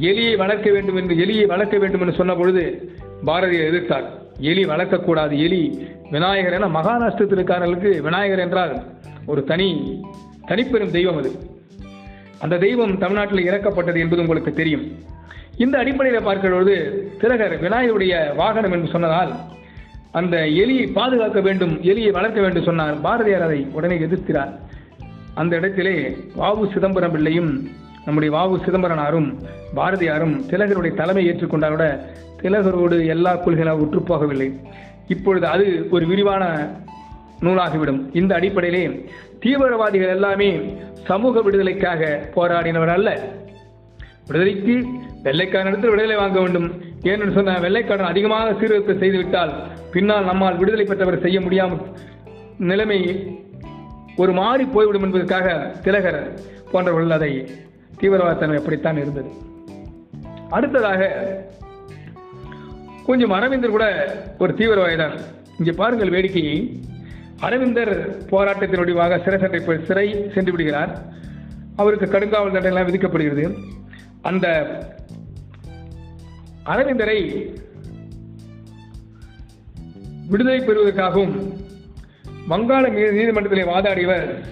எலியை 0.00 0.36
வளர்க்க 0.36 0.70
வேண்டும் 0.70 0.96
என்று 0.96 1.14
எலியை 1.14 1.46
வளர்க்க 1.46 1.78
வேண்டும் 1.78 2.00
என்று 2.00 2.14
சொன்ன 2.14 2.34
பொழுது 2.34 2.90
பாரதியார் 3.24 3.66
எதிர்த்தார். 3.66 4.04
எலி 4.38 4.64
வளர்க்கக்கூடாது. 4.64 5.38
எலி 5.38 5.88
விநாயகர் 6.10 6.52
என 6.52 6.68
மகாராஷ்டிரத்திற்காரர்களுக்கு 6.68 8.00
விநாயகர் 8.00 8.38
என்றால் 8.38 8.82
ஒரு 9.26 9.44
தனி 9.44 10.00
தனிப்பெரும் 10.48 10.90
தெய்வம் 10.90 11.16
அது. 11.16 11.30
அந்த 12.40 12.56
தெய்வம் 12.56 12.98
தமிழ்நாட்டில் 12.98 13.48
இறக்கப்பட்டது 13.50 13.98
என்பது 13.98 14.22
உங்களுக்கு 14.22 14.52
தெரியும். 14.52 14.86
இந்த 15.56 15.78
அடிப்படையில் 15.78 16.22
பார்க்கிற 16.22 16.54
பொழுது 16.54 16.76
திலகர் 17.20 17.60
விநாயகருடைய 17.60 18.34
வாகனம் 18.34 18.72
என்று 18.72 18.88
சொன்னதால் 18.90 19.32
அந்த 20.12 20.36
எலியை 20.36 20.92
பாதுகாக்க 20.92 21.40
வேண்டும் 21.40 21.82
எலியை 21.82 22.10
வளர்க்க 22.10 22.40
வேண்டும் 22.40 22.64
சொன்னார். 22.64 23.00
பாரதியார் 23.00 23.42
அதை 23.42 23.66
உடனே 23.72 23.98
எதிர்க்கிறார். 23.98 24.52
அந்த 25.34 25.56
இடத்திலே 25.56 26.16
வாவு 26.38 26.72
சிதம்பரம் 26.72 27.10
பிள்ளையும் 27.10 27.68
நம்முடைய 28.04 28.36
வாவு 28.36 28.68
சிதம்பரனாரும் 28.68 29.28
பாரதியாரும் 29.76 30.34
திலகருடைய 30.50 30.94
தலைமை 30.94 31.30
ஏற்றுக்கொண்டால் 31.30 31.68
கூட 31.68 31.86
திலகரோடு 32.42 33.06
எல்லா 33.06 33.44
கொள்கைகளாக 33.44 33.82
உற்றுப்போகவில்லை 33.84 34.48
இப்பொழுது 35.08 35.46
அது 35.46 35.86
ஒரு 35.90 36.06
விரிவான 36.06 36.44
நூலாகிவிடும். 37.40 38.16
இந்த 38.16 38.34
அடிப்படையிலே 38.34 39.04
தீவிரவாதிகள் 39.46 40.12
எல்லாமே 40.14 40.48
சமூக 41.08 41.42
விடுதலைக்காக 41.46 42.02
போராடினவர் 42.36 42.92
அல்ல. 42.94 43.10
விடுதலைக்கு 44.28 44.74
வெள்ளைக்காரனிடத்தில் 45.26 45.92
விடுதலை 45.92 46.16
வாங்க 46.20 46.38
வேண்டும். 46.44 46.68
ஏனென்று 47.10 47.34
சொன்ன 47.36 47.58
வெள்ளைக்காரன் 47.64 48.12
அதிகமாக 48.12 48.54
சீர்திருத்தம் 48.60 49.02
செய்துவிட்டால் 49.02 49.52
பின்னால் 49.94 50.28
நம்மால் 50.30 50.58
விடுதலை 50.60 50.84
பெற்றவர் 50.88 51.24
செய்ய 51.24 51.40
முடியாமல் 51.44 51.82
நிலைமை 52.70 52.98
ஒரு 54.22 54.32
மாறி 54.40 54.64
போய்விடும் 54.74 55.06
என்பதற்காக 55.06 55.54
திலகர் 55.84 56.20
போன்றவர்கள் 56.72 57.16
அதை 57.18 57.30
தீவிரவாதத்தனம் 58.00 58.60
அப்படித்தான் 58.60 59.00
இருந்தது. 59.02 59.30
அடுத்ததாக 60.56 61.10
கொஞ்சம் 63.08 63.36
அரவிந்தர் 63.38 63.76
கூட 63.76 63.86
ஒரு 64.44 64.52
தீவிரவாதி 64.60 64.96
தான் 65.04 65.16
இங்கே 65.58 65.74
பாருங்கள் 65.82 66.14
வேடிக்கையை. 66.16 66.58
அரவிந்தர் 67.40 68.26
போராட்டத்தின் 68.26 68.78
முடிவாக 68.78 69.18
சிறை 69.18 69.38
சண்டை 69.38 69.84
சிறை 69.84 70.30
சென்று 70.34 70.52
விடுகிறார். 70.52 71.04
அவருக்கு 71.76 72.06
கடுங்காவல் 72.06 72.52
தண்டனை 72.52 72.82
விதிக்கப்படுகிறது. 72.82 73.56
அந்த 74.22 74.68
அரவிந்தரை 76.62 77.50
விடுதலை 80.28 80.60
பெறுவதற்காகவும் 80.60 81.56
வங்காள 82.48 82.88
நீ- 82.88 83.12
நீதிமன்றத்திலே 83.12 83.62
வாதாடியவர் 83.62 84.44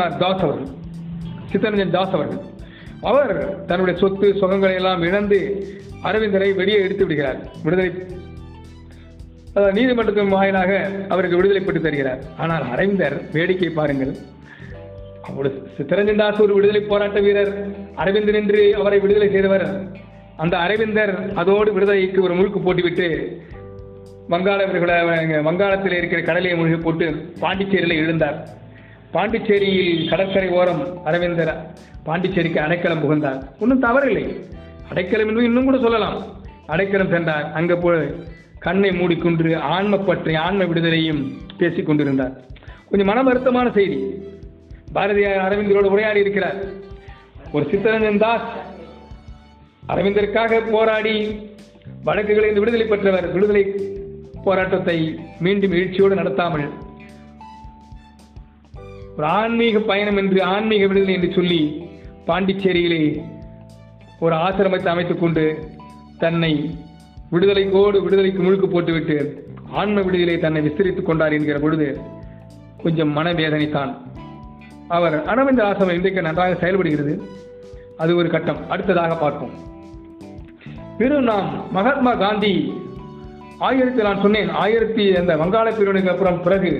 ஆர். 0.00 0.16
தாஸ் 0.16 0.40
அவர்கள் 0.40 0.74
சித்தரஞ்சன் 1.52 1.90
தாஸ் 1.90 2.08
அவர்கள். 2.08 2.44
அவர் 3.02 3.64
தன்னுடைய 3.64 4.00
சொத்து 4.00 4.32
சுகங்களை 4.32 4.74
எல்லாம் 4.74 5.02
இழந்து 5.02 5.66
அரவிந்தரை 6.02 6.52
வெளியே 6.52 6.80
எடுத்து 6.80 7.06
விடுகிறார். 7.06 7.50
விடுதலை 7.62 8.06
நீதிமன்றத்தின் 9.76 10.34
வாயிலாக 10.34 10.72
அவருக்கு 11.12 11.38
விடுதலை 11.38 11.62
பெற்று 11.62 11.80
தருகிறார். 11.86 12.20
ஆனால் 12.42 12.64
அரவிந்தர் 12.72 13.16
வேடிக்கை 13.32 13.70
பாருங்கள். 13.78 14.12
அப்பொழுது 15.26 15.56
சித்தரஞ்சன் 15.76 16.20
தாஸ் 16.20 16.42
ஒரு 16.44 16.52
விடுதலை 16.54 16.82
போராட்ட 16.82 17.20
வீரர். 17.20 17.52
அரவிந்தர் 18.02 18.38
என்று 18.42 18.60
அவரை 18.80 18.98
விடுதலை 19.04 19.28
செய்தவர். 19.30 19.66
அந்த 20.36 20.54
அரவிந்தர் 20.64 21.14
அதோடு 21.42 21.70
விடுதலைக்கு 21.72 22.22
ஒரு 22.26 22.34
முழுக்கு 22.34 22.60
போட்டுவிட்டு 22.62 23.08
வங்காள 24.32 24.60
வங்காளத்தில் 25.48 25.98
இருக்கிற 25.98 26.20
கடலையை 26.22 26.56
மூழ்கி 26.58 26.78
போட்டு 26.86 27.06
பாண்டிச்சேரியில் 27.44 28.00
எழுந்தார். 28.02 28.38
பாண்டிச்சேரியில் 29.14 30.08
கடற்கரை 30.10 30.48
ஓரம் 30.58 30.82
அரவிந்தர் 31.04 31.54
பாண்டிச்சேரிக்கு 32.08 32.60
அடைக்கலம் 32.66 33.02
புகுந்தார். 33.04 33.40
ஒன்றும் 33.60 33.84
தவறில்லை. 33.86 34.26
அடைக்கலம் 34.90 35.28
என்று 35.30 35.48
இன்னும் 35.48 35.68
கூட 35.68 35.78
சொல்லலாம். 35.86 36.18
அடைக்கலம் 36.66 37.14
சென்றார். 37.14 37.46
அங்கே 37.58 37.74
போய் 37.74 38.14
கண்ணை 38.64 38.90
மூடிக்கொண்டு 38.92 39.52
ஆன்ம 39.74 39.98
பற்றி 39.98 40.34
ஆன்ம 40.34 40.64
விடுதலையும் 40.64 41.22
பேசிக் 41.58 41.86
கொண்டிருந்தார். 41.86 42.34
கொஞ்சம் 42.88 43.10
மன 43.10 43.22
வருத்தமான 43.22 43.68
செய்தி. 43.72 43.98
பாரதியார் 44.92 45.44
அரவிந்தரோடு 45.46 45.92
உரையாடி 45.94 46.20
இருக்கிறார். 46.20 46.58
ஒரு 47.52 47.64
சித்தரஞ்சன் 47.70 48.18
தாஸ் 48.18 48.48
அரவிந்தருக்காக 49.88 50.60
போராடி 50.70 51.14
வழக்குகளில் 52.04 52.58
விடுதலை 52.58 52.86
பெற்றவர் 52.86 53.32
விடுதலை 53.32 53.64
போராட்டத்தை 54.44 54.96
மீண்டும் 55.38 55.72
எழுச்சியோடு 55.72 56.14
நடத்தாமல் 56.20 56.66
ஒரு 59.16 59.26
ஆன்மீக 59.38 59.78
பயணம் 59.90 60.16
என்று 60.16 60.42
ஆன்மீக 60.42 60.86
விடுதலை 60.86 61.14
என்று 61.14 61.30
சொல்லி 61.32 61.60
பாண்டிச்சேரியிலே 62.26 63.02
ஒரு 64.20 64.34
ஆசிரமத்தை 64.36 64.90
அமைத்துக் 64.94 65.20
கொண்டு 65.20 65.44
தன்னை 66.18 66.52
விடுதலைக்கோடு 67.32 68.02
விடுதலைக்கு 68.02 68.42
முழுக்கு 68.42 68.66
போட்டுவிட்டு 68.66 69.44
ஆன்ம 69.70 70.02
விடுதலை 70.02 70.38
தன்னை 70.38 70.62
விஸ்தரித்துக் 70.62 71.02
கொண்டார் 71.02 71.32
என்கிற 71.32 71.58
பொழுது 71.58 71.98
கொஞ்சம் 72.82 73.16
மனவேதனைத்தான். 73.16 73.94
அவர் 74.88 75.24
அரவிந்த 75.24 75.64
ஆசிரமம் 75.64 75.94
இன்றைக்கு 75.94 76.22
நன்றாக 76.22 76.54
செயல்படுகிறது. 76.54 77.22
அது 77.98 78.16
ஒரு 78.16 78.28
கட்டம். 78.28 78.70
அடுத்ததாக 78.70 79.16
பார்ப்போம். 79.16 79.50
வெறும் 80.98 81.22
நாம் 81.22 81.72
மகாத்மா 81.72 82.14
காந்தி 82.14 82.72
ஆயிரத்தி 83.58 84.02
நான் 84.02 84.20
சொன்னேன் 84.20 84.48
ஆயிரத்தி 84.48 85.16
அந்த 85.16 85.36
வங்காள 85.36 85.70
பிரிவினைக்கு 85.70 86.10
அப்புறம் 86.10 86.42
பிறகு 86.42 86.70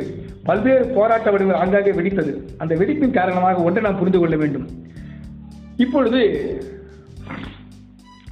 பல்வேறு 0.45 0.87
போராட்ட 0.87 1.31
வடிவங்கள் 1.31 1.63
ஆங்காங்கே 1.63 1.91
வெடித்தது. 1.91 2.35
அந்த 2.59 2.75
வெடிப்பின் 2.75 3.11
காரணமாக 3.11 3.63
ஒன்றை 3.63 3.85
நாம் 3.85 3.97
புரிந்து 3.97 4.19
கொள்ள 4.19 4.37
வேண்டும். 4.37 4.67
இப்பொழுது 5.77 6.21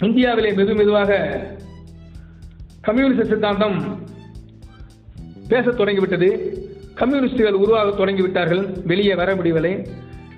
இந்தியாவிலே 0.00 0.50
மெது 0.50 0.76
மெதுவாக 0.76 1.40
கம்யூனிஸ்ட் 2.80 3.28
சித்தாந்தம் 3.28 3.98
பேசத் 5.48 5.76
தொடங்கிவிட்டது. 5.76 6.58
கம்யூனிஸ்டுகள் 6.94 7.52
உருவாக 7.52 8.06
தொடங்கிவிட்டார்கள் 8.06 8.86
வெளியே 8.86 9.14
வர 9.14 9.34
முடியவில்லை. 9.34 9.86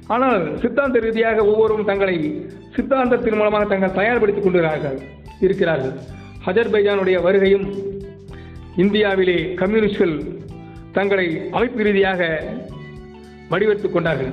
ஆனால் 0.07 0.59
சித்தாந்த 0.59 0.99
ரீதியாக 0.99 1.45
ஒவ்வொருவரும் 1.45 1.87
தங்களை 1.87 2.47
சித்தாந்தத்தின் 2.77 3.37
மூலமாக 3.37 3.65
தங்கள் 3.65 3.91
தயார்படுத்திக் 3.91 4.43
கொண்டிருக்கிறார்கள் 4.43 5.01
இருக்கிறார்கள். 5.41 5.93
ஹஜர்பைஜானுடைய 6.47 7.23
வருகையும் 7.23 7.73
இந்தியாவிலே 8.77 9.55
கம்யூனிஸ்டுகள் 9.55 10.23
தங்களை 10.93 11.49
அமைப்பு 11.51 11.83
ரீதியாக 11.83 12.43
வடிவெடுத்துக் 13.49 13.93
கொண்டார்கள். 13.93 14.33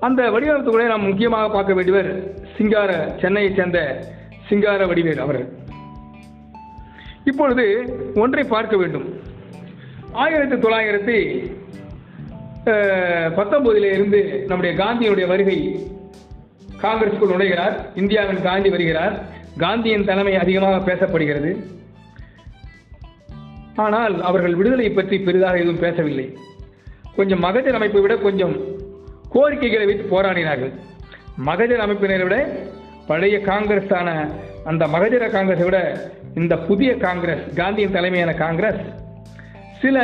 அந்த 0.00 0.30
வடிவமைப்புகளை 0.30 0.86
நாம் 0.86 1.06
முக்கியமாக 1.06 1.48
பார்க்க 1.50 1.74
வேண்டியவர் 1.74 2.30
சிங்கார 2.56 3.16
சென்னையைச் 3.20 3.56
சேர்ந்த 3.56 4.06
சிங்கார 4.48 4.86
வடிவேல் 4.86 5.18
அவர்கள். 5.18 5.57
இப்பொழுது 7.30 7.64
ஒன்றை 8.22 8.44
பார்க்க 8.54 8.74
வேண்டும். 8.80 9.06
ஆயிரத்தி 10.22 10.56
தொள்ளாயிரத்தி 10.64 11.18
பத்தொன்பதிலே 13.38 13.90
இருந்து 13.96 14.20
நம்முடைய 14.50 14.72
காந்தியுடைய 14.82 15.26
வருகை 15.32 15.58
காங்கிரஸுக்குள் 16.84 17.32
நுழைகிறார். 17.32 17.76
இந்தியாவின் 18.00 18.44
காந்தி 18.48 18.68
வருகிறார். 18.74 19.14
காந்தியின் 19.64 20.06
தலைமை 20.08 20.34
அதிகமாக 20.42 20.78
பேசப்படுகிறது. 20.88 21.50
ஆனால் 23.86 24.14
அவர்கள் 24.28 24.58
விடுதலை 24.58 24.88
பற்றி 24.90 25.16
பெரிதாக 25.26 25.62
எதுவும் 25.62 25.84
பேசவில்லை. 25.86 26.26
கொஞ்சம் 27.16 27.44
மகஜர் 27.46 27.78
அமைப்பை 27.78 28.00
விட 28.04 28.14
கொஞ்சம் 28.26 28.54
கோரிக்கைகளை 29.34 29.86
வைத்து 29.88 30.04
போராடினார்கள். 30.12 30.72
மகஜர் 31.48 31.84
அமைப்பினரை 31.84 32.26
விட 32.28 32.38
பழைய 33.10 33.36
காங்கிரஸான 33.50 34.08
அந்த 34.70 34.84
மகஜர 34.94 35.24
காங்கிரஸை 35.34 35.64
விட 35.66 35.78
இந்த 36.40 36.54
புதிய 36.68 36.90
காங்கிரஸ் 37.04 37.44
காந்தியின் 37.58 37.94
தலைமையான 37.96 38.32
காங்கிரஸ் 38.44 38.80
சில 39.82 39.98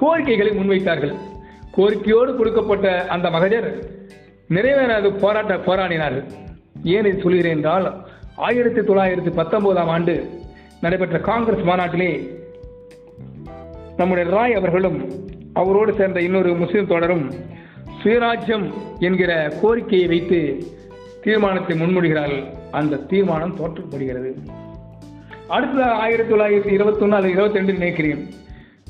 கோரிக்கைகளை 0.00 0.52
முன்வைத்தார்கள். 0.58 1.14
கோரிக்கையோடு 1.76 2.30
கொடுக்கப்பட்ட 2.38 2.86
அந்த 3.14 3.26
மகஜர் 3.34 3.68
நிறைவேறாத 4.56 5.10
போராட்ட 5.22 5.54
போராடினார்கள். 5.66 6.26
ஏன் 6.94 7.08
இது 7.10 7.22
சொல்கிறேன் 7.24 7.56
என்றால் 7.56 7.86
ஆயிரத்தி 8.48 8.80
தொள்ளாயிரத்தி 8.80 9.32
பத்தொன்பதாம் 9.40 9.90
ஆண்டு 9.94 10.14
நடைபெற்ற 10.84 11.18
காங்கிரஸ் 11.30 11.68
மாநாட்டிலே 11.70 12.10
நம்முடைய 13.98 14.26
ராய் 14.36 14.58
அவர்களும் 14.60 14.98
அவரோடு 15.60 15.92
சேர்ந்த 15.98 16.20
இன்னொரு 16.26 16.50
முஸ்லிம் 16.62 16.90
தொடரும் 16.92 17.24
சுயராஜ்யம் 18.00 18.66
என்கிற 19.06 19.32
கோரிக்கையை 19.60 20.06
வைத்து 20.12 20.40
தீர்மானத்தை 21.24 21.74
முன்மொழிகிறார்கள். 21.82 22.44
அந்த 22.72 22.96
தீர்மானம் 22.96 23.56
தோற்றப்படுகிறது. 23.56 24.30
அடுத்த 25.48 25.84
ஆயிரத்தி 25.84 26.34
தொள்ளாயிரத்தி 26.34 26.72
இருபத்தி 26.72 27.02
ஒன்று 27.02 27.16
அல்லது 27.16 27.32
இருபத்தி 27.32 27.56
ரெண்டு 27.56 27.72
நினைக்கிறேன். 27.72 28.22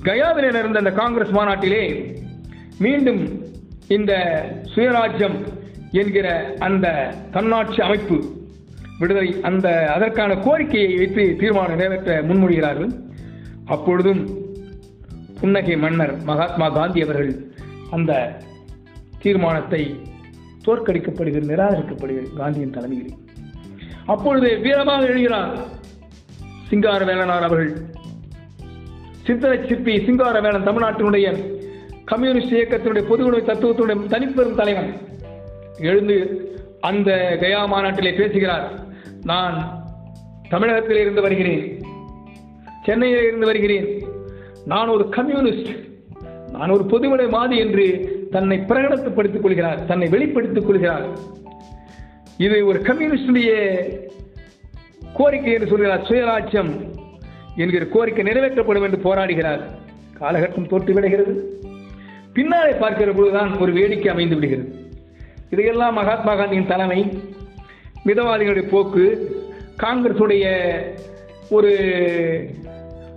கயாவில் 0.03 0.53
நடந்த 0.53 0.79
அந்த 0.79 0.91
காங்கிரஸ் 0.91 1.31
மாநாட்டிலே 1.31 1.83
மீண்டும் 2.79 3.23
இந்த 3.89 4.13
சுயராஜ்யம் 4.75 5.37
என்கிற 5.91 6.55
அந்த 6.59 7.15
தன்னாட்சி 7.31 7.81
அமைப்பு 7.83 8.19
விடுதலை 8.99 9.37
அந்த 9.43 9.93
அதற்கான 9.93 10.37
கோரிக்கையை 10.37 10.97
வைத்து 10.97 11.37
தீர்மானம் 11.39 11.77
நிறைவேற்ற 11.77 12.23
முன்மொழிகிறார்கள். 12.23 12.93
அப்பொழுதும் 13.67 14.23
புன்னகை 15.41 15.77
மன்னர் 15.77 16.23
மகாத்மா 16.23 16.69
காந்தி 16.69 17.03
அவர்கள் 17.03 17.33
அந்த 17.91 18.13
தீர்மானத்தை 19.23 20.01
தோற்கடிக்கப்படுகிறது 20.67 21.51
நிராகரிக்கப்படுகிறது 21.53 22.29
காந்தியின் 22.37 22.71
தலைமையில். 22.71 23.15
அப்பொழுது 24.07 24.47
வீரமாக 24.47 25.07
எழுகிறார் 25.07 25.59
சிங்கார 26.69 27.05
வேலனார் 27.05 27.43
அவர்கள். 27.43 27.77
சித்தரை 29.27 29.69
சிற்பி 29.69 30.05
சிங்கார 30.05 30.41
வேலன் 30.41 30.67
தமிழ்நாட்டினுடைய 30.67 31.57
கம்யூனிஸ்ட் 32.05 32.55
இயக்கத்தினுடைய 32.55 33.03
பொதுவுடைமை 33.03 33.45
தத்துவத்தினுடைய 33.45 33.97
தனிப்பெரும் 34.09 34.55
தலைவன். 34.55 34.97
எழுந்து 35.79 36.47
அந்த 36.81 37.37
கயா 37.41 37.65
மாநாட்டிலே 37.65 38.13
பேசுகிறார். 38.13 38.71
நான் 39.23 39.85
தமிழகத்தில் 40.49 40.97
இருந்து 40.97 41.23
வருகிறேன். 41.23 41.81
சென்னையில் 42.85 43.23
இருந்து 43.23 43.47
வருகிறேன். 43.47 44.03
நான் 44.65 44.89
ஒரு 44.89 45.09
கம்யூனிஸ்ட். 45.09 45.77
நான் 46.53 46.71
ஒரு 46.71 46.85
பொதுவுடை 46.85 47.29
மாதி 47.29 47.57
என்று 47.57 48.11
தன்னை 48.31 48.59
பிரகடனப்படுத்திக் 48.59 49.41
கொள்கிறார். 49.41 49.85
தன்னை 49.85 50.09
வெளிப்படுத்திக் 50.09 50.67
கொள்கிறார். 50.67 51.07
இது 52.45 52.57
ஒரு 52.71 52.79
கம்யூனிஸ்டுடைய 52.89 53.51
கோரிக்கை 55.19 55.53
என்று 55.57 55.71
சொல்கிறார் 55.73 56.07
சுயராஜ்யம் 56.09 56.73
என்கிற 57.63 57.85
கோரிக்கை 57.95 58.23
நிறைவேற்றப்படும் 58.29 58.87
என்று 58.87 58.99
போராடுகிறார். 59.07 59.63
காலகட்டம் 60.21 60.71
தோற்று 60.71 60.93
விடுகிறது. 60.97 61.33
பின்னாலே 62.37 62.73
பார்க்கிற 62.83 63.11
பொழுதுதான் 63.13 63.51
ஒரு 63.63 63.73
வேடிக்கை 63.79 64.09
அமைந்து 64.13 64.37
விடுகிறது. 64.37 64.69
இதையெல்லாம் 65.53 65.99
மகாத்மா 66.01 66.35
காந்தியின் 66.35 66.71
தலைமை 66.73 67.01
மிதவாதிகளுடைய 68.07 68.67
போக்கு 68.71 69.05
காங்கிரசுடைய 69.83 70.45
ஒரு 71.57 71.73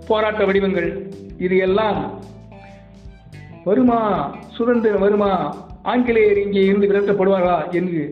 போராட்ட 0.08 0.42
வடிவங்கள் 0.48 0.88
இது 1.44 1.56
எல்லாம் 1.66 2.00
வருமா 3.68 4.00
சுதந்திரம் 4.56 5.04
வருமா 5.06 5.30
ஆங்கிலேயர் 5.92 6.42
இங்கே 6.44 6.62
இருந்து 6.68 6.90
விரட்டப்படுவார்களா 6.90 7.58
என்று 7.78 8.02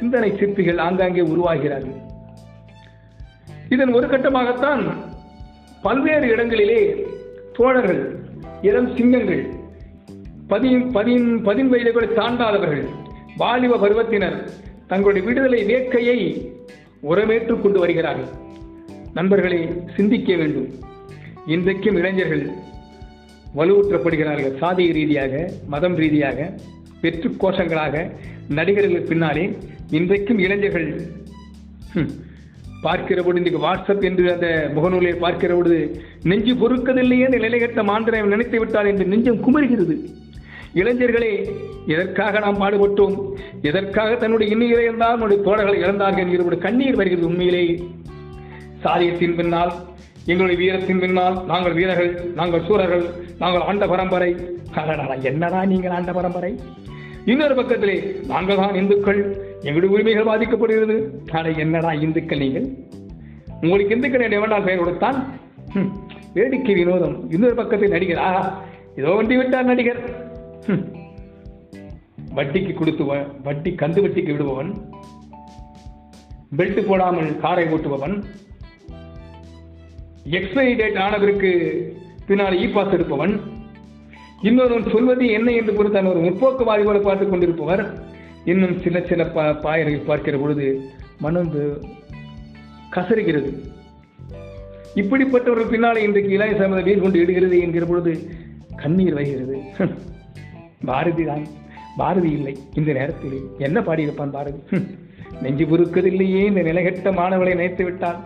சிந்தனை 0.00 0.30
சிற்பிகள் 0.38 0.82
ஆங்காங்கே 0.86 1.22
உருவாகிறார்கள். 1.32 1.96
இதன் 3.74 3.92
ஒரு 3.98 4.06
கட்டமாகத்தான் 4.06 4.82
பல்வேறு 5.86 6.26
இடங்களிலே 6.34 6.80
தோழர்கள் 7.56 8.02
இளம் 8.68 8.90
சிங்கங்கள் 8.96 9.42
பதின் 10.52 10.80
பதின் 10.96 11.26
பதின் 11.48 11.70
வயதை 11.72 11.92
கூட 11.92 12.06
தாண்டாதவர்கள் 12.18 12.84
வாலிப 13.36 13.78
பருவத்தினர் 13.82 14.38
தங்களுடைய 14.90 15.22
விடுதலை 15.28 15.60
வேட்கையை 15.70 16.18
உரமேற்று 17.10 17.54
கொண்டு 17.60 17.78
வருகிறார்கள். 17.78 18.30
நண்பர்களை 19.18 19.60
சிந்திக்க 19.96 20.30
வேண்டும். 20.40 20.68
இன்றைக்கும் 21.54 21.96
இளைஞர்கள் 22.00 22.44
வலுவூற்றப்படுகிறார்கள். 23.58 24.56
சாதிய 24.62 24.90
ரீதியாக 24.98 25.34
மதம் 25.74 25.96
ரீதியாக 26.02 26.38
வெற்று 27.02 27.28
கோஷங்களாக 27.42 28.04
நடிகர்களுக்கு 28.58 29.08
பின்னாலே 29.08 29.44
இன்றைக்கும் 29.98 30.40
இளைஞர்கள் 30.44 30.88
பார்க்கிற 32.84 33.22
பொழுது 33.22 33.40
இன்றைக்கு 33.40 33.62
வாட்ஸ்அப் 33.64 34.04
என்று 34.08 34.24
அந்த 34.32 34.48
முகநூலை 34.76 35.12
பார்க்கிற 35.22 35.52
பொழுது 35.54 35.78
நெஞ்சு 36.30 36.52
பொறுக்கதில்லையே 36.60 37.26
இந்த 37.28 37.40
நிலைகட்ட 37.44 37.82
மாந்திரம் 37.90 38.32
நினைத்து 38.34 38.58
விட்டால் 38.62 38.90
என்று 38.90 39.04
நெஞ்சம் 39.12 39.40
குமருகிறது. 39.46 39.96
இளைஞர்களே 40.80 41.32
எதற்காக 41.92 42.42
நாம் 42.44 42.60
பாடுபட்டோம்? 42.62 43.16
எதற்காக 43.70 44.10
தன்னுடைய 44.22 44.48
இன்னுயிரை 44.54 44.84
இருந்தால் 44.88 45.14
நம்முடைய 45.14 45.40
தோழர்களை 45.48 45.78
இழந்தார்கள் 45.84 46.24
என்கிற 46.24 46.44
ஒரு 46.50 46.58
கண்ணீர் 46.66 47.00
வருகிறது 47.00 47.30
உண்மையிலேயே 47.30 47.74
சாரியத்தின் 48.84 49.36
பின்னால் 49.40 49.74
எங்களுடைய 50.30 50.58
வீரத்தின் 50.62 51.02
பின்னால் 51.04 51.36
நாங்கள் 51.52 51.76
வீரர்கள் 51.80 52.12
நாங்கள் 52.40 52.66
சூரர்கள் 52.68 53.04
நாங்கள் 53.42 53.66
ஆண்ட 53.70 53.84
பரம்பரை. 53.94 54.32
என்னடா 55.30 55.60
நீங்கள் 55.74 55.96
ஆண்ட 55.98 56.10
பரம்பரை? 56.20 56.54
இன்னொரு 57.30 57.54
பக்கத்திலே 57.54 57.96
நாங்கள் 58.32 58.60
தான் 58.64 58.76
இந்துக்கள். 58.82 59.22
எங்களுடைய 59.66 59.90
உரிமைகள் 59.94 60.30
பாதிக்கப்படுகிறது. 60.30 60.96
ஆனால் 61.36 61.58
என்னடா 61.64 61.90
இந்துக்கள் 62.04 62.42
நீங்கள்? 62.44 62.66
உங்களுக்கு 63.62 63.94
இந்துக்கள் 63.96 64.24
என்று 64.26 64.40
வேண்டாம் 64.42 64.66
பெயர் 64.66 64.82
கொடுத்தான் 64.82 65.18
வேடிக்கை 66.36 66.74
வினோதம். 66.78 67.16
இன்னொரு 67.34 67.56
பக்கத்தில் 67.60 67.94
நடிகர் 67.94 68.24
ஆஹா 68.26 68.42
இதோ 68.98 69.14
வண்டி 69.18 69.36
விட்டார் 69.36 69.70
நடிகர். 69.70 70.00
வட்டிக்கு 72.38 72.72
கொடுத்துவன் 72.74 73.24
வட்டி 73.46 73.70
கந்து 73.82 74.00
வட்டிக்கு 74.04 74.34
விடுபவன் 74.34 74.70
பெல்ட் 76.58 76.80
போடாமல் 76.88 77.30
காரை 77.42 77.64
ஓட்டுபவன் 77.74 78.14
எக்ஸ்பைரி 80.38 80.74
டேட் 80.80 81.00
ஆனவருக்கு 81.04 81.50
பின்னால் 82.28 82.56
இ 82.64 82.66
பாஸ் 82.74 82.94
எடுப்பவன் 82.96 83.34
இன்னொருவன் 84.48 84.92
சொல்வது 84.94 85.26
என்ன 85.38 85.48
என்று 85.60 85.72
பொறுத்தான் 85.78 86.10
ஒரு 86.12 86.20
முற்போக்குவாதி 86.26 86.84
போல 86.84 86.98
பார்த்துக் 87.06 87.32
கொண்டிருப்பவர். 87.32 87.82
இன்னும் 88.44 88.80
சில 88.80 89.00
சில 89.00 89.26
பா 89.26 89.52
பாயர்கள் 89.52 90.00
பார்க்கிற 90.00 90.38
பொழுது 90.38 90.66
மனது 91.20 91.80
கசருகிறது 92.90 93.50
இப்படிப்பட்டவர்கள் 94.96 95.68
பின்னால் 95.68 95.96
இன்றைக்கு 95.96 96.30
இளைய 96.32 96.54
சமத 96.54 96.82
வீர் 96.82 97.00
கொண்டு 97.00 97.20
இடுகிறது 97.20 97.60
என்கிற 97.60 97.84
பொழுது 97.84 98.12
கண்ணீர் 98.76 99.14
வருகிறது 99.14 99.56
பாரதி 100.86 101.24
தான். 101.24 101.46
பாரதி 101.96 102.30
இல்லை. 102.30 102.56
இந்த 102.74 102.92
நேரத்தில் 102.92 103.40
என்ன 103.58 103.80
பாடியிருப்பான் 103.80 104.30
பாரதி? 104.30 104.60
நெஞ்சு 105.42 105.64
பொறுக்கதில்லையே 105.64 106.44
இந்த 106.44 106.60
நிலைகட்ட 106.62 107.12
மாணவனை 107.12 107.54
நினைத்து 107.54 107.84
விட்டான் 107.84 108.18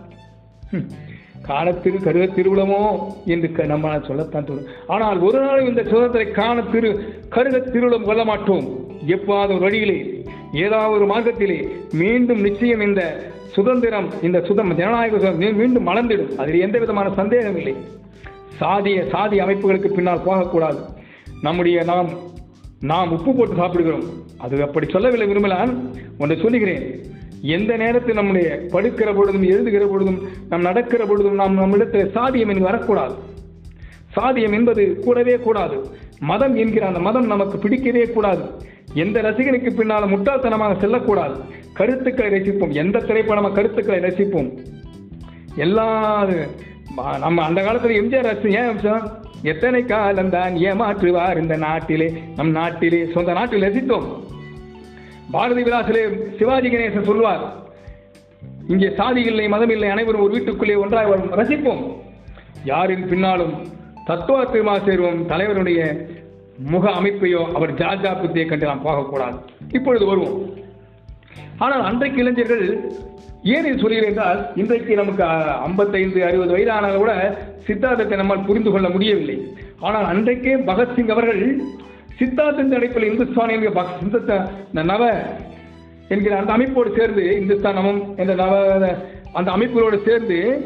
ஹம். 0.70 0.86
காணத்திரு 1.48 1.98
கருவ 2.00 2.26
திருவிழமோ 2.26 2.82
என்று 3.26 3.52
க- 3.52 4.00
சொல்லத்தான் 4.06 4.44
தோணும். 4.44 4.66
ஆனால் 4.86 5.18
ஒரு 5.18 5.40
நாளும் 5.40 5.66
இந்த 5.66 5.82
சுதந்திரத்தை 5.82 6.30
காண 6.30 6.62
திரு 6.62 6.90
கருக 7.28 7.58
திருவிழம் 7.58 8.04
கொள்ள 8.04 8.24
மாட்டோம். 8.24 8.83
எப்பாவது 9.06 9.48
ஒரு 9.48 9.58
வழியிலே 9.58 10.22
ஏதாவது 10.52 11.04
ஒரு 11.04 11.06
மார்க்கத்திலே 11.06 11.68
மீண்டும் 11.92 12.40
நிச்சயம் 12.40 12.80
இந்த 12.80 13.32
சுதந்திரம் 13.50 14.08
இந்த 14.22 14.40
சுதம் 14.40 14.76
ஜனநாயக 14.76 15.18
சுதந்திரம் 15.18 15.56
மீண்டும் 15.56 15.86
மலர்ந்திடும். 15.86 16.34
அதில் 16.34 16.60
எந்த 16.60 16.78
விதமான 16.78 17.14
சந்தேகம் 17.14 17.56
இல்லை. 17.56 17.74
சாதிய 18.60 19.08
சாதி 19.08 19.40
அமைப்புகளுக்கு 19.40 19.86
பின்னால் 19.86 20.22
போகக்கூடாது. 20.24 20.78
நம்முடைய 21.42 21.82
நாம் 21.82 22.08
நாம் 22.80 23.12
உப்பு 23.12 23.34
போட்டு 23.34 23.54
சாப்பிடுகிறோம். 23.54 24.04
அது 24.38 24.62
அப்படி 24.62 24.86
சொல்லவில்லை 24.90 25.28
விரும்பலான் 25.28 25.74
ஒன்றை 26.18 26.40
சொல்லுகிறேன். 26.40 27.00
எந்த 27.42 27.76
நேரத்தில் 27.76 28.14
நம்முடைய 28.14 28.60
படுக்கிற 28.68 29.14
பொழுதும் 29.14 29.42
எழுதுகிற 29.42 29.86
பொழுதும் 29.86 30.18
நாம் 30.48 30.60
நடக்கிற 30.60 31.06
பொழுதும் 31.06 31.34
நாம் 31.34 31.54
நம்மிடத்தில் 31.54 32.10
சாதியம் 32.14 32.48
என்று 32.48 32.60
வரக்கூடாது. 32.60 33.14
சாதியம் 34.16 34.52
என்பது 34.52 34.98
கூடவே 35.04 35.36
கூடாது. 35.36 35.86
மதம் 36.20 36.54
என்கிற 36.56 36.86
அந்த 36.86 37.00
மதம் 37.00 37.26
நமக்கு 37.26 37.58
பிடிக்கவே 37.58 38.04
கூடாது. 38.04 38.44
எந்த 38.94 39.22
ரசிகனுக்கு 39.22 39.70
பின்னாலும் 39.70 40.12
முட்டாள்தனமாக 40.14 40.78
செல்லக்கூடாது. 40.80 41.36
கருத்துக்களை 41.72 42.40
ரசிப்போம். 42.40 42.72
எந்த 42.72 42.98
திரைப்படமா 42.98 43.52
கருத்துக்களை 43.52 44.00
ரசிப்போம்? 44.10 44.50
எல்லா 45.56 45.86
நம்ம 47.20 47.42
அந்த 47.42 47.60
காலத்துல 47.62 47.96
எம்ஜிஆர் 48.00 48.28
ரசி 48.30 48.48
ஏன் 48.48 48.68
அம்சம் 48.72 49.22
எத்தனை 49.42 49.84
காலம் 49.84 50.30
தான் 50.30 50.54
ஏமாற்றுவார் 50.54 51.40
இந்த 51.40 51.56
நாட்டிலே? 51.56 52.12
நம் 52.36 52.50
நாட்டிலே 52.50 53.00
சொந்த 53.14 53.32
நாட்டில் 53.32 53.66
ரசித்தோம். 53.66 54.06
பாரதி 55.30 55.62
விலாசிலே 55.62 56.02
சிவாஜி 56.38 56.68
கணேசன் 56.68 57.08
சொல்வார் 57.10 57.44
இங்கே 58.68 58.90
சாதி 58.96 59.22
இல்லை 59.22 59.48
மதம் 59.48 59.70
இல்லை 59.70 59.88
அனைவரும் 59.88 60.22
ஒரு 60.22 60.32
வீட்டுக்குள்ளே 60.32 60.74
ஒன்றாக 60.74 61.08
வரும் 61.08 61.32
ரசிப்போம். 61.40 61.82
யாரின் 62.64 63.08
பின்னாலும் 63.08 63.54
தத்துவத்திற்மா 64.06 64.78
சேர்வோம். 64.86 65.24
தலைவருடைய 65.28 66.06
முக 66.58 66.90
அமைப்பையோ 66.90 67.52
அவர் 67.52 67.74
ஜாஜா 67.74 68.14
புத்தியை 68.14 68.46
கண்டு 68.46 68.66
நாம் 68.66 68.82
போகக்கூடாது. 68.82 69.36
இப்பொழுது 69.72 70.06
வருவோம். 70.06 70.50
ஆனால் 71.58 71.84
அன்றைக்கு 71.84 72.20
இளைஞர்கள் 72.20 72.92
ஏன் 73.42 73.64
இது 73.64 73.78
சொல்கிறேன் 73.78 74.04
என்றால் 74.04 74.50
இன்றைக்கு 74.54 74.94
நமக்கு 74.94 75.24
ஐம்பத்தைந்து 75.24 76.24
அறுபது 76.24 76.56
வயதானால் 76.56 76.96
கூட 76.96 77.38
சித்தாந்தத்தை 77.58 78.16
நம்மால் 78.16 78.44
புரிந்து 78.44 78.70
கொள்ள 78.70 78.88
முடியவில்லை. 78.88 79.52
ஆனால் 79.80 80.04
அன்றைக்கே 80.04 80.54
பகத்சிங் 80.54 81.10
அவர்கள் 81.10 81.60
சித்தாந்தத்தின் 82.18 82.78
அடிப்பில் 82.78 83.10
இந்துஸ்தான் 83.10 83.48
என்கிற 83.48 83.70
பக- 83.70 84.82
நவ 84.82 85.22
என்கிற 86.08 86.38
அந்த 86.38 86.52
அமைப்போடு 86.52 86.96
சேர்ந்து 86.96 87.36
இந்துஸ்தான் 87.40 87.74
நமம் 87.74 88.14
என்ற 88.16 88.34
நவ 88.34 88.88
அந்த 89.32 89.50
அமைப்புகளோடு 89.50 90.02
சேர்ந்து 90.04 90.60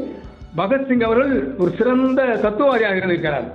பகத்சிங் 0.59 1.03
அவர்கள் 1.03 1.55
ஒரு 1.59 1.71
சிறந்த 1.79 2.23
தத்துவவாதியாக 2.23 2.97
இருந்திருக்கிறார். 2.97 3.55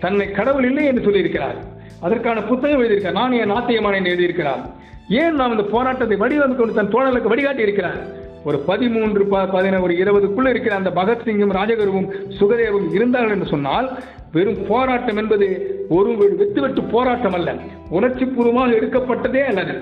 தன்னை 0.00 0.30
கடவுள் 0.30 0.64
இல்லை 0.64 0.84
என்று 0.84 1.02
சொல்லியிருக்கிறார். 1.02 1.56
அதற்கான 2.00 2.42
புத்தகம் 2.42 2.82
எழுதியிருக்கிறார். 2.82 3.12
நான் 3.12 3.32
என் 3.32 3.50
நாத்தியமான 3.50 3.94
என்று 3.94 4.14
எழுதியிருக்கிறார். 4.14 4.70
ஏன் 5.08 5.34
நாம் 5.34 5.50
இந்த 5.50 5.62
போராட்டத்தை 5.62 6.16
வடிவமைத்து 6.16 6.56
கொண்டு 6.56 6.72
தன் 6.72 6.92
தோழர்களுக்கு 6.92 7.28
வழிகாட்டி 7.28 7.62
இருக்கிறார் 7.62 8.24
ஒரு 8.44 8.58
பதிமூன்று 8.58 9.26
ப- 9.26 9.42
பதின 9.42 9.80
ஒரு 9.80 9.94
இருபதுக்குள்ள 9.94 10.48
இருக்கிற 10.48 10.74
அந்த 10.74 10.90
பகத்சிங்கும் 10.90 11.52
ராஜகுருவும் 11.52 12.08
சுகதேவும் 12.40 12.92
இருந்தார்கள் 12.92 13.30
என்று 13.30 13.46
சொன்னால் 13.46 13.98
வெறும் 14.32 14.66
போராட்டம் 14.68 15.16
என்பது 15.16 15.76
ஒரு 15.88 16.34
வெட்டு 16.36 16.60
வெட்டு 16.60 16.82
போராட்டம் 16.82 17.32
அல்ல. 17.32 17.54
உணர்ச்சி 17.90 18.24
பூர்வமாக 18.24 18.70
எடுக்கப்பட்டதே 18.70 19.44
அல்லது. 19.44 19.80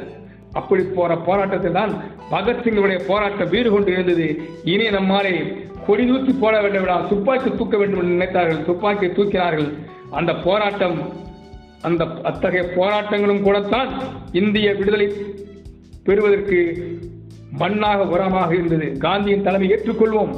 அப்படி 0.53 0.85
போற 0.95 1.17
போராட்டத்தில் 1.17 1.73
தான் 1.73 1.91
பகத்சிங்குடைய 2.31 3.01
போராட்டம் 3.07 3.49
வீடு 3.49 3.71
கொண்டு 3.71 3.93
இருந்தது. 3.93 4.43
இனி 4.65 4.91
நம்மாலே 4.91 5.57
கொடி 5.87 6.05
தூக்கி 6.11 6.33
போட 6.43 6.55
வேண்டும் 6.65 7.09
துப்பாக்கி 7.13 7.51
தூக்க 7.59 7.75
வேண்டும் 7.81 8.01
என்று 8.03 8.15
நினைத்தார்கள். 8.17 8.65
துப்பாக்கி 8.71 9.07
தூக்கினார்கள். 9.19 9.69
அந்த 10.19 10.33
போராட்டம் 10.47 10.99
அந்த 11.89 12.03
அத்தகைய 12.29 12.63
போராட்டங்களும் 12.77 13.43
கூடத்தான் 13.47 13.89
இந்திய 14.41 14.69
விடுதலை 14.79 15.09
பெறுவதற்கு 16.07 16.59
மண்ணாக 17.61 18.07
உரமாக 18.15 18.51
இருந்தது. 18.59 18.87
காந்தியின் 19.05 19.45
தலைமை 19.47 19.69
ஏற்றுக்கொள்வோம். 19.75 20.33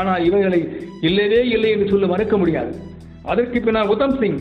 ஆனால் 0.00 0.24
இவைகளை 0.28 0.60
இல்லவே 1.08 1.40
இல்லை 1.54 1.70
என்று 1.74 1.86
சொல்ல 1.92 2.06
மறுக்க 2.12 2.36
முடியாது. 2.42 2.72
அதற்கு 3.32 3.60
பின்னால் 3.66 3.92
உத்தம் 3.94 4.18
சிங் 4.20 4.40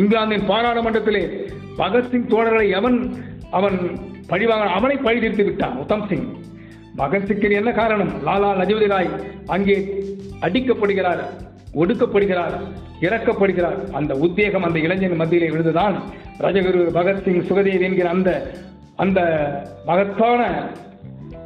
இங்கிலாந்தின் 0.00 0.48
பாராளுமன்றத்திலே 0.50 1.22
பகத்சிங் 1.78 2.30
தோழர்களை 2.32 2.66
அவன் 2.80 2.98
அவன் 3.58 3.78
பழிவாங்க 4.30 4.66
அவனை 4.78 4.96
பழி 5.06 5.18
தீர்த்து 5.22 5.44
விட்டான். 5.48 5.76
உத்தம் 5.82 6.04
சிங். 6.10 6.26
பகத்சிங்கின் 6.98 7.58
என்ன 7.60 7.70
காரணம்? 7.72 8.12
லாலா 8.26 8.50
லஜபதி 8.60 8.88
ராய் 8.88 9.08
அங்கே 9.46 9.76
அடிக்கப்படுகிறார் 10.40 11.22
ஒடுக்கப்படுகிறார் 11.74 12.54
இறக்கப்படுகிறார். 13.00 13.78
அந்த 13.92 14.12
உத்வேகம் 14.14 14.62
அந்த 14.62 14.78
இளைஞன் 14.78 15.16
மத்தியிலே 15.16 15.48
விழுந்துதான் 15.48 15.96
ரஜகுரு 16.40 16.80
பகத்சிங் 16.98 17.42
சுகதேவ் 17.48 17.86
என்கிற 17.88 18.08
அந்த 18.08 18.30
அந்த 18.96 19.20
மகத்தான 19.86 20.42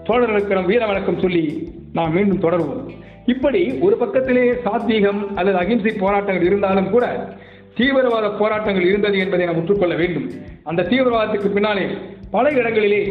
தோழர்களுக்கு 0.05 0.57
நம் 0.59 0.67
வீர 0.67 0.87
வணக்கம் 0.87 1.21
சொல்லி 1.21 1.45
நாம் 1.93 2.13
மீண்டும் 2.13 2.45
தொடர்வோம். 2.45 2.85
இப்படி 3.27 3.63
ஒரு 3.81 3.97
பக்கத்திலே 3.97 4.45
சாத்வீகம் 4.67 5.21
அல்லது 5.35 5.59
அகிம்சை 5.59 5.93
போராட்டங்கள் 5.93 6.47
இருந்தாலும் 6.47 6.91
கூட 6.91 7.07
தீவிரவாத 7.79 8.29
போராட்டங்கள் 8.39 8.87
இருந்தது 8.87 9.19
என்பதை 9.19 9.47
நாம் 9.47 9.57
ஒற்றுக்கொள்ள 9.57 9.95
வேண்டும். 9.95 10.31
அந்த 10.65 10.87
தீவிரவாதத்துக்கு 10.91 11.51
பின்னாலே 11.57 11.87
பல 12.31 12.51
இடங்களிலே 12.51 13.03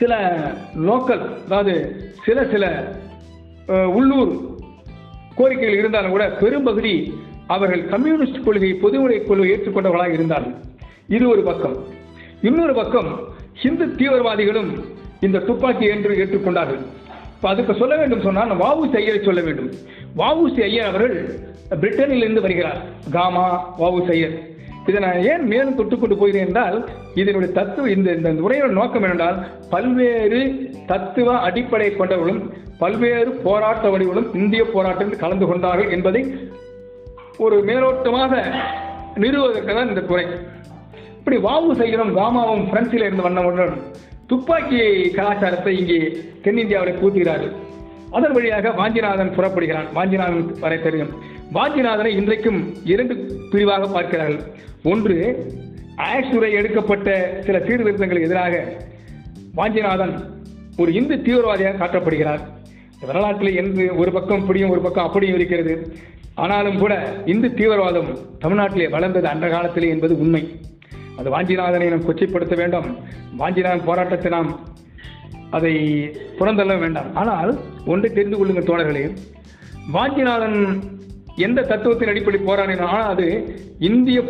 சில 0.00 0.14
லோக்கல் 0.88 1.24
அதாவது 1.46 1.74
சில 2.26 2.44
சில 2.52 2.64
உள்ளூர் 3.98 4.32
கோரிக்கைகள் 5.38 5.80
இருந்தாலும் 5.80 6.14
கூட 6.14 6.24
பெரும்பகுதி 6.42 6.94
அவர்கள் 7.54 7.82
கம்யூனிஸ்ட் 7.92 8.44
கொள்கை 8.44 8.70
பொதுமுறை 8.84 9.18
கொள்கை 9.22 9.50
ஏற்றுக்கொண்டவர்களாக 9.52 10.16
இருந்தார்கள். 10.18 10.56
இது 11.16 11.24
ஒரு 11.34 11.42
பக்கம். 11.48 11.76
இன்னொரு 12.48 12.74
பக்கம் 12.80 13.10
ஹிந்து 13.62 13.86
தீவிரவாதிகளும் 14.00 14.70
இந்த 15.26 15.38
துப்பாக்கி 15.48 15.86
என்று 15.94 16.12
ஏற்றுக்கொண்டார்கள். 16.22 16.82
இப்போ 17.34 17.48
அதுக்கு 17.52 17.74
சொல்ல 17.80 17.94
வேண்டும் 18.00 18.24
சொன்னால் 18.26 18.60
வாவுசி 18.62 18.96
ஐயரை 19.00 19.20
சொல்ல 19.28 19.40
வேண்டும். 19.48 19.70
வாவுசி 20.20 20.60
ஐயர் 20.68 20.88
அவர்கள் 20.90 21.16
பிரிட்டனில் 21.82 22.24
இருந்து 22.24 22.44
வருகிறார். 22.46 22.80
காமா 23.16 23.46
வாவுசி 23.82 24.10
ஐயர். 24.16 24.36
இதை 24.88 24.98
நான் 25.04 25.24
ஏன் 25.30 25.44
மேலும் 25.50 25.76
தொட்டுக்கொண்டு 25.78 26.16
போகிறேன் 26.20 26.46
என்றால் 26.48 26.76
இதனுடைய 27.20 27.50
தத்துவ 27.58 27.90
இந்த 27.94 28.10
இந்த 28.18 28.30
உரையோட 28.46 28.72
நோக்கம் 28.78 29.04
என்னென்றால் 29.06 29.38
பல்வேறு 29.74 30.40
தத்துவ 30.92 31.36
அடிப்படை 31.48 31.88
கொண்டவர்களும் 31.98 32.42
பல்வேறு 32.82 33.30
போராட்ட 33.46 33.86
வடிவுகளும் 33.92 34.30
இந்திய 34.40 34.62
போராட்டத்தில் 34.74 35.22
கலந்து 35.24 35.46
கொண்டார்கள் 35.46 35.92
என்பதை 35.96 36.22
ஒரு 37.44 37.56
மேலோட்டமாக 37.68 38.32
நிறுவுவதற்கு 39.22 39.74
தான் 39.74 39.90
இந்த 39.92 40.02
துறை. 40.10 40.24
இப்படி 41.18 41.36
வாவு 41.46 41.72
செய்கிறோம் 41.80 42.12
ராமாவும் 42.18 42.68
பிரெஞ்சில் 42.72 43.06
இருந்த 43.06 43.22
வண்ணமுடன் 43.26 43.74
துப்பாக்கி 44.30 44.80
கலாச்சாரத்தை 45.16 45.72
இங்கே 45.80 45.98
தென்னிந்தியாவில் 46.44 46.98
பூத்துகிறார்கள். 47.00 47.54
அதன் 48.16 48.34
வழியாக 48.36 48.70
வாஞ்சிநாதன் 48.80 49.34
புறப்படுகிறான். 49.36 49.88
வாஞ்சிநாதன் 49.96 50.46
வரை 50.64 50.78
தெரியும். 50.82 51.12
வாஞ்சிநாதனை 51.56 52.10
இன்றைக்கும் 52.20 52.60
இரண்டு 52.92 53.14
பிரிவாக 53.52 53.86
பார்க்கிறார்கள். 53.96 54.42
ஒன்று 54.82 55.16
ஆஷ்துரை 55.96 56.50
எடுக்கப்பட்ட 56.50 57.08
சில 57.46 57.58
சீர்திருத்தங்களுக்கு 57.58 58.28
எதிராக 58.28 58.76
வாஞ்சிநாதன் 59.56 60.14
ஒரு 60.76 60.92
இந்து 60.92 61.14
தீவிரவாதியாக 61.14 61.80
காட்டப்படுகிறார். 61.80 62.42
வரலாற்றில் 63.06 63.54
என்று 63.54 63.96
ஒரு 63.96 64.12
பக்கம் 64.12 64.40
இப்படியும் 64.40 64.70
ஒரு 64.70 64.80
பக்கம் 64.80 65.06
அப்படியும் 65.06 65.34
இருக்கிறது. 65.34 65.92
ஆனாலும் 66.34 66.78
கூட 66.78 66.94
இந்து 67.24 67.48
தீவிரவாதம் 67.54 68.18
தமிழ்நாட்டிலே 68.38 68.90
வளர்ந்தது 68.90 69.26
அந்த 69.26 69.48
காலத்திலே 69.48 69.88
என்பது 69.88 70.18
உண்மை. 70.18 70.60
அது 71.16 71.30
வாஞ்சிநாதனை 71.30 71.88
நாம் 71.88 72.06
கொச்சைப்படுத்த 72.08 72.56
வேண்டும். 72.56 72.98
வாஞ்சிநாதன் 73.38 73.84
போராட்டத்தை 73.84 74.30
நாம் 74.30 74.60
அதை 75.50 75.74
புறந்தள்ள 76.38 76.78
வேண்டாம். 76.78 77.14
ஆனால் 77.14 77.58
ஒன்றை 77.86 78.12
தெரிந்து 78.12 78.36
கொள்ளுங்கள் 78.36 78.70
தோழர்களே 78.70 79.16
வாஞ்சிநாதன் 79.92 80.80
எந்த 81.36 81.62
தத்துவத்தின் 81.62 82.08
அடிப்படை 82.08 82.40
போராடினாலும் 82.40 83.10
அது 83.12 83.26
இந்திய 83.78 84.20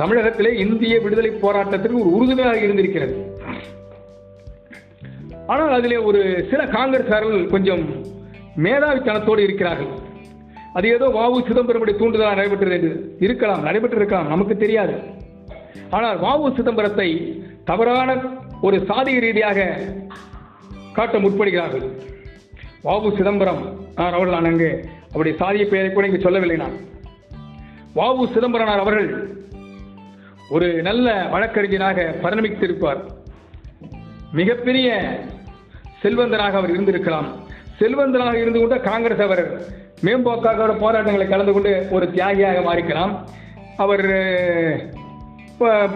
தமிழகத்திலே 0.00 0.50
இந்திய 0.64 0.94
விடுதலை 1.04 1.30
போராட்டத்திற்கு 1.44 2.02
ஒரு 2.02 2.10
உறுதுணையாக 2.16 2.58
இருந்திருக்கிறது. 2.66 3.14
ஆனால் 5.52 5.74
அதிலே 5.78 5.98
ஒரு 6.08 6.20
சில 6.50 6.60
காங்கிரசார்கள் 6.76 7.50
கொஞ்சம் 7.54 7.84
மேதாவித்தனத்தோடு 8.64 9.42
இருக்கிறார்கள். 9.46 9.92
அது 10.78 10.86
ஏதோ 10.96 11.06
வாவு 11.18 11.38
சிதம்பரமுடைய 11.48 11.96
தூண்டுதலாக 12.00 12.38
நடைபெற்றது 12.38 12.76
என்று 12.78 12.90
இருக்கலாம் 13.26 13.64
நடைபெற்றிருக்கலாம் 13.66 14.32
நமக்கு 14.32 14.56
தெரியாது. 14.64 14.96
ஆனால் 15.96 16.18
வாவு 16.24 16.48
சிதம்பரத்தை 16.58 17.08
தவறான 17.70 18.10
ஒரு 18.66 18.76
சாதிய 18.90 19.22
ரீதியாக 19.24 19.60
காட்ட 20.98 21.16
முற்படுகிறார்கள். 21.18 21.86
வாவு 22.86 23.08
சிதம்பரம் 23.18 23.62
அவர்கள் 24.16 24.36
நான் 24.36 24.50
அங்கே 24.50 24.70
அவருடைய 25.12 25.34
சாதிய 25.42 25.64
பெயரை 25.72 25.88
கூட 25.92 26.06
இங்கு 26.08 26.26
சொல்லவில்லை 26.26 26.58
நான். 26.64 26.76
வாவு 27.98 28.24
சிதம்பரனார் 28.34 28.84
அவர்கள் 28.84 29.08
ஒரு 30.50 30.82
நல்ல 30.82 31.26
வழக்கறிஞராக 31.30 32.14
பரிணமித்திருப்பார். 32.22 33.00
மிகப்பெரிய 34.32 34.88
செல்வந்தராக 36.02 36.56
அவர் 36.60 36.70
இருந்திருக்கலாம். 36.70 37.28
செல்வந்தராக 37.80 38.34
இருந்து 38.34 38.58
கொண்டு 38.58 38.80
காங்கிரஸ் 38.80 39.20
அவர் 39.20 39.42
மேம்போக்காக 40.04 40.78
போராட்டங்களை 40.78 41.28
கலந்து 41.28 41.52
கொண்டு 41.52 41.86
ஒரு 41.90 42.06
தியாகியாக 42.12 42.60
மாறிக்கலாம். 42.68 43.12
அவர் 43.76 44.06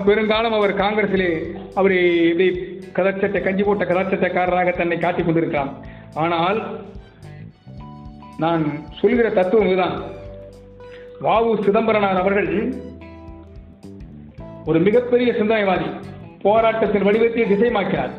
பெருங்காலம் 0.05 0.53
அவர் 0.53 0.75
காங்கிரஸிலே 0.77 1.31
அவர் 1.75 1.93
இப்படி 1.93 2.49
கதர்ச்சட்டை 2.95 3.41
கஞ்சி 3.43 3.63
போட்ட 3.63 3.85
கதர்ச்சட்டைக்காரராக 3.85 4.77
தன்னை 4.77 4.99
காட்டிக் 4.99 5.25
கொண்டிருக்கலாம். 5.25 5.73
ஆனால் 6.15 6.81
நான் 8.39 8.65
சொல்கிற 9.01 9.31
தத்துவம் 9.31 9.67
இதுதான். 9.67 9.97
வாவு 11.23 11.51
சிதம்பரனார் 11.65 12.21
அவர்கள் 12.21 12.75
ஒரு 14.65 14.81
மிகப்பெரிய 14.81 15.33
சிந்தனைவாதி 15.33 16.01
போராட்டத்தின் 16.43 17.03
வடிவத்தை 17.03 17.43
திசைமாக்கிறார் 17.43 18.11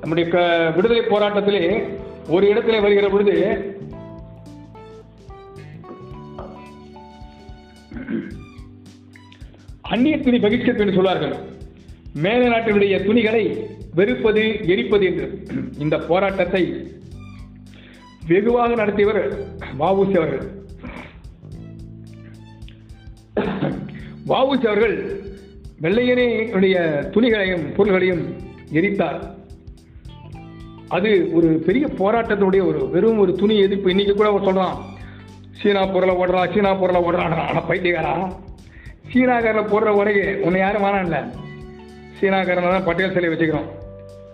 நம்முடைய 0.00 0.30
க- 0.30 0.72
விடுதலை 0.76 1.04
போராட்டத்திலே 1.06 1.88
ஒரு 2.28 2.48
இடத்திலே 2.48 2.80
வருகிற 2.80 3.08
பொழுது 3.08 3.66
அந்நிய 9.82 10.18
துணி 10.18 10.38
பகிஷ்கரிப்பு 10.38 10.80
என்று 10.80 10.92
சொல்வார்கள். 10.92 11.34
மேல 12.14 12.48
நாட்டினுடைய 12.48 13.04
துணிகளை 13.04 13.66
வெறுப்பது 13.94 14.42
எரிப்பது 14.62 15.04
என்று. 15.04 15.46
இந்த 15.78 15.98
போராட்டத்தை 15.98 16.90
வெகுவாக 18.26 18.74
நடத்தியவர் 18.74 19.38
வஉசி 19.78 20.16
அவர்கள். 20.16 20.60
வஉசி 24.26 24.66
அவர்கள் 24.66 25.21
வெள்ளையனுடைய 25.82 27.08
துணிகளையும் 27.10 27.74
பொருள்களையும் 27.74 28.36
எரித்தார். 28.72 29.34
அது 30.88 31.30
ஒரு 31.32 31.62
பெரிய 31.66 31.86
போராட்டத்தினுடைய 31.86 32.66
ஒரு 32.66 32.88
வெறும் 32.90 33.18
ஒரு 33.18 33.34
துணி 33.34 33.58
எதிர்ப்பு. 33.58 33.90
இன்னைக்கு 33.90 34.14
கூட 34.14 34.28
அவர் 34.28 34.42
சொல்றான் 34.42 34.76
சீனா 35.52 35.86
பொருளை 35.86 36.14
ஓடுறான் 36.14 36.52
சீனா 36.52 36.74
பொருளை 36.74 37.02
ஓடுறான் 37.02 37.16
ஆனால் 37.16 37.62
பைத்தியக்காரா? 37.68 38.32
சீனாக்காரில் 39.12 39.68
போடுற 39.68 39.88
உடைக்கு 39.88 40.38
உன்னை 40.42 40.60
யாரும் 40.60 40.82
வானான்ல. 40.82 41.30
சீனாக்காரன் 42.20 42.70
தான் 42.70 42.84
பட்டேல் 42.84 43.12
சிலை 43.12 43.28
வச்சுக்கிறோம். 43.28 43.70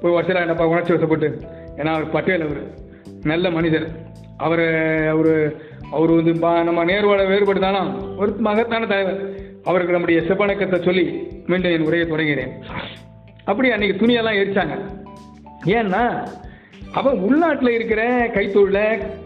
போய் 0.01 0.13
வருஷம் 0.13 0.37
என்னப்பா 0.37 0.67
உணர்ச்சி 0.67 0.93
வசப்பட்டு. 0.93 1.43
ஏன்னா 1.77 1.87
அவர் 1.87 2.11
பட்டேல் 2.11 2.43
அவர். 2.43 2.75
நல்ல 3.23 3.51
மனிதர். 3.51 4.07
அவர் 4.37 4.61
அவர் 5.09 5.55
அவர் 5.91 6.11
வந்து 6.11 6.33
பா- 6.33 6.65
நம்ம 6.65 6.85
வேறுபட்டு 6.85 7.59
தானா 7.59 7.95
ஒரு 8.19 8.35
மகத்தான 8.39 8.87
தலைவர். 8.87 9.47
அவருக்கு 9.69 9.95
நம்முடைய 9.97 10.21
செப்பணக்கத்தை 10.29 10.79
சொல்லி 10.85 11.05
மீண்டும் 11.47 11.73
என் 11.73 11.87
உரையை 11.89 12.07
தொடங்கினேன் 12.09 12.53
அப்படி 13.51 13.71
அன்னைக்கு 13.71 13.97
துணியெல்லாம் 14.01 14.39
எரிச்சாங்க. 14.43 14.75
ஏன்னா 15.77 16.03
அவன் 16.99 17.19
உள்நாட்டில் 17.27 17.77
இருக்கிற 17.77 18.03
கைத்தொழில 18.27 18.79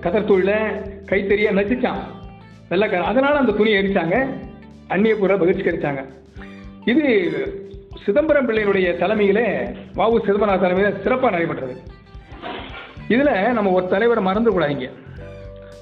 கதர் 0.04 0.28
தொழில 0.30 0.52
கைத்தறிய 1.10 1.48
நச்சுச்சான். 1.58 2.00
வெள்ளக்காரன். 2.70 3.10
அதனால 3.12 3.40
அந்த 3.42 3.52
துணியை 3.52 3.78
எரிச்சாங்க. 3.82 4.16
அந்நிய 4.88 5.14
பொருளை 5.16 5.38
பகிஷ்கரிச்சாங்க 5.42 6.02
இது 6.92 7.06
சிதம்பரம் 8.04 8.48
பிள்ளையினுடைய 8.48 8.88
தலைமையிலே 9.02 9.46
வாவு 9.98 10.16
சிதம்பரம் 10.26 10.64
தலைமையில் 10.64 11.00
சிறப்பாக 11.02 11.32
நடைபெற்றது. 11.34 11.76
இதில் 13.14 13.52
நம்ம 13.58 13.70
ஒரு 13.78 13.86
தலைவரை 13.94 14.22
மறந்து 14.28 14.52
கூடாதீங்க 14.54 14.88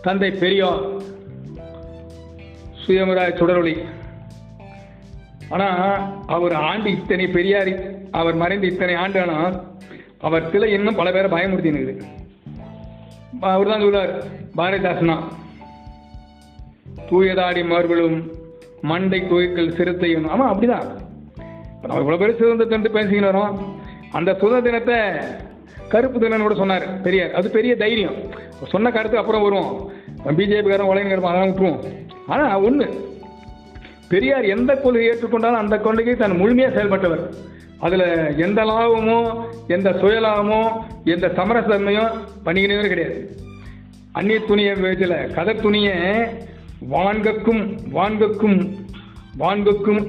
தந்தை 0.02 0.30
பெரியார் 0.42 0.84
சுயமராய் 2.82 3.38
சுடரொளி. 3.40 3.74
ஆனால் 5.55 6.01
அவர் 6.36 6.55
ஆண்டு 6.68 6.88
இத்தனை 6.98 7.26
பெரியார் 7.36 7.72
அவர் 8.20 8.40
மறைந்து 8.42 8.66
இத்தனை 8.72 8.94
ஆண்டு 9.03 9.20
ஆனால் 9.24 9.55
அவர் 10.26 10.48
சிலை 10.53 10.68
இன்னும் 10.76 10.98
பல 11.01 11.11
பேரை 11.12 11.28
பயமுறுத்தினது 11.34 11.94
அவர் 13.55 13.70
தான் 13.72 13.84
சொல்றார் 13.84 14.12
பாரதிதாசனா 14.59 15.16
தூயதாடி 17.11 17.62
மார்களும் 17.70 18.18
மண்டை 18.90 19.18
கோயில்கள் 19.30 19.76
சிறுத்தையும். 19.78 20.26
ஆமாம் 20.32 20.51
அப்படிதான். 20.53 20.86
இப்போ 21.74 21.86
நம்ம 21.88 22.03
இவ்வளோ 22.03 22.18
பேர் 22.20 22.38
சுதந்திரத்தை 22.40 22.90
பேசிக்கிட்டு 22.96 23.30
வரோம். 23.30 23.55
அந்த 24.18 24.30
சுதந்திர 24.42 24.62
தினத்தை 24.66 24.98
கருப்பு 25.92 26.18
தினம் 26.22 26.44
கூட 26.46 26.55
சொன்னார் 26.61 26.86
பெரியார். 27.05 27.34
அது 27.38 27.48
பெரிய 27.57 27.72
தைரியம். 27.82 28.18
சொன்ன 28.72 28.90
கருத்து 28.96 29.20
அப்புறம் 29.20 29.44
வருவோம். 29.46 29.72
பிஜேபிக்காரன் 30.38 30.90
உலகினரும் 30.92 31.28
அதெல்லாம் 31.30 31.51
விட்டுருவோம். 31.51 31.82
ஆனால் 32.32 32.62
ஒன்று 32.68 32.86
பெரியார் 34.12 34.46
எந்த 34.54 34.70
கொள்கையை 34.74 35.08
ஏற்றுக்கொண்டாலும் 35.11 35.62
அந்த 35.62 35.76
கொள்கையை 35.78 36.14
தன் 36.16 36.40
முழுமையாக 36.40 36.74
செயல்பட்டவர். 36.76 37.24
அதில் 37.84 38.06
எந்த 38.46 38.61
லாபமோ 38.70 39.18
எந்த 39.74 39.88
சுயலாபமோ 40.00 40.62
எந்த 41.14 41.26
சமரசன்மையோ 41.38 42.04
பண்ணிக்கினவே 42.46 42.86
கிடையாது. 42.92 43.18
அந்நிய 44.18 44.38
துணியை 44.48 44.72
வயதில் 44.84 45.18
கதை 45.34 45.54
துணியை 45.56 45.96
வான்கக்கும் 46.92 47.62
வான்கக்கும் 47.96 48.58
வான்கக்கும் 49.42 50.00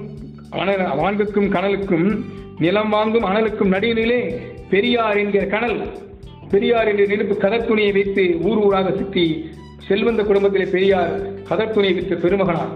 அனல் 0.61 0.85
வான்கக்கும் 1.01 1.49
கனலுக்கும் 1.55 2.07
நிலம் 2.63 2.89
வாங்கும் 2.89 3.27
அனலுக்கும் 3.29 3.73
நடுவிலே 3.75 4.21
பெரியார் 4.71 5.19
என்கிற 5.21 5.43
கனல் 5.53 5.77
பெரியார் 6.51 6.89
என்ற 6.91 7.03
நெருப்பு 7.11 7.35
கதத்துணியை 7.43 7.91
வைத்து 7.97 8.23
ஊர் 8.47 8.61
ஊராக 8.65 8.91
சுற்றி 8.91 9.25
செல்வந்த 9.87 10.23
குடும்பத்திலே 10.23 10.65
பெரியார் 10.75 11.13
கதத்துணியை 11.49 11.93
விற்ற 11.97 12.15
பெருமகனார். 12.15 12.73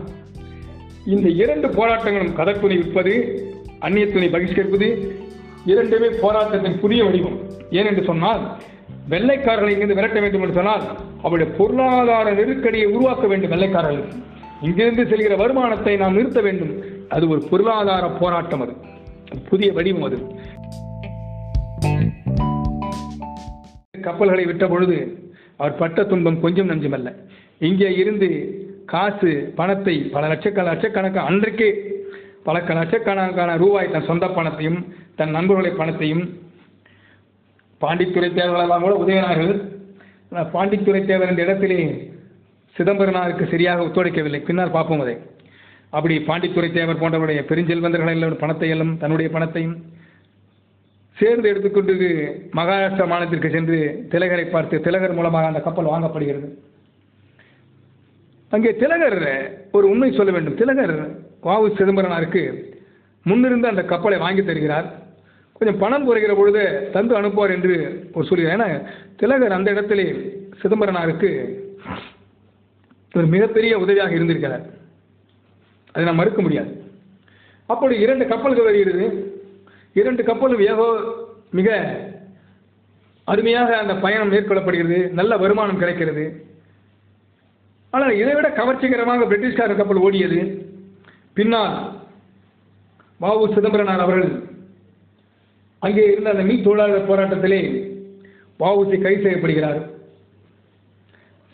இந்த 1.06 1.30
இரண்டு 1.30 1.68
போராட்டங்களும் 1.68 2.34
கதர் 2.34 2.64
விற்பது 2.64 3.42
அந்நிய 3.80 4.06
பகிஷ்கரிப்பது 4.06 5.16
இரண்டுமே 5.66 6.08
போராட்டத்தின் 6.22 6.80
புதிய 6.80 7.04
வடிவம். 7.04 7.38
ஏனென்று 7.70 8.04
சொன்னால் 8.04 8.58
வெள்ளைக்காரர்களை 9.10 9.68
இங்கிருந்து 9.68 9.96
விரட்ட 9.96 10.20
வேண்டும் 10.20 10.42
என்று 10.42 10.54
சொன்னால் 10.54 10.84
அவருடைய 11.24 11.54
பொருளாதார 11.58 12.34
நெருக்கடியை 12.34 12.88
உருவாக்க 12.88 13.28
வேண்டும் 13.28 13.50
வெள்ளைக்காரர்கள். 13.50 14.14
இங்கிருந்து 14.62 15.04
செல்கிற 15.04 15.38
வருமானத்தை 15.38 15.98
நாம் 15.98 16.14
நிறுத்த 16.14 16.42
வேண்டும். 16.42 16.74
அது 17.10 17.30
ஒரு 17.30 17.44
பொருளாதார 17.50 18.08
போராட்டம் 18.08 18.62
அது. 18.62 18.74
அது 19.32 19.40
புதிய 19.50 19.74
வடிவம் 19.74 20.04
அது. 20.04 20.18
கப்பல்களை 24.02 24.46
விட்ட 24.46 24.68
பொழுது 24.68 25.30
அவர் 25.58 25.76
பட்ட 25.76 26.04
துன்பம் 26.04 26.42
கொஞ்சம் 26.42 26.70
நஞ்சமல்ல. 26.70 27.16
இங்கே 27.60 27.94
இருந்து 27.94 28.30
காசு 28.94 29.32
பணத்தை 29.60 29.96
பல 30.16 30.24
லட்சக்கண 30.32 30.66
லட்சக்கணக்கான 30.72 31.28
அன்றைக்கே 31.32 31.70
பல 32.48 32.58
லட்சக்கணக்கான 32.80 33.54
ரூபாய் 33.64 33.94
தன் 33.94 34.10
சொந்த 34.10 34.26
பணத்தையும் 34.38 34.80
தன் 35.20 35.36
நண்பர்களுடைய 35.38 35.74
பணத்தையும் 35.82 36.26
பாண்டித்துறை 37.82 38.30
தேவர்களெல்லாம் 38.40 38.84
கூட 38.86 38.94
உதவினார்கள். 39.04 39.54
ஆனால் 40.30 40.52
பாண்டித்துறை 40.56 41.02
தேவர் 41.06 41.32
என்ற 41.32 41.42
இடத்திலே 41.46 41.80
சிதம்பரனாருக்கு 42.76 43.46
சரியாக 43.54 43.86
ஒத்துழைக்கவில்லை. 43.88 44.42
பின்னால் 44.48 44.76
பார்ப்போம் 44.76 45.04
அதை. 45.04 45.16
அப்படி 45.98 46.16
பாண்டித்துறை 46.30 46.70
தேவர் 46.78 47.02
போன்றவருடைய 47.02 47.42
பெருஞ்செல்வந்தர்கள் 47.50 48.16
எல்லாம் 48.16 48.42
பணத்தை 48.44 48.70
எல்லாம் 48.76 48.94
தன்னுடைய 49.04 49.30
பணத்தையும் 49.36 49.76
சேர்ந்து 51.18 51.48
எடுத்துக்கொண்டு 51.52 51.94
மகாராஷ்டிரா 52.60 53.06
மாநிலத்திற்கு 53.12 53.50
சென்று 53.52 53.78
திலகரை 54.14 54.46
பார்த்து 54.56 54.82
திலகர் 54.88 55.18
மூலமாக 55.20 55.52
அந்த 55.52 55.62
கப்பல் 55.68 55.92
வாங்கப்படுகிறது. 55.94 56.48
அங்கே 58.50 58.76
திலகர் 58.76 59.20
ஒரு 59.72 59.90
உண்மை 59.90 60.14
சொல்ல 60.14 60.32
வேண்டும். 60.32 60.56
திலகர் 60.56 60.96
வாவு 61.44 61.68
சிதம்பரனாருக்கு 61.78 62.74
முன்னிருந்து 63.28 63.64
அந்த 63.64 63.84
கப்பலை 63.84 64.18
வாங்கி 64.18 64.44
தருகிறார். 64.44 65.04
கொஞ்சம் 65.54 65.80
பணம் 65.80 66.06
குறைகிற 66.06 66.36
பொழுது 66.36 66.90
தந்து 66.94 67.22
அனுப்புவார் 67.22 67.54
என்று 67.54 67.76
ஒரு 68.14 68.26
சொல்கிறார். 68.26 68.60
ஏன்னா 68.60 68.90
திலகர் 69.16 69.52
அந்த 69.52 69.72
இடத்திலே 69.72 70.08
சிதம்பரனாருக்கு 70.62 71.30
ஒரு 73.16 73.26
மிகப்பெரிய 73.26 73.80
உதவியாக 73.80 74.14
இருந்திருக்கிறார். 74.14 74.66
அதை 75.92 76.06
நான் 76.06 76.16
மறுக்க 76.16 76.42
முடியாது. 76.42 76.84
அப்படி 77.66 78.00
இரண்டு 78.00 78.28
கப்பல்கள் 78.28 78.64
வருகிறது. 78.64 79.34
இரண்டு 79.94 80.24
கப்பலும் 80.24 80.60
ஏகோ 80.60 80.88
மிக 81.52 81.70
அருமையாக 83.24 83.78
அந்த 83.78 83.96
பயணம் 83.96 84.32
மேற்கொள்ளப்படுகிறது. 84.32 85.12
நல்ல 85.12 85.38
வருமானம் 85.38 85.78
கிடைக்கிறது. 85.78 86.46
ஆனால் 87.96 88.18
இதைவிட 88.22 88.48
கவர்ச்சிகரமாக 88.60 89.28
பிரிட்டிஷ்கார 89.32 89.76
கப்பல் 89.80 90.04
ஓடியது. 90.06 90.40
பின்னால் 91.38 91.76
வாவு 93.24 93.46
சிதம்பரனார் 93.56 94.06
அவர்கள் 94.06 94.32
அங்கே 95.86 96.04
இருந்த 96.12 96.30
அந்த 96.34 96.44
மீன் 96.48 96.66
தொழிலாளர் 96.66 97.10
போராட்டத்திலே 97.10 97.60
வாவுசி 98.62 98.98
கைது 99.02 99.24
செய்யப்படுகிறார். 99.26 99.80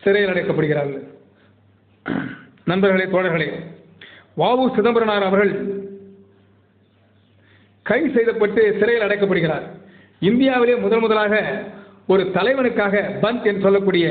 சிறையில் 0.04 0.32
அடைக்கப்படுகிறார்கள். 0.34 1.04
நண்பர்களே 2.70 3.06
தோழர்களே 3.14 3.48
வாவு 4.42 4.66
சிதம்பரனார் 4.76 5.28
அவர்கள் 5.30 5.54
கைது 7.90 8.10
செய்யப்பட்டு 8.16 8.62
சிறையில் 8.80 9.06
அடைக்கப்படுகிறார். 9.08 9.66
இந்தியாவிலே 10.30 10.76
முதல் 10.86 11.04
முதலாக 11.06 11.36
ஒரு 12.14 12.24
தலைவனுக்காக 12.36 12.96
பந்த் 13.24 13.48
என்று 13.50 13.66
சொல்லக்கூடிய 13.66 14.06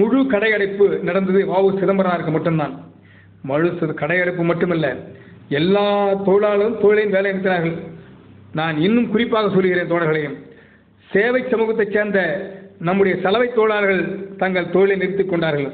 முழு 0.00 0.22
கடையடைப்பு 0.22 1.00
நடந்தது 1.00 1.46
வாவு 1.52 1.78
சிதம்பரனாருக்கு 1.78 2.30
மட்டும்தான். 2.30 2.92
முழு 3.42 3.70
கடையடைப்பு 3.72 4.42
மட்டுமல்ல. 4.42 4.96
எல்லா 5.48 6.14
தொழிலாளரும் 6.26 6.80
தொழிலையும் 6.80 7.10
வேலை 7.10 7.32
நிறுத்தினார்கள். 7.32 7.78
நான் 8.52 8.78
இன்னும் 8.78 9.10
குறிப்பாக 9.10 9.48
சொல்கிறேன் 9.48 9.90
தோழர்களையும் 9.90 10.36
சேவை 11.10 11.42
சமூகத்தைச் 11.42 11.92
சேர்ந்த 11.92 12.50
நம்முடைய 12.78 13.18
சலவை 13.22 13.52
தொழிலாளர்கள் 13.52 14.36
தங்கள் 14.36 14.70
தொழிலை 14.70 14.96
நிறுத்திக் 14.96 15.28
கொண்டார்கள். 15.28 15.72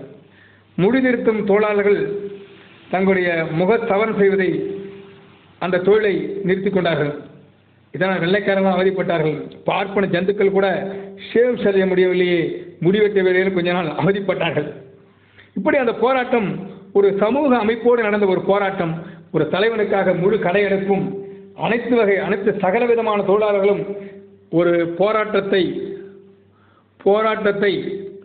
முடி 0.77 1.01
நிறுத்தும் 1.01 1.47
தொழிலாளர்கள் 1.47 2.15
தங்களுடைய 2.91 3.47
முக 3.51 3.79
சவரம் 3.89 4.19
செய்வதை 4.19 4.51
அந்த 5.59 5.79
தொழிலை 5.79 6.41
நிறுத்திக் 6.43 6.73
கொண்டார்கள். 6.73 7.15
இதனால் 7.93 8.21
வெள்ளைக்காரர்கள் 8.21 8.77
அவதிப்பட்டார்கள். 8.77 9.51
பார்ப்பன 9.65 10.07
ஜந்துக்கள் 10.07 10.51
கூட 10.51 10.97
ஷேவ் 11.33 11.71
செய்ய 11.71 11.87
முடியவில்லையே. 11.87 12.66
முடிவெட்ட 12.85 13.23
வேலையில் 13.27 13.57
கொஞ்ச 13.57 13.73
நாள் 13.73 13.91
அவதிப்பட்டார்கள். 14.03 14.69
இப்படி 15.59 15.77
அந்த 15.83 15.95
போராட்டம் 16.05 16.49
ஒரு 16.93 17.09
சமூக 17.23 17.51
அமைப்போடு 17.65 18.01
நடந்த 18.09 18.27
ஒரு 18.27 18.41
போராட்டம் 18.41 18.95
ஒரு 19.33 19.45
தலைவனுக்காக 19.53 20.15
முழு 20.23 20.37
கடையெடுப்பும் 20.37 21.07
அனைத்து 21.67 21.95
வகை 21.97 22.17
அனைத்து 22.27 22.51
சகல 22.65 22.85
விதமான 22.87 23.23
தொழிலாளர்களும் 23.23 23.83
ஒரு 24.59 24.73
போராட்டத்தை 24.99 25.63
போராட்டத்தை 27.05 27.73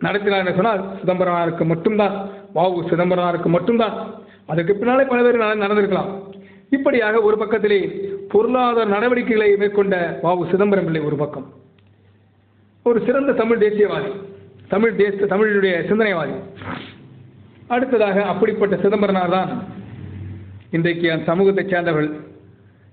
நடத்தினார் 0.06 0.40
என்று 0.42 0.54
சொன்னால் 0.54 0.82
சிதம்பரனாருக்கு 1.00 1.64
மட்டும்தான் 1.72 2.14
வாவு 2.54 2.80
சிதம்பரனாருக்கு 2.90 3.50
மட்டும்தான். 3.56 3.96
அதுக்கு 4.46 4.72
பின்னாலே 4.74 5.04
பல 5.04 5.22
பேர் 5.22 5.62
நடந்திருக்கலாம். 5.64 6.10
இப்படியாக 6.76 7.20
ஒரு 7.28 7.36
பக்கத்திலே 7.38 7.78
பொருளாதார 8.32 8.86
நடவடிக்கைகளை 8.90 9.48
மேற்கொண்ட 9.56 9.96
வாவு 10.22 10.44
சிதம்பரம் 10.50 10.84
பிள்ளை 10.84 11.02
ஒரு 11.08 11.16
பக்கம். 11.16 11.46
ஒரு 12.86 13.00
சிறந்த 13.06 13.32
தமிழ் 13.32 13.62
தேசியவாதி. 13.62 14.12
தமிழ் 14.72 14.98
தேச 15.00 15.24
தமிழுடைய 15.32 15.72
சிந்தனைவாதி. 15.88 16.34
அடுத்ததாக 17.74 18.24
அப்படிப்பட்ட 18.24 18.76
சிதம்பரனார் 18.76 19.34
தான் 19.34 19.50
இன்றைக்கு 20.70 21.12
அந்த 21.12 21.24
சமூகத்தைச் 21.32 21.72
சேர்ந்தவர்கள். 21.72 22.10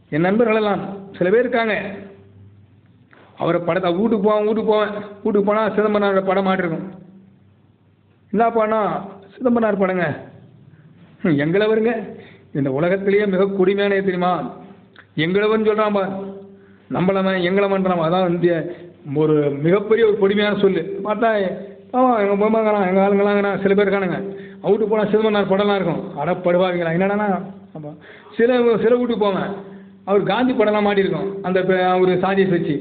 என் 0.09 0.25
நண்பர்களெல்லாம் 0.27 0.81
சில 1.17 1.29
பேர் 1.29 1.39
இருக்காங்க. 1.39 1.75
அவரை 3.37 3.61
படத்தை 3.61 3.93
வீட்டுக்கு 3.93 4.27
போவேன் 4.27 4.45
வீட்டுக்கு 4.45 4.71
போவேன். 4.71 4.91
வீட்டுக்கு 5.23 5.43
போனால் 5.43 5.71
சிதம்பரனாரோட 5.71 6.25
படம் 6.25 6.47
மாட்டிருக்கும். 6.47 6.85
என்ன 8.31 8.49
படம் 8.49 8.91
சிதம்பரனார் 9.35 9.81
படங்க. 9.83 10.07
எங்களை 11.43 11.67
வருங்க. 11.67 11.93
இந்த 12.53 12.71
உலகத்திலேயே 12.71 13.25
மிக 13.25 13.47
கொடுமையான 13.47 14.01
தெரியுமா? 14.01 14.33
எங்களவன் 15.15 15.67
சொல்கிறான் 15.69 15.93
பார். 15.93 16.13
நம்மளவன் 16.93 17.41
எங்களவன்றான் 17.49 18.05
அதான் 18.09 18.29
இந்திய 18.29 18.53
ஒரு 19.15 19.35
மிகப்பெரிய 19.63 20.07
ஒரு 20.07 20.17
கொடுமையான 20.17 20.57
சொல்லு. 20.59 20.81
பார்த்தா 21.03 21.29
ஆமாம் 21.97 22.19
எங்கள் 22.23 22.41
பொம்மாங்கிறான் 22.41 22.87
எங்கள் 22.89 23.03
ஆளுங்களாங்கண்ணா 23.05 23.51
சில 23.63 23.73
பேர் 23.73 23.87
இருக்கானுங்க. 23.87 24.19
அவுட்டு 24.65 24.89
போனால் 24.91 25.09
சிதம்பரனார் 25.11 25.51
படம்லாம் 25.51 25.79
இருக்கும். 25.79 26.01
அட 26.21 26.31
படுவாங்களா 26.45 26.93
என்னடாண்ணா 26.97 27.27
ஆமாம் 27.77 27.97
சில 28.37 28.57
சில 28.83 28.93
வீட்டுக்கு 28.99 29.25
போவேன். 29.25 29.51
அவர் 30.09 30.23
காந்தி 30.31 30.53
படம்லாம் 30.53 30.87
மாட்டியிருக்கோம். 30.87 31.29
அந்த 31.47 31.59
அவர் 31.93 32.23
சாதியை 32.25 32.47
வச்சு 32.55 32.75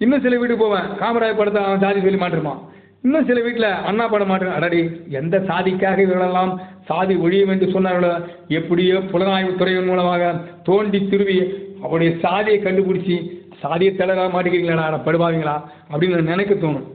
இன்னும் 0.00 0.24
சில 0.24 0.34
வீட்டுக்கு 0.40 0.64
போவேன். 0.64 0.88
காமராஜ் 1.02 1.38
படத்தை 1.38 1.60
அவன் 1.66 1.84
சாதி 1.84 2.00
சொல்லி 2.06 2.20
மாட்டிருப்பான். 2.22 2.60
இன்னும் 3.06 3.26
சில 3.28 3.40
வீட்டில் 3.46 3.68
அண்ணா 3.88 4.04
படம் 4.12 4.30
மாட்டு 4.30 4.56
அடடி 4.58 4.80
எந்த 5.18 5.36
சாதிக்காக 5.50 6.02
இவர்களெல்லாம் 6.04 6.52
சாதி 6.88 7.14
ஒழியும் 7.24 7.52
என்று 7.54 7.66
சொன்னார்களோ 7.74 8.10
எப்படியோ 8.58 8.96
புலனாய்வு 9.12 9.52
துறையின் 9.60 9.88
மூலமாக 9.90 10.32
தோண்டி 10.68 11.00
திருவி 11.12 11.38
அவருடைய 11.84 12.10
சாதியை 12.24 12.58
கண்டுபிடிச்சி 12.60 13.16
சாதியை 13.62 13.92
தலைவராக 13.94 14.32
மாட்டிக்கிறீங்களா 14.34 14.88
அட 14.88 14.98
படுவாங்களா 15.06 15.56
அப்படின்னு 15.90 16.32
நினைக்க 16.32 16.54
தோணும். 16.54 16.86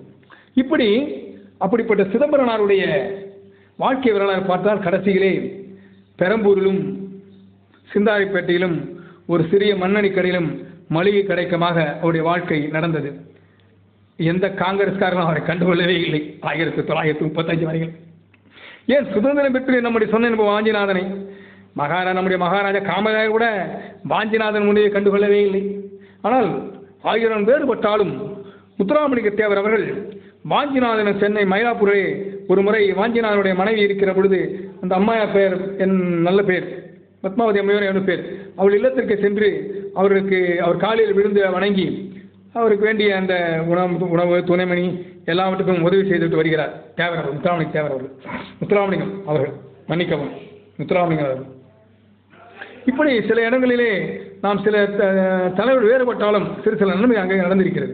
இப்படி 0.62 0.88
அப்படிப்பட்ட 1.64 2.04
சிதம்பரனாருடைய 2.04 2.84
வாழ்க்கை 3.78 4.12
வரலாறு 4.12 4.42
பார்த்தால் 4.42 4.86
கடைசியிலே 4.86 5.32
பெரம்பூரிலும் 6.20 6.82
சிந்தாரிப்பேட்டையிலும் 7.94 8.78
ஒரு 9.28 9.44
சிறிய 9.52 9.72
மண்ணணி 9.76 10.10
கடையிலும் 10.12 10.50
மளிகை 10.88 11.24
கடைக்கமாக 11.24 11.78
அவருடைய 11.98 12.24
வாழ்க்கை 12.28 12.60
நடந்தது. 12.76 13.10
எந்த 14.18 14.46
காங்கிரஸ்காரனும் 14.62 15.26
அவரை 15.26 15.42
கண்டுகொள்ளவே 15.42 15.96
இல்லை. 16.06 16.22
ஆயிரத்தி 16.40 16.82
தொள்ளாயிரத்தி 16.82 17.26
முப்பத்தஞ்சு 17.28 17.66
வரையில். 17.70 17.94
ஏன் 18.86 19.08
சுதந்திரம் 19.14 19.52
பெற்று 19.52 19.82
நம்முடைய 19.82 20.12
சொன்ன 20.14 20.30
வாஞ்சிநாதனை? 20.52 21.04
மகாராஜா 21.74 22.12
நம்முடைய 22.18 22.40
மகாராஜா 22.46 22.82
காமராஜர் 22.90 23.36
கூட 23.38 23.48
வாஞ்சிநாதன் 24.10 24.66
முனையை 24.66 24.92
கண்டுகொள்ளவே 24.92 25.40
இல்லை. 25.48 25.64
ஆனால் 26.22 26.50
ஆயிரம் 27.02 27.48
வேறுபட்டாலும் 27.48 28.14
முத்துராமலிங்க 28.80 29.32
தேவர் 29.34 29.58
அவர்கள் 29.58 29.86
வாஞ்சிநாதன் 30.50 31.20
சென்னை 31.20 31.44
மயிலாப்பூரிலே 31.44 32.26
ஒரு 32.48 32.62
முறை 32.62 32.94
வாஞ்சிநாதனுடைய 32.94 33.56
மனைவி 33.56 33.80
இருக்கிற 33.80 34.14
பொழுது 34.14 34.70
அந்த 34.82 34.96
அம்மையா 34.96 35.34
பெயர் 35.34 35.78
என் 35.78 36.22
நல்ல 36.22 36.42
பெயர் 36.42 36.84
பத்மாவதி 37.24 37.60
அம்மையோர் 37.60 37.96
என் 37.96 38.04
பேர் 38.04 38.50
அவள் 38.56 38.74
இல்லத்திற்கு 38.74 39.18
சென்று 39.18 39.80
அவருக்கு 39.94 40.62
அவர் 40.62 40.78
காலையில் 40.78 41.14
விழுந்து 41.14 41.52
வணங்கி 41.52 42.14
அவருக்கு 42.54 42.86
வேண்டிய 42.86 43.16
அந்த 43.16 43.64
உணவு 43.68 44.10
உணவு 44.10 44.38
துணைமணி 44.38 45.06
எல்லாவற்றுக்கும் 45.26 45.82
உதவி 45.82 46.02
செய்துவிட்டு 46.02 46.36
வருகிறார். 46.36 46.84
தேவர் 46.96 47.18
அவர்கள் 47.18 47.40
முத்துராமணி 47.40 47.72
தேவர் 47.72 47.92
அவர்கள். 47.92 48.12
முத்துராமலிங்கம் 48.60 49.24
அவர்கள் 49.26 49.54
மன்னிக்கவும். 49.88 50.32
முத்துராமலிங்கம் 50.78 51.26
அவர்கள். 51.26 51.60
இப்படி 52.86 53.22
சில 53.28 53.42
இடங்களிலே 53.42 54.22
நாம் 54.42 54.62
சில 54.64 54.86
த- 54.86 55.52
தலைவர் 55.56 55.84
வேறுபட்டாலும் 55.84 56.64
சிறு 56.64 56.78
சில 56.78 56.94
நன்மை 56.94 57.18
அங்கே 57.18 57.36
நடந்திருக்கிறது. 57.36 57.94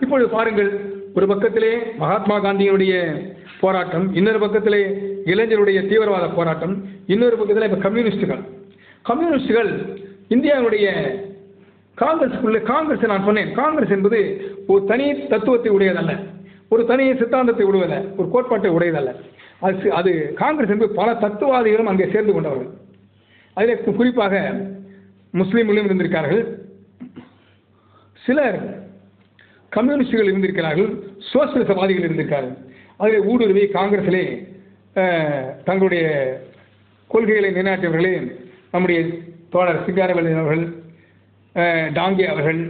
இப்பொழுது 0.00 0.30
பாருங்கள் 0.30 0.96
ஒரு 1.14 1.26
பக்கத்திலே 1.26 1.78
மகாத்மா 1.98 2.44
காந்தியினுடைய 2.44 3.22
போராட்டம் 3.60 4.14
இன்னொரு 4.14 4.38
பக்கத்திலே 4.38 4.82
இளைஞருடைய 5.24 5.86
தீவிரவாத 5.88 6.34
போராட்டம் 6.34 6.86
இன்னொரு 7.06 7.36
பக்கத்தில் 7.36 7.70
இப்போ 7.70 7.76
கம்யூனிஸ்டுகள். 7.76 8.38
கம்யூனிஸ்டுகள் 9.02 9.70
இந்தியாவுடைய 10.28 10.88
காங்கிரஸ்க்குள்ளே 11.96 12.62
காங்கிரஸ் 12.62 13.06
நான் 13.06 13.24
சொன்னேன். 13.24 13.54
காங்கிரஸ் 13.54 13.90
என்பது 13.90 14.40
ஒரு 14.66 14.84
தனி 14.84 15.26
தத்துவத்தை 15.26 15.72
உடையதல்ல. 15.72 16.26
ஒரு 16.68 16.86
தனி 16.86 17.16
சித்தாந்தத்தை 17.16 17.66
உடையதல்ல. 17.66 18.16
ஒரு 18.16 18.28
கோட்பாட்டை 18.30 18.70
உடையதல்ல. 18.70 19.14
அது 19.58 19.92
அது 19.92 20.32
காங்கிரஸ் 20.36 20.70
என்பது 20.70 20.94
பல 20.94 21.12
தத்துவவாதிகளும் 21.12 21.84
அங்கே 21.84 22.08
சேர்ந்து 22.12 22.32
கொண்டவர்கள். 22.32 22.68
அதில் 23.54 23.84
குறிப்பாக 23.96 24.66
முஸ்லீம்களும் 25.32 25.88
இருந்திருக்கார்கள். 25.88 26.56
சிலர் 28.26 28.87
கம்யூனிஸ்டுகள் 29.72 30.30
இருந்திருக்கிறார்கள் 30.30 30.90
சோசியலிசவாதிகள் 31.32 32.06
இருந்திருக்கார்கள். 32.06 32.56
அதில் 33.02 33.26
ஊடுருவி 33.30 33.64
காங்கிரஸிலே 33.78 34.24
தங்களுடைய 35.66 36.04
கொள்கைகளை 37.10 37.50
நிலைநாட்டியவர்களே 37.50 38.14
நம்முடைய 38.72 39.00
தோழர் 39.54 39.84
சிங்காரவேலன் 39.86 40.40
அவர்கள் 40.42 40.64
டாங்கே 41.98 42.26
அவர்கள் 42.32 42.60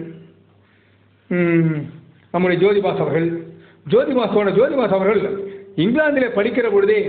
நம்முடைய 2.35 2.57
ஜோதிபாஸ் 2.65 3.03
அவர்கள். 3.05 3.29
ஜோதிபாஸோட 3.93 4.51
ஜோதிபாஸ் 4.59 4.97
அவர்கள் 4.97 5.23
இங்கிலாந்தில் 5.85 6.37
படிக்கிற 6.37 6.67
பொழுதே 6.75 7.01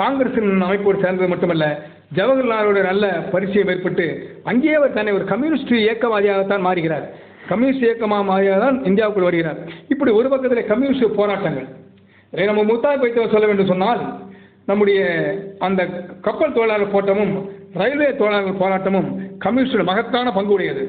காங்கிரசின் 0.00 0.50
அமைப்போடு 0.66 1.02
சேர்ந்தது 1.04 1.28
மட்டுமல்ல 1.32 1.66
ஜவஹர்லாலோட 2.18 2.78
நல்ல 2.90 3.06
பரிச்சயம் 3.32 3.70
ஏற்பட்டு 3.72 4.06
அங்கேயே 4.50 4.76
அவர் 4.78 4.96
தன்னை 4.96 5.12
ஒரு 5.18 5.24
கம்யூனிஸ்ட் 5.32 5.74
இயக்கவாதியாகத்தான் 5.84 6.66
மாறுகிறார். 6.68 7.06
கம்யூனிஸ்ட் 7.50 7.86
இயக்கமாக 7.86 8.24
மாறியாதான் 8.30 8.76
இந்தியாவுக்குள் 8.88 9.28
வருகிறார். 9.28 9.60
இப்படி 9.92 10.10
ஒரு 10.18 10.28
பக்கத்தில் 10.32 10.68
கம்யூனிஸ்ட் 10.72 11.18
போராட்டங்கள். 11.20 11.68
இதை 12.32 12.44
நம்ம 12.50 12.64
முத்தாய் 12.72 13.02
வைத்தவர் 13.04 13.34
சொல்ல 13.34 13.46
வேண்டும் 13.46 13.70
சொன்னால் 13.72 14.02
நம்முடைய 14.70 15.00
அந்த 15.66 15.80
கப்பல் 16.26 16.56
தொழிலாளர் 16.56 16.92
போராட்டமும் 16.94 17.32
ரயில்வே 17.80 18.08
தொழிலாளர் 18.16 18.60
போராட்டமும் 18.62 19.08
கம்யூனிஸ்டோட 19.44 19.84
மகத்தான 19.90 20.32
பங்கு 20.32 20.52
உடையது. 20.52 20.84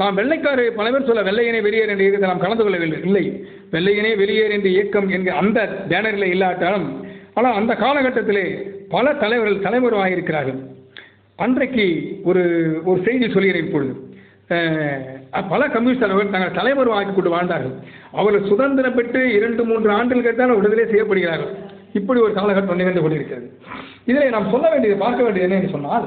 நாம் 0.00 0.18
வெள்ளைக்காரு 0.18 0.64
பல 0.78 0.90
பேர் 0.90 1.06
சொல்ல 1.06 1.22
வெள்ளையனே 1.28 1.60
வெளியேறு 1.66 1.92
என்ற 1.92 2.04
இயக்கத்தை 2.04 2.28
நாம் 2.30 2.44
கலந்து 2.44 2.64
கொள்ளவில்லை. 2.64 2.98
இல்லை 3.08 3.24
வெள்ளையனே 3.72 4.12
வெளியேறு 4.22 4.56
என்ற 4.56 4.68
இயக்கம் 4.68 5.08
என்கிற 5.08 5.36
அந்த 5.42 5.60
பேனரில் 5.88 6.32
இல்லாட்டாலும் 6.34 6.86
ஆனால் 7.34 7.56
அந்த 7.60 7.72
காலகட்டத்திலே 7.84 8.44
பல 8.88 9.14
தலைவர்கள் 9.22 9.64
தலைவரும் 9.66 10.12
இருக்கிறார்கள். 10.16 10.60
அன்றைக்கு 11.36 11.86
ஒரு 12.24 12.44
ஒரு 12.84 13.00
செய்தி 13.06 13.26
சொல்கிறேன் 13.32 13.64
இப்பொழுது. 13.66 13.92
பல 15.52 15.62
கம்யூனிஸ்ட் 15.72 16.04
தலைவர்கள் 16.04 16.34
தங்கள் 16.34 16.56
தலைவர் 16.58 16.90
ஆக்கி 16.98 17.12
கொண்டு 17.12 17.32
வாழ்ந்தார்கள். 17.34 17.74
அவர்கள் 18.20 18.48
சுதந்திரம் 18.50 18.96
பெற்று 18.98 19.20
இரண்டு 19.38 19.62
மூன்று 19.70 19.90
ஆண்டுகள் 19.96 20.26
கேட்டால் 20.26 20.56
விடுதலை 20.58 20.84
செய்யப்படுகிறார்கள். 20.92 21.52
இப்படி 21.98 22.18
ஒரு 22.26 22.32
காலகட்டம் 22.38 22.80
நிகழ்ந்து 22.80 23.02
கொண்டிருக்கிறது. 23.02 23.46
இதில் 24.10 24.34
நாம் 24.36 24.52
சொல்ல 24.54 24.66
வேண்டியது 24.72 24.96
பார்க்க 25.04 25.26
வேண்டியது 25.26 25.46
என்னன்னு 25.46 25.60
என்று 25.60 25.76
சொன்னால் 25.76 26.06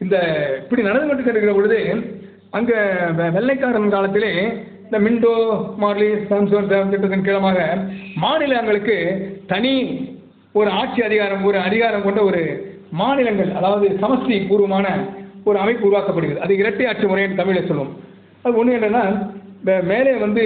இந்த 0.00 0.16
இப்படி 0.62 0.82
நடந்து 0.82 1.08
கொண்டு 1.08 1.32
இருக்கிற 1.32 1.54
பொழுது 1.54 1.78
அங்கே 2.58 2.78
வெள்ளைக்காரன் 3.36 3.94
காலத்திலே 3.94 4.32
இந்த 4.86 4.98
மின்டோ 5.06 5.34
மார்லி 5.82 6.08
சாம்சோன் 6.30 6.70
திட்டத்தின் 6.92 7.26
கீழமாக 7.26 7.58
மாநிலங்களுக்கு 8.24 8.96
தனி 9.46 9.74
ஒரு 10.54 10.70
ஆட்சி 10.70 11.00
அதிகாரம் 11.08 11.42
ஒரு 11.44 11.58
அதிகாரம் 11.68 12.06
கொண்ட 12.06 12.20
ஒரு 12.22 12.42
மாநிலங்கள் 13.00 13.50
அதாவது 13.58 13.86
சமஷ்டி 14.02 14.36
பூர்வமான 14.48 14.86
ஒரு 15.44 15.58
அமைப்பு 15.58 15.84
உருவாக்கப்படுகிறது. 15.88 16.44
அது 16.44 16.56
இரட்டை 16.56 16.86
ஆட்சி 16.86 17.06
முறை 17.06 17.22
என்று 17.22 17.36
தமிழில் 17.36 17.66
சொல்லுவோம். 17.66 17.92
அது 18.42 18.54
ஒன்று 18.56 18.78
என்னென்னா 18.78 19.02
மேலே 19.82 20.12
வந்து 20.24 20.42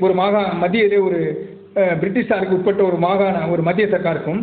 ஒரு 0.00 0.14
மாகா 0.14 0.42
மத்தியதே 0.62 0.98
ஒரு 1.00 1.18
பிரிட்டிஷாருக்கு 2.00 2.56
உட்பட்ட 2.58 2.82
ஒரு 2.82 2.96
மாகாண 2.96 3.50
ஒரு 3.50 3.62
மத்திய 3.62 3.86
சர்க்காருக்கும் 3.86 4.42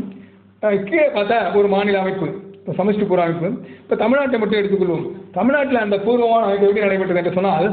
கீழே 0.83 1.07
பார்த்தா 1.15 1.55
ஒரு 1.55 1.67
மாநில 1.67 1.99
அமைப்பு 1.99 2.27
இப்போ 2.61 2.83
சமஷ்டி 2.83 3.05
பூர்வ 3.07 3.23
அமைப்பு. 3.23 3.47
இப்போ 3.81 3.95
தமிழ்நாட்டை 3.95 4.37
மட்டும் 4.39 4.59
எடுத்துக்கொள்வோம். 4.61 5.05
தமிழ்நாட்டில் 5.31 5.77
அந்த 5.77 5.99
பூர்வமான 5.99 6.43
அமைப்பு 6.45 6.67
எப்படி 6.67 6.85
நடைபெற்றது 6.85 7.19
என்று 7.19 7.33
சொன்னால் 7.33 7.67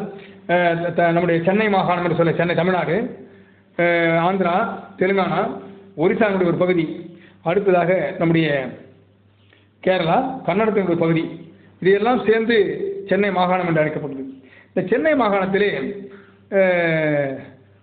த- 0.94 1.10
நம்முடைய 1.12 1.42
சென்னை 1.44 1.68
மாகாணம் 1.68 2.04
என்று 2.04 2.16
சொல்ல 2.16 2.32
சென்னை 2.32 2.54
தமிழ்நாடு 2.54 2.94
ஆந்திரா 4.28 4.54
தெலுங்கானா 4.98 5.40
ஒரிசாவினுடைய 5.96 6.48
ஒரு 6.52 6.60
பகுதி 6.64 6.84
அடுத்ததாக 7.42 8.14
நம்முடைய 8.18 8.48
கேரளா 9.82 10.16
கர்நாடகத்தின் 10.46 10.88
ஒரு 10.88 10.98
இது 11.82 11.88
இதையெல்லாம் 11.88 12.20
சேர்ந்து 12.28 12.56
சென்னை 13.10 13.30
மாகாணம் 13.38 13.68
என்று 13.70 13.82
அழைக்கப்படுது 13.82 14.24
இந்த 14.68 14.82
சென்னை 14.90 15.12
மாகாணத்திலே 15.22 15.70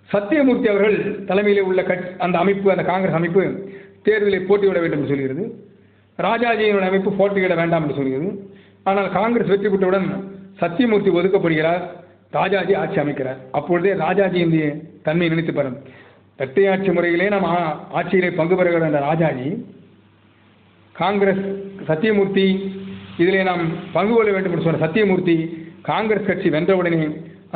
சத்தியமூர்த்தி 0.10 0.68
அவர்கள் 0.72 0.98
தலைமையிலே 1.30 1.64
உள்ள 1.70 1.82
கட் 1.90 2.06
அந்த 2.26 2.36
அமைப்பு 2.44 2.74
அந்த 2.74 2.84
காங்கிரஸ் 2.90 3.20
அமைப்பு 3.20 3.44
தேர்தலில் 4.08 4.48
போட்டியிட 4.50 4.80
வேண்டும் 4.82 5.00
என்று 5.02 5.12
சொல்கிறது. 5.12 5.44
ராஜாஜியினுடைய 6.20 6.90
அமைப்பு 6.92 7.12
போட்டியிட 7.20 7.54
வேண்டாம் 7.62 7.84
என்று 7.86 7.98
சொல்கிறது. 8.00 8.28
ஆனால் 8.90 9.08
காங்கிரஸ் 9.20 9.52
வெற்றி 9.54 9.70
பெற்றவுடன் 9.70 10.08
சத்தியமூர்த்தி 10.62 11.12
ஒதுக்கப்படுகிறார் 11.18 11.84
ராஜாஜி 12.40 12.74
ஆட்சி 12.82 13.00
அமைக்கிறார். 13.04 13.40
அப்பொழுதே 13.58 13.94
ராஜாஜியின் 14.06 14.54
தன்மை 15.08 15.28
நினைத்து 15.34 15.54
பெறும் 15.58 15.80
தட்டை 16.40 16.64
ஆட்சி 16.74 16.92
முறையிலே 16.96 17.28
நாம் 17.34 17.50
ஆட்சியிலே 17.98 18.30
பங்கு 18.40 18.56
பெறுகிற 18.60 18.86
அந்த 18.92 19.02
ராஜாஜி 19.10 19.50
காங்கிரஸ் 20.96 21.44
சத்தியமூர்த்தி 21.90 22.48
இதிலே 23.22 23.44
நாம் 23.50 23.64
பங்கு 23.96 24.14
கொள்ள 24.16 24.32
வேண்டும் 24.36 24.54
என்று 24.54 24.66
சொன்ன 24.66 24.82
சத்தியமூர்த்தி 24.86 25.36
காங்கிரஸ் 25.92 26.30
கட்சி 26.30 26.50
வென்றவுடனே 26.56 27.00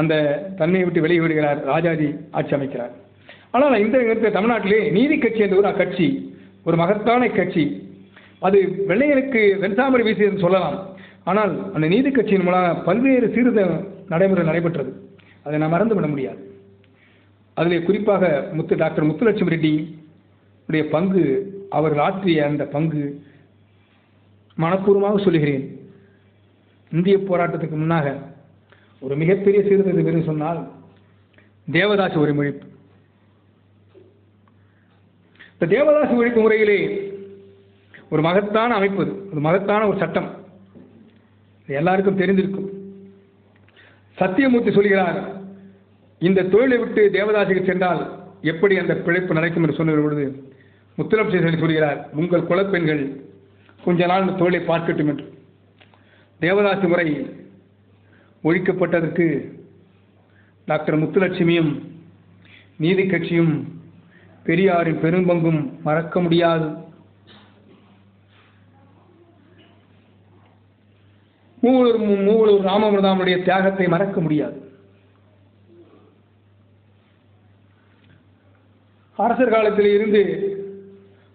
அந்த 0.01 0.13
தன்மையை 0.59 0.85
விட்டு 0.85 1.03
வெளியே 1.05 1.21
விடுகிறார் 1.23 1.59
ராஜாஜி 1.71 2.09
ஆட்சி 2.37 2.55
அமைக்கிறார். 2.57 2.93
ஆனால் 3.55 3.81
இந்த 3.83 4.31
தமிழ்நாட்டிலே 4.37 4.79
நீதி 4.97 5.15
கட்சி 5.17 5.41
என்ற 5.45 5.57
ஒரு 5.61 5.71
கட்சி 5.81 6.07
ஒரு 6.67 6.77
மகத்தான 6.81 7.29
கட்சி. 7.37 7.65
அது 8.47 8.57
வெள்ளையனுக்கு 8.89 9.41
வெண்சாமரை 9.63 10.03
வீசியதுன்னு 10.07 10.45
சொல்லலாம். 10.45 10.77
ஆனால் 11.29 11.53
அந்த 11.75 11.85
நீதி 11.93 12.09
கட்சியின் 12.11 12.45
மூலம் 12.47 12.83
பல்வேறு 12.87 13.27
சீர்த 13.35 13.63
நடைமுறை 14.13 14.43
நடைபெற்றது. 14.49 14.91
அதை 15.45 15.57
நாம் 15.59 15.73
மறந்துவிட 15.75 16.07
முடியாது. 16.13 16.41
அதில் 17.57 17.85
குறிப்பாக 17.87 18.23
முத்து 18.57 18.75
டாக்டர் 18.81 19.07
முத்துலட்சுமி 19.09 19.53
ரெட்டி 19.53 19.73
உடைய 20.69 20.83
பங்கு 20.93 21.23
அவர்கள் 21.77 22.03
ஆற்றிய 22.05 22.45
அந்த 22.49 22.63
பங்கு 22.75 23.03
மனப்பூர்வமாக 24.61 25.23
சொல்லுகிறேன். 25.23 25.65
இந்திய 26.91 27.17
போராட்டத்துக்கு 27.17 27.77
முன்னாக 27.77 28.15
ஒரு 28.99 29.15
மிகப்பெரிய 29.15 29.63
சீர்திருத்தம் 29.63 30.05
என்று 30.05 30.23
சொன்னால் 30.23 30.71
தேவதாசி 31.71 32.17
ஒருமொழிப்பு 32.23 32.67
இந்த 35.53 35.67
தேவதாசி 35.75 36.13
ஒழிப்பு 36.19 36.41
முறையிலே 36.41 36.79
ஒரு 38.09 38.21
மகத்தான 38.21 38.75
அமைப்பு 38.75 39.01
அது 39.03 39.29
ஒரு 39.31 39.39
மகத்தான 39.39 39.87
ஒரு 39.87 39.97
சட்டம். 39.97 40.29
எல்லாருக்கும் 41.67 42.17
தெரிந்திருக்கும். 42.17 42.69
சத்தியமூர்த்தி 44.17 44.71
சொல்கிறார் 44.71 45.19
இந்த 46.19 46.43
தொழிலை 46.43 46.77
விட்டு 46.77 47.09
தேவதாசிக்கு 47.13 47.65
சென்றால் 47.65 48.01
எப்படி 48.41 48.77
அந்த 48.77 48.95
பிழைப்பு 48.95 49.33
நடக்கும் 49.33 49.63
என்று 49.63 49.75
சொல்லுகிற 49.75 50.03
பொழுது 50.03 50.25
முத்துலட்சுமி 50.97 51.59
சொல்கிறார் 51.59 52.09
உங்கள் 52.13 52.41
குலப்பெண்கள் 52.41 53.27
கொஞ்ச 53.83 54.05
நாள் 54.05 54.21
இந்த 54.21 54.33
தொழிலை 54.33 54.67
பார்க்கட்டும் 54.67 55.11
என்று. 55.13 55.25
தேவதாசி 56.39 56.87
முறை 56.87 57.07
ஒழிக்கப்பட்டதற்கு 58.43 59.25
டாக்டர் 60.65 60.99
முத்துலட்சுமியும் 60.99 61.71
நீதி 62.77 63.05
கட்சியும் 63.05 63.53
பெரியாரின் 64.43 65.01
பெரும்பங்கும் 65.01 65.81
மறக்க 65.83 66.21
முடியாது. 66.21 66.67
மூவலூர் 71.63 71.99
மூவலூர் 72.27 72.67
ராமபிரதாமனுடைய 72.67 73.37
தியாகத்தை 73.43 73.87
மறக்க 73.87 74.21
முடியாது. 74.21 74.57
அரசர் 79.15 79.49
காலத்தில் 79.49 79.93
இருந்து 79.93 80.21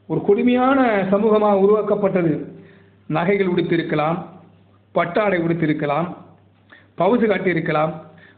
ஒரு 0.07 0.21
கொடுமையான 0.23 1.07
சமூகமாக 1.11 1.63
உருவாக்கப்பட்டது. 1.65 2.55
நகைகள் 3.07 3.47
உடுத்திருக்கலாம் 3.47 4.19
பட்டாடை 4.93 5.39
உடுத்திருக்கலாம் 5.41 6.09
பவுசு 6.99 7.27
காட்டியிருக்கலாம். 7.29 7.93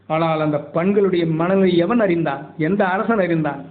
ஆனால் 0.07 0.39
அந்த 0.39 0.57
பெண்களுடைய 0.59 1.25
மனதை 1.25 1.77
எவன் 1.77 1.99
அறிந்தான்? 1.99 2.53
எந்த 2.57 2.85
அரசன் 2.85 3.19
அறிந்தான்? 3.19 3.65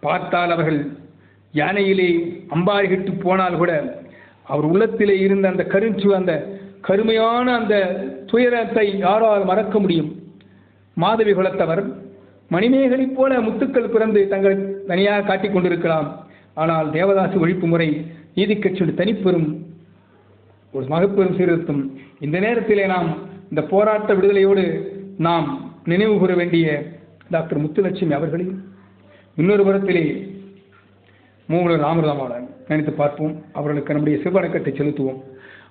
பார்த்தால் 0.00 0.50
அவர்கள் 0.50 0.98
யானையிலே 1.54 2.08
அம்பாரிகிட்டு 2.54 3.20
போனால் 3.20 3.56
கூட 3.56 4.00
அவர் 4.42 4.64
உள்ளத்திலே 4.64 5.18
இருந்த 5.18 5.48
அந்த 5.48 5.64
கருஞ்சு 5.64 6.14
அந்த 6.14 6.60
கருமையான 6.80 7.54
அந்த 7.56 7.74
துயரத்தை 8.26 8.98
யாரால் 8.98 9.44
மறக்க 9.44 9.78
முடியும்? 9.78 10.10
மாதவி 10.94 11.32
குலத்தவர் 11.32 11.82
மணிமேகலைப் 12.50 13.14
போல 13.14 13.40
முத்துக்கள் 13.40 13.92
பிறந்து 13.92 14.28
தங்களை 14.28 14.56
தனியாக 14.86 15.22
காட்டிக் 15.22 15.52
கொண்டிருக்கலாம். 15.52 16.21
ஆனால் 16.54 16.90
தேவதாசி 16.90 17.36
ஒழிப்பு 17.36 17.66
முறை 17.66 18.10
நீதிக் 18.34 18.64
கட்சியுடைய 18.64 19.00
தனிப்பெரும் 19.00 19.56
ஒரு 20.72 20.86
மகப்பெரும் 20.86 21.36
சீர்திருத்தம். 21.36 21.98
இந்த 22.20 22.40
நேரத்திலே 22.40 22.86
நாம் 22.86 23.18
இந்த 23.48 23.62
போராட்ட 23.62 24.14
விடுதலையோடு 24.14 24.86
நாம் 25.18 25.74
நினைவு 25.84 26.18
கூற 26.18 26.34
வேண்டிய 26.34 26.92
டாக்டர் 27.30 27.60
முத்துலட்சுமி 27.60 28.12
அவர்களையும் 28.12 28.64
இன்னொரு 29.36 29.64
புறத்திலே 29.64 30.30
மூவலர் 31.48 31.80
ராமராமாவுடன் 31.80 32.48
நினைத்து 32.68 32.92
பார்ப்போம். 32.92 33.44
அவர்களுக்கு 33.52 33.94
நம்முடைய 33.94 34.24
சிவவணக்கத்தை 34.24 34.70
செலுத்துவோம். 34.70 35.22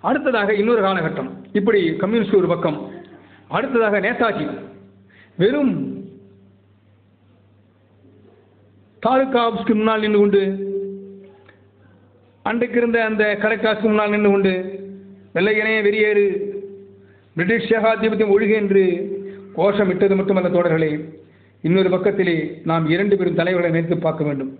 அடுத்ததாக 0.01 0.53
இன்னொரு 0.53 0.82
காலகட்டம். 0.82 1.29
இப்படி 1.53 1.95
கம்யூனிஸ்ட் 1.95 2.36
ஒரு 2.36 2.47
பக்கம். 2.47 2.89
அடுத்ததாக 3.47 3.99
நேதாஜி. 3.99 4.57
வெறும் 5.38 6.03
தாலுகா 8.99 9.51
ஆஃபீஸ்க்கு 9.51 9.73
முன்னால் 9.73 9.99
நின்று 9.99 10.19
கொண்டு 10.19 10.69
அன்றைக்கு 12.45 12.77
இருந்த 12.77 13.03
அந்த 13.05 13.23
கலெக்டர் 13.41 13.81
முன்னால் 13.81 14.09
நின்று 14.09 14.29
கொண்டு 14.31 14.53
வெள்ளையனே 15.35 15.73
வெறியேறு 15.87 16.23
பிரிட்டிஷ் 17.35 17.73
ஏகாதிபத்தியம் 17.73 18.33
ஒழுகு 18.35 18.55
என்று 18.61 18.83
கோஷமிட்டது 19.57 20.15
மட்டுமல்ல 20.15 20.49
தோழர்களே. 20.49 20.89
இன்னொரு 21.61 21.89
பக்கத்திலே 21.89 22.61
நாம் 22.63 22.89
இரண்டு 22.89 23.17
பெரும் 23.17 23.35
தலைவர்களை 23.35 23.71
நினைத்து 23.71 23.97
பார்க்க 23.97 24.23
வேண்டும். 24.23 24.51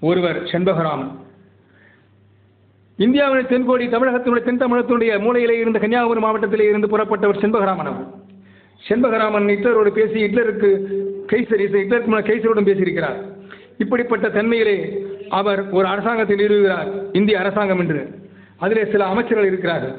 ஒருவர் 0.00 0.42
செண்பகராமன் 0.42 1.12
இந்தியாவின் 2.98 3.50
தென்கோடி 3.52 3.86
தமிழகத்தினுடைய 3.94 4.44
தென் 4.44 4.60
தமிழகத்தினுடைய 4.60 5.14
மூலையிலே 5.24 5.56
இருந்த 5.62 5.78
கன்னியாகுமரி 5.78 6.20
மாவட்டத்திலே 6.20 6.68
இருந்து 6.68 6.92
புறப்பட்டவர் 6.92 7.42
செண்பகராமன் 7.42 7.90
அவர் 7.92 8.06
செண்பகராமன் 8.88 9.50
ஹிட்லரோடு 9.54 9.90
பேசி 9.98 10.18
ஹிட்லருக்கு 10.24 10.70
கைசர் 11.32 11.64
ஹிட்லருக்கு 11.64 12.10
முன்னால் 12.10 12.30
கைசருடன் 12.30 12.68
பேசியிருக்கிறார். 12.70 13.18
இப்படிப்பட்ட 13.78 14.28
தன்மையிலே 14.28 14.76
அவர் 15.28 15.70
ஒரு 15.70 15.86
அரசாங்கத்தை 15.86 16.36
நிறுவுகிறார் 16.36 16.88
இந்திய 17.12 17.38
அரசாங்கம் 17.38 17.78
என்று. 17.78 18.08
அதிலே 18.56 18.84
சில 18.84 19.04
அமைச்சர்கள் 19.04 19.46
இருக்கிறார்கள். 19.46 19.94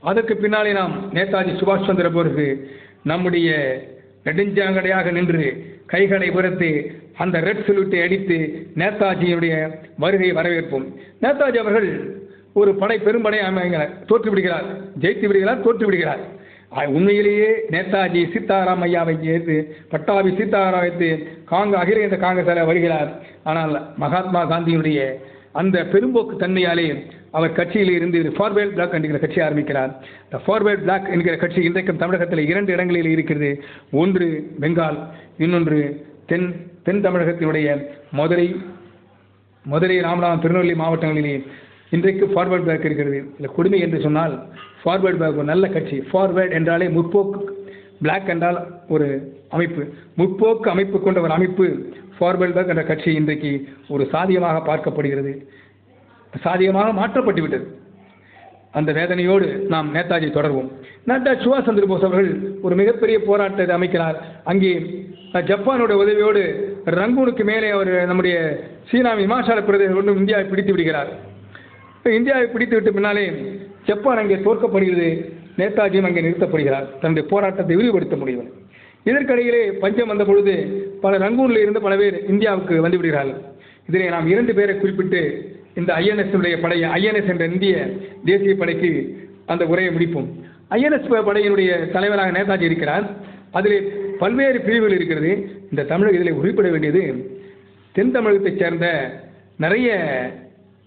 அதற்கு 0.00 0.36
பின்னாலே 0.36 0.72
நாம் 0.72 1.10
நேதாஜி 1.14 1.52
சுபாஷ் 1.58 1.86
சந்திர 1.86 2.08
போருக்கு 2.10 2.70
நம்முடைய 3.02 3.50
நெடுஞ்சாங்கடையாக 4.24 5.12
நின்று 5.12 5.76
கைகளை 5.86 6.30
உரத்து 6.30 7.00
அந்த 7.18 7.40
ரெட் 7.40 7.64
சல்யூட்டை 7.66 8.02
அடித்து 8.02 8.66
நேதாஜியுடைய 8.76 9.70
வருகையை 9.98 10.36
வரவேற்போம். 10.36 10.86
நேதாஜி 11.22 11.56
அவர்கள் 11.56 12.20
ஒரு 12.52 12.74
படை 12.74 12.98
பெரும்படை 12.98 13.38
அமைகிறார் 13.38 14.04
தோற்று 14.06 14.30
விடுகிறார் 14.30 14.64
ஜெயித்து 15.00 15.26
விடுகிறார் 15.26 15.60
தோற்று 15.60 15.84
விடுகிறார் 15.86 16.40
உண்மையிலேயே 16.96 17.48
நேதாஜி 17.70 18.20
சீதாராம் 18.34 18.84
ஐயாவை 18.86 19.14
ஏற்று 19.32 19.56
பட்டாபி 19.90 20.30
சீதாராம் 20.30 20.84
வைத்து 20.84 21.08
காங்க 21.50 21.74
அகில 21.82 22.02
இந்த 22.02 22.16
காங்கிரஸால 22.16 22.66
வருகிறார். 22.66 23.10
ஆனால் 23.44 23.74
மகாத்மா 23.96 24.42
காந்தியினுடைய 24.50 25.00
அந்த 25.60 25.78
பெரும்போக்கு 25.92 26.34
தன்மையாலே 26.42 26.86
அவர் 27.30 27.52
கட்சியில் 27.52 27.92
இருந்து 27.96 28.18
ஃபார்வேர்ட் 28.36 28.74
பிளாக் 28.76 28.94
என்கிற 28.98 29.18
கட்சி 29.18 29.40
ஆரம்பிக்கிறார். 29.40 29.92
இந்த 30.24 30.38
ஃபார்வேர்ட் 30.44 30.84
பிளாக் 30.86 31.10
என்கிற 31.10 31.36
கட்சி 31.36 31.60
இன்றைக்கும் 31.62 31.96
தமிழகத்தில் 31.96 32.48
இரண்டு 32.52 32.72
இடங்களில் 32.72 33.10
இருக்கிறது. 33.14 33.50
ஒன்று 33.92 34.28
பெங்கால் 34.60 34.98
இன்னொன்று 35.38 35.80
தென் 36.26 36.48
தென் 36.84 37.04
தமிழகத்தினுடைய 37.06 37.68
மதுரை 38.10 38.46
மதுரை 39.64 39.96
ராமநாதபுரம் 40.00 40.40
திருநெல்வேலி 40.40 40.80
மாவட்டங்களிலே 40.80 41.34
இன்றைக்கு 41.94 42.24
ஃபார்வர்ட் 42.26 42.68
பேக் 42.68 42.84
இருக்கிறது. 42.88 43.18
இல்லை 43.36 43.48
கொடுமை 43.56 43.78
என்று 43.86 43.98
சொன்னால் 44.04 44.34
ஃபார்வர்ட் 44.82 45.20
பேக் 45.22 45.38
ஒரு 45.40 45.48
நல்ல 45.52 45.64
கட்சி. 45.74 45.96
ஃபார்வேர்ட் 46.10 46.54
என்றாலே 46.58 46.86
முற்போக்கு 46.96 47.40
பிளாக் 48.02 48.30
என்றால் 48.34 48.58
ஒரு 48.94 49.08
அமைப்பு. 49.56 49.82
முற்போக்கு 50.20 50.68
அமைப்பு 50.74 50.96
கொண்ட 51.00 51.20
ஒரு 51.26 51.32
அமைப்பு 51.38 51.66
ஃபார்வர்ட் 52.18 52.54
பேக் 52.56 52.72
என்ற 52.74 52.84
கட்சி 52.90 53.10
இன்றைக்கு 53.20 53.52
ஒரு 53.88 54.04
சாதியமாக 54.14 54.62
பார்க்கப்படுகிறது. 54.68 55.32
சாதியமாக 56.44 56.92
மாற்றப்பட்டு 57.00 57.42
விட்டது. 57.44 57.66
அந்த 58.78 58.90
வேதனையோடு 58.98 59.46
நாம் 59.72 59.88
நேதாஜி 59.94 60.28
தொடர்வோம். 60.36 60.68
நட்டா 61.08 61.32
சுபாஷ் 61.42 61.66
சந்திர 61.66 61.86
போஸ் 61.88 62.06
அவர்கள் 62.08 62.30
ஒரு 62.66 62.74
மிகப்பெரிய 62.80 63.16
போராட்டத்தை 63.26 63.76
அமைக்கிறார். 63.76 64.18
அங்கே 64.50 64.70
ஜப்பானோட 65.32 65.50
ஜப்பானுடைய 65.50 65.98
உதவியோடு 66.04 66.42
ரங்கூனுக்கு 66.98 67.44
மேலே 67.50 67.68
அவர் 67.76 67.92
நம்முடைய 68.06 68.36
சீனா 68.90 69.12
இமாச்சல 69.26 69.60
பிரதேசம் 69.68 69.98
கொண்டு 69.98 70.16
இந்தியாவை 70.22 70.46
பிடித்து 70.46 70.74
விடுகிறார். 70.74 71.12
இந்தியாவை 72.04 72.46
பிடித்துவிட்டு 72.46 72.92
பின்னாலே 72.92 73.32
ஜப்பான் 73.84 74.16
அங்கே 74.16 74.34
தோற்கப்படுகிறது. 74.34 75.32
நேதாஜியும் 75.56 76.02
அங்கே 76.02 76.20
நிறுத்தப்படுகிறார். 76.20 76.86
தன்னுடைய 77.00 77.28
போராட்டத்தை 77.28 77.76
விரிவுபடுத்த 77.76 78.16
முடியும் 78.16 78.48
இதற்கிடையிலே 79.04 79.72
பஞ்சம் 79.72 80.08
வந்த 80.08 80.24
பொழுது 80.24 80.54
பல 81.00 81.18
ரங்கூனில் 81.18 81.58
இருந்து 81.58 81.80
பல 81.80 81.96
பேர் 81.96 82.26
இந்தியாவுக்கு 82.28 82.80
வந்து 82.80 82.96
விடுகிறார்கள். 82.96 83.40
இதிலே 83.88 84.08
நாம் 84.08 84.26
இரண்டு 84.26 84.54
பேரை 84.54 84.76
குறிப்பிட்டு 84.76 85.50
இந்த 85.74 85.94
ஐஎன்எஸ்னுடைய 85.94 86.60
படை 86.60 86.82
ஐஎன்எஸ் 86.82 87.28
என்ற 87.28 87.44
இந்திய 87.44 87.90
தேசிய 88.24 88.54
படைக்கு 88.54 88.90
அந்த 89.46 89.66
உரையை 89.66 89.94
முடிப்போம். 89.94 90.28
ஐஎன்எஸ் 90.70 91.26
படையினுடைய 91.28 91.90
தலைவராக 91.90 92.30
நேதாஜி 92.30 92.62
இருக்கிறார். 92.62 93.10
அதிலே 93.50 93.80
பல்வேறு 94.18 94.60
பிரிவுகள் 94.60 94.96
இருக்கிறது. 94.96 95.50
இந்த 95.70 95.82
தமிழக 95.82 96.16
இதில் 96.16 96.34
குறிப்பிட 96.34 96.68
வேண்டியது 96.68 97.30
தென் 97.92 98.12
தமிழகத்தைச் 98.12 98.58
சேர்ந்த 98.58 99.10
நிறைய 99.56 99.90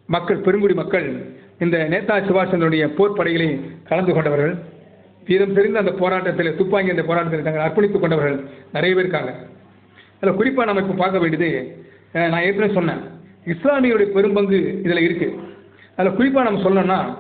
மக்கள் 0.06 0.38
பெருங்குடி 0.38 0.74
மக்கள் 0.74 1.34
இந்த 1.60 1.78
நேதாஜி 1.90 2.26
சுபாஷ் 2.28 2.50
சந்திரனுடைய 2.50 2.88
போர் 2.88 3.14
படைகளில் 3.14 3.72
கலந்து 3.84 4.14
கொண்டவர்கள் 4.14 4.56
வீரம் 5.26 5.54
தெரிந்த 5.54 5.80
அந்த 5.80 5.92
போராட்டத்தில் 5.92 6.56
துப்பாங்கி 6.56 6.90
அந்த 6.90 7.04
போராட்டத்தில் 7.04 7.44
தங்கள் 7.44 7.66
அர்ப்பணித்துக் 7.68 8.00
கொண்டவர்கள் 8.00 8.44
நிறைய 8.74 8.96
பேர் 8.96 9.06
இருக்காங்க. 9.06 9.36
அதில் 10.22 10.36
குறிப்பாக 10.36 10.72
நம்ம 10.72 10.82
இப்போ 10.82 10.94
பார்க்க 10.94 11.20
வேண்டியது 11.20 11.86
நான் 12.12 12.42
ஏற்கனவே 12.42 12.74
சொன்னேன். 12.74 13.02
இஸ்லாமியருடைய 13.46 14.06
பெரும்பங்கு 14.06 14.80
இதில் 14.80 15.02
இருக்கு. 15.02 15.40
அதில் 15.96 16.14
குறிப்பாக 16.14 16.50
நம்ம 16.50 16.70
சொல்லணும்னா 16.70 17.18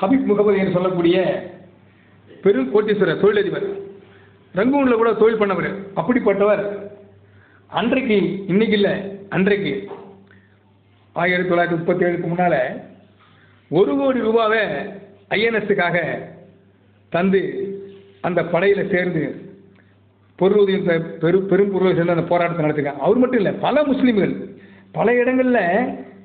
ஹபீப் 0.00 0.24
முகமது 0.24 0.58
என்று 0.58 0.72
சொல்லக்கூடிய 0.72 1.46
பெரும் 2.42 2.74
கோட்டீஸ்வரர் 2.74 3.20
தொழிலதிபர். 3.20 3.66
ரங்கூனில் 4.54 4.94
கூட 4.94 5.12
தொழில் 5.12 5.40
பண்ணவர். 5.40 5.74
அப்படிப்பட்டவர். 5.96 6.64
அன்றைக்கு 7.66 8.46
இன்னைக்கு 8.46 8.76
இல்லை 8.76 8.92
அன்றைக்கு. 9.28 9.88
ஆயிரத்தி 11.16 11.50
தொள்ளாயிரத்தி 11.50 11.76
முப்பத்தி 11.76 12.04
ஏழுக்கு 12.04 12.26
முன்னால் 12.26 12.60
ஒரு 13.70 13.96
கோடி 13.96 14.20
ரூபாவை 14.20 14.62
ஐஎன்எஸ்ஸுக்காக 15.30 15.96
தந்து 17.12 17.40
அந்த 18.20 18.44
படையில் 18.44 18.90
சேர்ந்து 18.90 19.22
பொருளுதவியும் 20.38 20.86
பெ- 20.86 21.16
பெரு 21.18 21.42
பெரும் 21.42 21.70
பொருளை 21.70 21.94
சேர்ந்து 21.94 22.12
அந்த 22.12 22.24
போராட்டத்தை 22.24 22.64
நடத்திருக்காங்க. 22.64 22.98
அவர் 22.98 23.16
மட்டும் 23.16 23.38
இல்லை 23.38 23.52
பல 23.60 23.82
முஸ்லீம்கள் 23.82 24.34
பல 24.92 25.14
இடங்களில் 25.14 25.62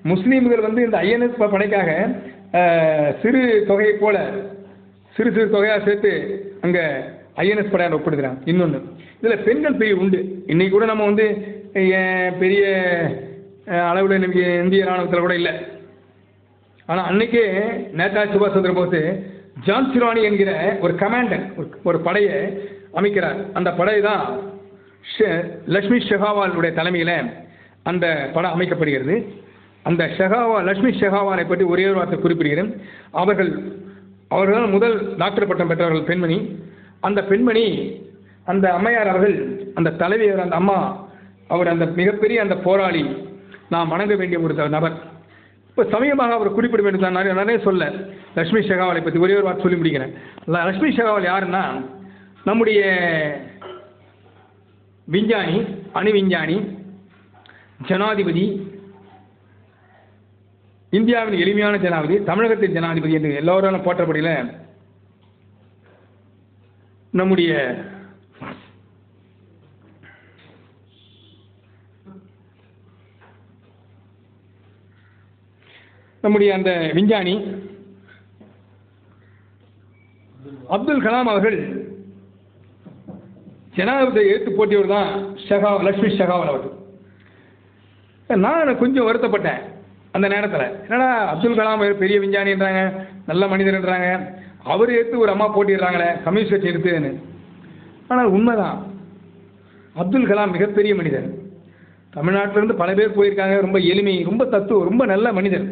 முஸ்லீம்கள் 0.05 0.61
வந்து 0.61 0.81
இந்த 0.81 0.97
ஐஎன்எஸ் 0.99 1.51
படைக்காக 1.51 1.89
சிறு 3.21 3.41
தொகையை 3.67 3.93
போல 3.95 4.17
சிறு 5.15 5.31
சிறு 5.31 5.49
தொகையாக 5.49 5.85
சேர்த்து 5.85 6.11
அங்கே 6.61 6.83
ஐஎன்எஸ் 7.37 7.71
படையார் 7.71 7.97
ஒப்பிடுகிறாங்க 7.97 8.39
இன்னொன்று 8.45 8.79
இதில் 9.21 9.43
பெண்கள் 9.43 9.75
பிரிவு 9.75 9.99
உண்டு. 9.99 10.19
இன்னைக்கு 10.47 10.73
கூட 10.73 10.85
நம்ம 10.85 11.05
வந்து 11.05 11.25
பெரிய 12.39 12.63
அளவில் 13.66 14.22
இன்றைக்கி 14.22 14.64
இந்திய 14.64 14.86
ராணுவத்தில் 14.86 15.20
கூட 15.20 15.36
இல்லை. 15.36 15.51
ஆனால் 16.86 17.12
அன்னைக்கே 17.12 17.45
நேதாஜி 17.97 18.32
சுபாஷ் 18.32 18.51
சந்திர 18.51 18.74
போஸ் 18.74 19.16
ஜான் 19.64 19.91
சிராணி 19.91 20.24
என்கிற 20.24 20.78
ஒரு 20.82 20.93
கமாண்டர் 20.93 21.55
ஒரு 21.55 21.80
ஒரு 21.84 21.99
படையை 21.99 22.32
அமைக்கிறார். 22.93 23.51
அந்த 23.53 23.72
படை 23.72 24.01
தான் 24.01 24.39
ஷெ- 25.18 25.66
லக்ஷ்மி 25.66 25.97
ஷெகாவாலுடைய 25.97 26.74
தலைமையில் 26.74 27.26
அந்த 27.84 28.30
படம் 28.34 28.59
அமைக்கப்படுகிறது. 28.59 29.28
அந்த 29.84 30.05
ஷெகாவா 30.05 30.64
லக்ஷ்மி 30.64 30.99
ஷெகாவாலை 30.99 31.47
பற்றி 31.47 31.64
ஒரே 31.64 31.86
ஒரு 31.86 31.93
வார்த்தை 31.93 32.20
குறிப்பிடுகிறேன். 32.20 32.82
அவர்கள் 33.12 33.62
அவர்கள் 34.28 34.66
முதல் 34.66 35.16
டாக்டர் 35.18 35.47
பட்டம் 35.47 35.68
பெற்றவர்கள் 35.68 36.03
பெண்மணி. 36.03 36.59
அந்த 36.99 37.24
பெண்மணி 37.24 37.99
அந்த 38.43 38.74
அம்மையார் 38.74 39.07
அவர்கள் 39.07 39.68
அந்த 39.76 39.89
தலைவியர் 39.89 40.41
அந்த 40.41 40.55
அம்மா 40.55 41.07
அவர் 41.47 41.68
அந்த 41.68 41.86
மிகப்பெரிய 41.86 42.41
அந்த 42.41 42.55
போராளி 42.55 43.30
நாம் 43.74 43.91
வணங்க 43.93 44.13
வேண்டிய 44.19 44.38
ஒரு 44.45 44.53
நபர். 44.76 44.95
இப்போ 45.69 45.84
சமயமாக 45.93 46.36
அவர் 46.38 46.55
குறிப்பிட 46.55 46.82
வேண்டும் 46.84 47.03
நான் 47.05 47.17
நிறைய 47.17 47.34
நிறைய 47.39 47.57
சொல்ல. 47.67 47.84
லக்ஷ்மி 48.38 48.61
ஷெகாவலை 48.69 49.01
பற்றி 49.03 49.19
ஒரே 49.26 49.36
ஒரு 49.38 49.45
வார்த்தை 49.45 49.63
சொல்லி 49.63 49.80
முடிக்கிறேன் 49.80 50.13
லக்ஷ்மி 50.67 50.89
ஷெகாவல் 50.97 51.30
யாருன்னா 51.32 51.63
நம்முடைய 52.47 52.82
விஞ்ஞானி 55.07 55.57
அணு 55.99 56.11
விஞ்ஞானி 56.17 56.57
ஜனாதிபதி 57.89 58.45
இந்தியாவின் 60.93 61.41
எளிமையான 61.43 61.76
ஜனாதிபதி 61.86 62.17
தமிழகத்தின் 62.30 62.76
ஜனாதிபதி 62.78 63.15
என்று 63.19 63.32
எல்லோராலும் 63.41 63.86
போற்றபடியில் 63.86 64.34
நம்முடைய 67.13 67.51
நம்முடைய 76.24 76.49
அந்த 76.57 76.72
விஞ்ஞானி 76.97 77.36
அப்துல் 80.76 81.05
கலாம் 81.05 81.32
அவர்கள் 81.32 81.57
ஜனாதிபதியை 83.78 84.30
எழுத்து 84.32 84.51
போட்டியவர் 84.57 84.93
தான் 84.95 85.09
ஷெகா 85.47 85.69
லக்ஷ்மி 85.88 86.09
ஷெகாவல் 86.19 86.51
அவர்கள். 86.51 86.76
நான் 88.45 88.80
கொஞ்சம் 88.82 89.07
வருத்தப்பட்டேன் 89.07 89.61
அந்த 90.15 90.28
நேரத்தில். 90.34 90.65
என்னடா 90.86 91.09
அப்துல் 91.32 91.57
கலாம் 91.59 91.84
ஒரு 91.86 91.95
பெரிய 92.03 92.17
விஞ்ஞானின்றாங்க 92.24 92.82
நல்ல 93.30 93.43
மனிதர்ன்றாங்க 93.53 94.07
அவர் 94.74 94.95
எடுத்து 94.97 95.22
ஒரு 95.24 95.32
அம்மா 95.34 95.47
போட்டிடுறாங்களே 95.55 96.09
கம்யூனிஸ்ட் 96.26 96.53
கட்சி 96.53 96.72
எடுத்துன்னு. 96.72 97.11
ஆனால் 98.11 98.34
உண்மைதான் 98.38 98.80
அப்துல் 100.01 100.30
கலாம் 100.32 100.55
மிகப்பெரிய 100.55 100.93
மனிதர். 101.01 101.30
தமிழ்நாட்டிலேருந்து 102.13 102.82
பல 102.82 102.91
பேர் 102.97 103.17
போயிருக்காங்க 103.17 103.55
ரொம்ப 103.65 103.80
எளிமை 103.91 104.15
ரொம்ப 104.30 104.43
தத்துவம் 104.53 104.89
ரொம்ப 104.89 105.03
நல்ல 105.13 105.28
மனிதர். 105.39 105.67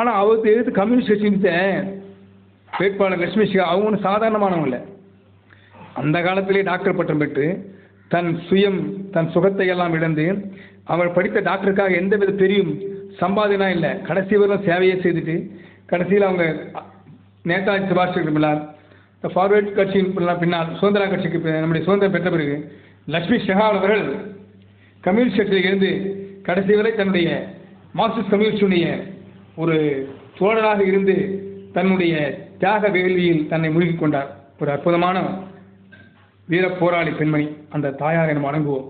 ஆனால் 0.00 0.18
அவருக்கு 0.22 0.52
எதிர்த்து 0.52 0.78
கம்யூனிஸ்ட் 0.80 1.12
கட்சி 1.12 1.30
வேட்பாளர் 2.72 3.22
லட்சுமி 3.22 3.46
சிவா 3.52 3.64
அவங்க 3.70 3.88
ஒன்றும் 3.88 4.06
சாதாரணமானவங்க 4.08 4.68
இல்லை. 4.68 4.80
அந்த 6.00 6.16
காலத்திலே 6.26 6.62
டாக்டர் 6.68 6.98
பட்டம் 6.98 7.22
பெற்று 7.22 7.46
தன் 8.10 8.30
சுயம் 8.48 8.78
தன் 9.14 9.32
சுகத்தை 9.34 9.66
எல்லாம் 9.74 9.94
இழந்து 9.98 10.26
அவர் 10.92 11.14
படித்த 11.16 11.38
டாக்டருக்காக 11.48 11.98
எந்தவித 12.02 12.32
பெரியும் 12.42 12.72
சம்பாதினா 13.22 13.68
இல்லை. 13.76 13.90
கடைசி 14.08 14.34
வரலும் 14.40 14.66
சேவையை 14.68 14.96
செய்துட்டு 15.04 15.36
கடைசியில் 15.92 16.28
அவங்க 16.28 16.44
நேதாஜி 17.50 17.88
சுபாஷ் 17.90 18.14
சந்திர 18.14 18.32
பிள்ளார் 18.36 18.60
ஃபார்வேர்ட் 19.24 19.70
கட்சியின் 19.78 20.12
பின்னால் 20.16 20.40
பின்னால் 20.42 20.68
சுதந்திரா 20.80 21.06
கட்சிக்கு 21.12 21.38
நம்முடைய 21.62 21.82
சுதந்திரம் 21.86 22.14
பெற்ற 22.16 22.30
பிறகு 22.34 22.56
லட்சுமி 23.14 23.38
ஷெகால் 23.46 23.78
அவர்கள் 23.80 24.04
கம்யூனிஸ்ட் 25.04 25.40
கட்சியில் 25.40 25.68
இருந்து 25.70 25.90
கடைசி 26.48 26.74
வரை 26.80 26.92
தன்னுடைய 27.00 27.28
மார்க்சிஸ்ட் 28.00 28.32
கம்யூனிஸ்டுடைய 28.34 28.86
ஒரு 29.56 30.08
சோழராக 30.38 30.86
இருந்து 30.86 31.14
தன்னுடைய 31.72 32.38
தியாக 32.58 32.88
வேள்வியில் 32.88 33.46
தன்னை 33.46 33.70
மூழ்கிக் 33.70 33.98
கொண்டார். 33.98 34.36
ஒரு 34.60 34.70
அற்புதமான 34.70 35.22
வீர 36.48 36.68
போராளி 36.68 37.10
பெண்மணி. 37.10 37.48
அந்த 37.68 37.90
தாயாரை 37.90 38.34
நம்ம 38.34 38.50
வணங்குவோம். 38.50 38.88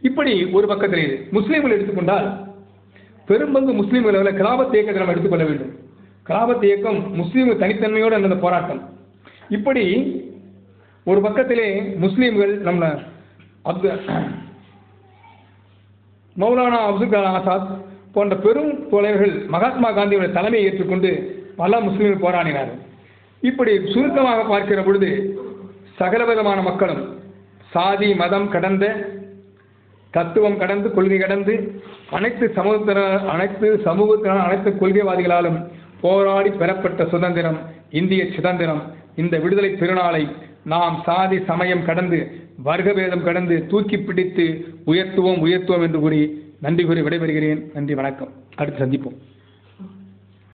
இப்படி 0.00 0.44
ஒரு 0.44 0.66
பக்கத்தில் 0.66 1.04
இது 1.04 1.40
முஸ்லீம்கள் 1.40 1.70
எடுத்துக்கொண்டால் 1.70 2.54
பெரும்பங்கு 3.28 3.72
முஸ்லீம்கள் 3.72 4.08
அளவில் 4.08 4.42
கிராபத் 4.42 4.74
இயக்கத்தை 4.74 4.94
நம்ம 4.94 5.10
எடுத்துக்கொள்ள 5.10 5.44
வேண்டும். 5.44 5.78
கிராபத் 6.26 6.64
இயக்கம் 6.64 7.14
முஸ்லீம்கள் 7.14 7.62
தனித்தன்மையோடு 7.62 8.08
நடந்த 8.08 8.36
போராட்டம். 8.36 8.98
இப்படி 9.48 9.84
ஒரு 11.04 11.20
பக்கத்திலே 11.20 11.80
முஸ்லீம்கள் 11.80 12.56
நம்ம 12.56 12.86
அப்து 13.64 13.98
மௌலானா 16.38 16.78
அப்துல் 16.86 17.08
கலாம் 17.08 17.40
ஆசாத் 17.40 17.84
போன்ற 18.16 18.34
பெரும் 18.36 18.72
தலைவர்கள் 18.90 19.34
மகாத்மா 19.54 19.88
காந்தியோட 19.90 20.26
தலைமையை 20.32 20.66
ஏற்றுக்கொண்டு 20.68 21.10
பல 21.56 21.80
முஸ்லீம்கள் 21.80 22.24
போராடினார்கள். 22.24 22.80
இப்படி 23.42 23.72
சுருக்கமாக 23.92 24.40
பார்க்கிற 24.44 24.80
பொழுது 24.82 25.10
சகலவிதமான 25.98 26.58
மக்களும் 26.62 27.02
சாதி 27.72 28.08
மதம் 28.14 28.48
கடந்த 28.48 28.84
தத்துவம் 30.14 30.58
கடந்து 30.58 30.88
கொள்கை 30.90 31.18
கடந்து 31.18 31.54
அனைத்து 32.10 32.46
சமூகத்தினர் 32.56 33.24
அனைத்து 33.34 33.68
சமூகத்தினர் 33.84 34.46
அனைத்து 34.46 34.70
கொள்கைவாதிகளாலும் 34.72 35.58
போராடி 36.00 36.50
பெறப்பட்ட 36.60 37.04
சுதந்திரம் 37.04 37.58
இந்திய 37.90 38.22
சுதந்திரம் 38.36 38.82
இந்த 39.16 39.34
விடுதலை 39.38 39.70
திருநாளை 39.72 40.22
நாம் 40.64 40.96
சாதி 41.04 41.38
சமயம் 41.46 41.84
கடந்து 41.84 42.18
வர்க்கபேதம் 42.64 43.24
கடந்து 43.24 43.56
தூக்கி 43.66 43.98
பிடித்து 43.98 44.46
உயர்த்துவோம் 44.86 45.42
உயர்த்துவோம் 45.46 45.84
என்று 45.86 46.00
கூறி 46.00 46.22
நன்றி 46.60 46.84
கூறி 46.84 47.02
விடைபெறுகிறேன். 47.02 47.70
நன்றி 47.74 47.94
வணக்கம். 47.94 48.32
அடுத்து 48.54 48.86
சந்திப்போம். 48.86 49.16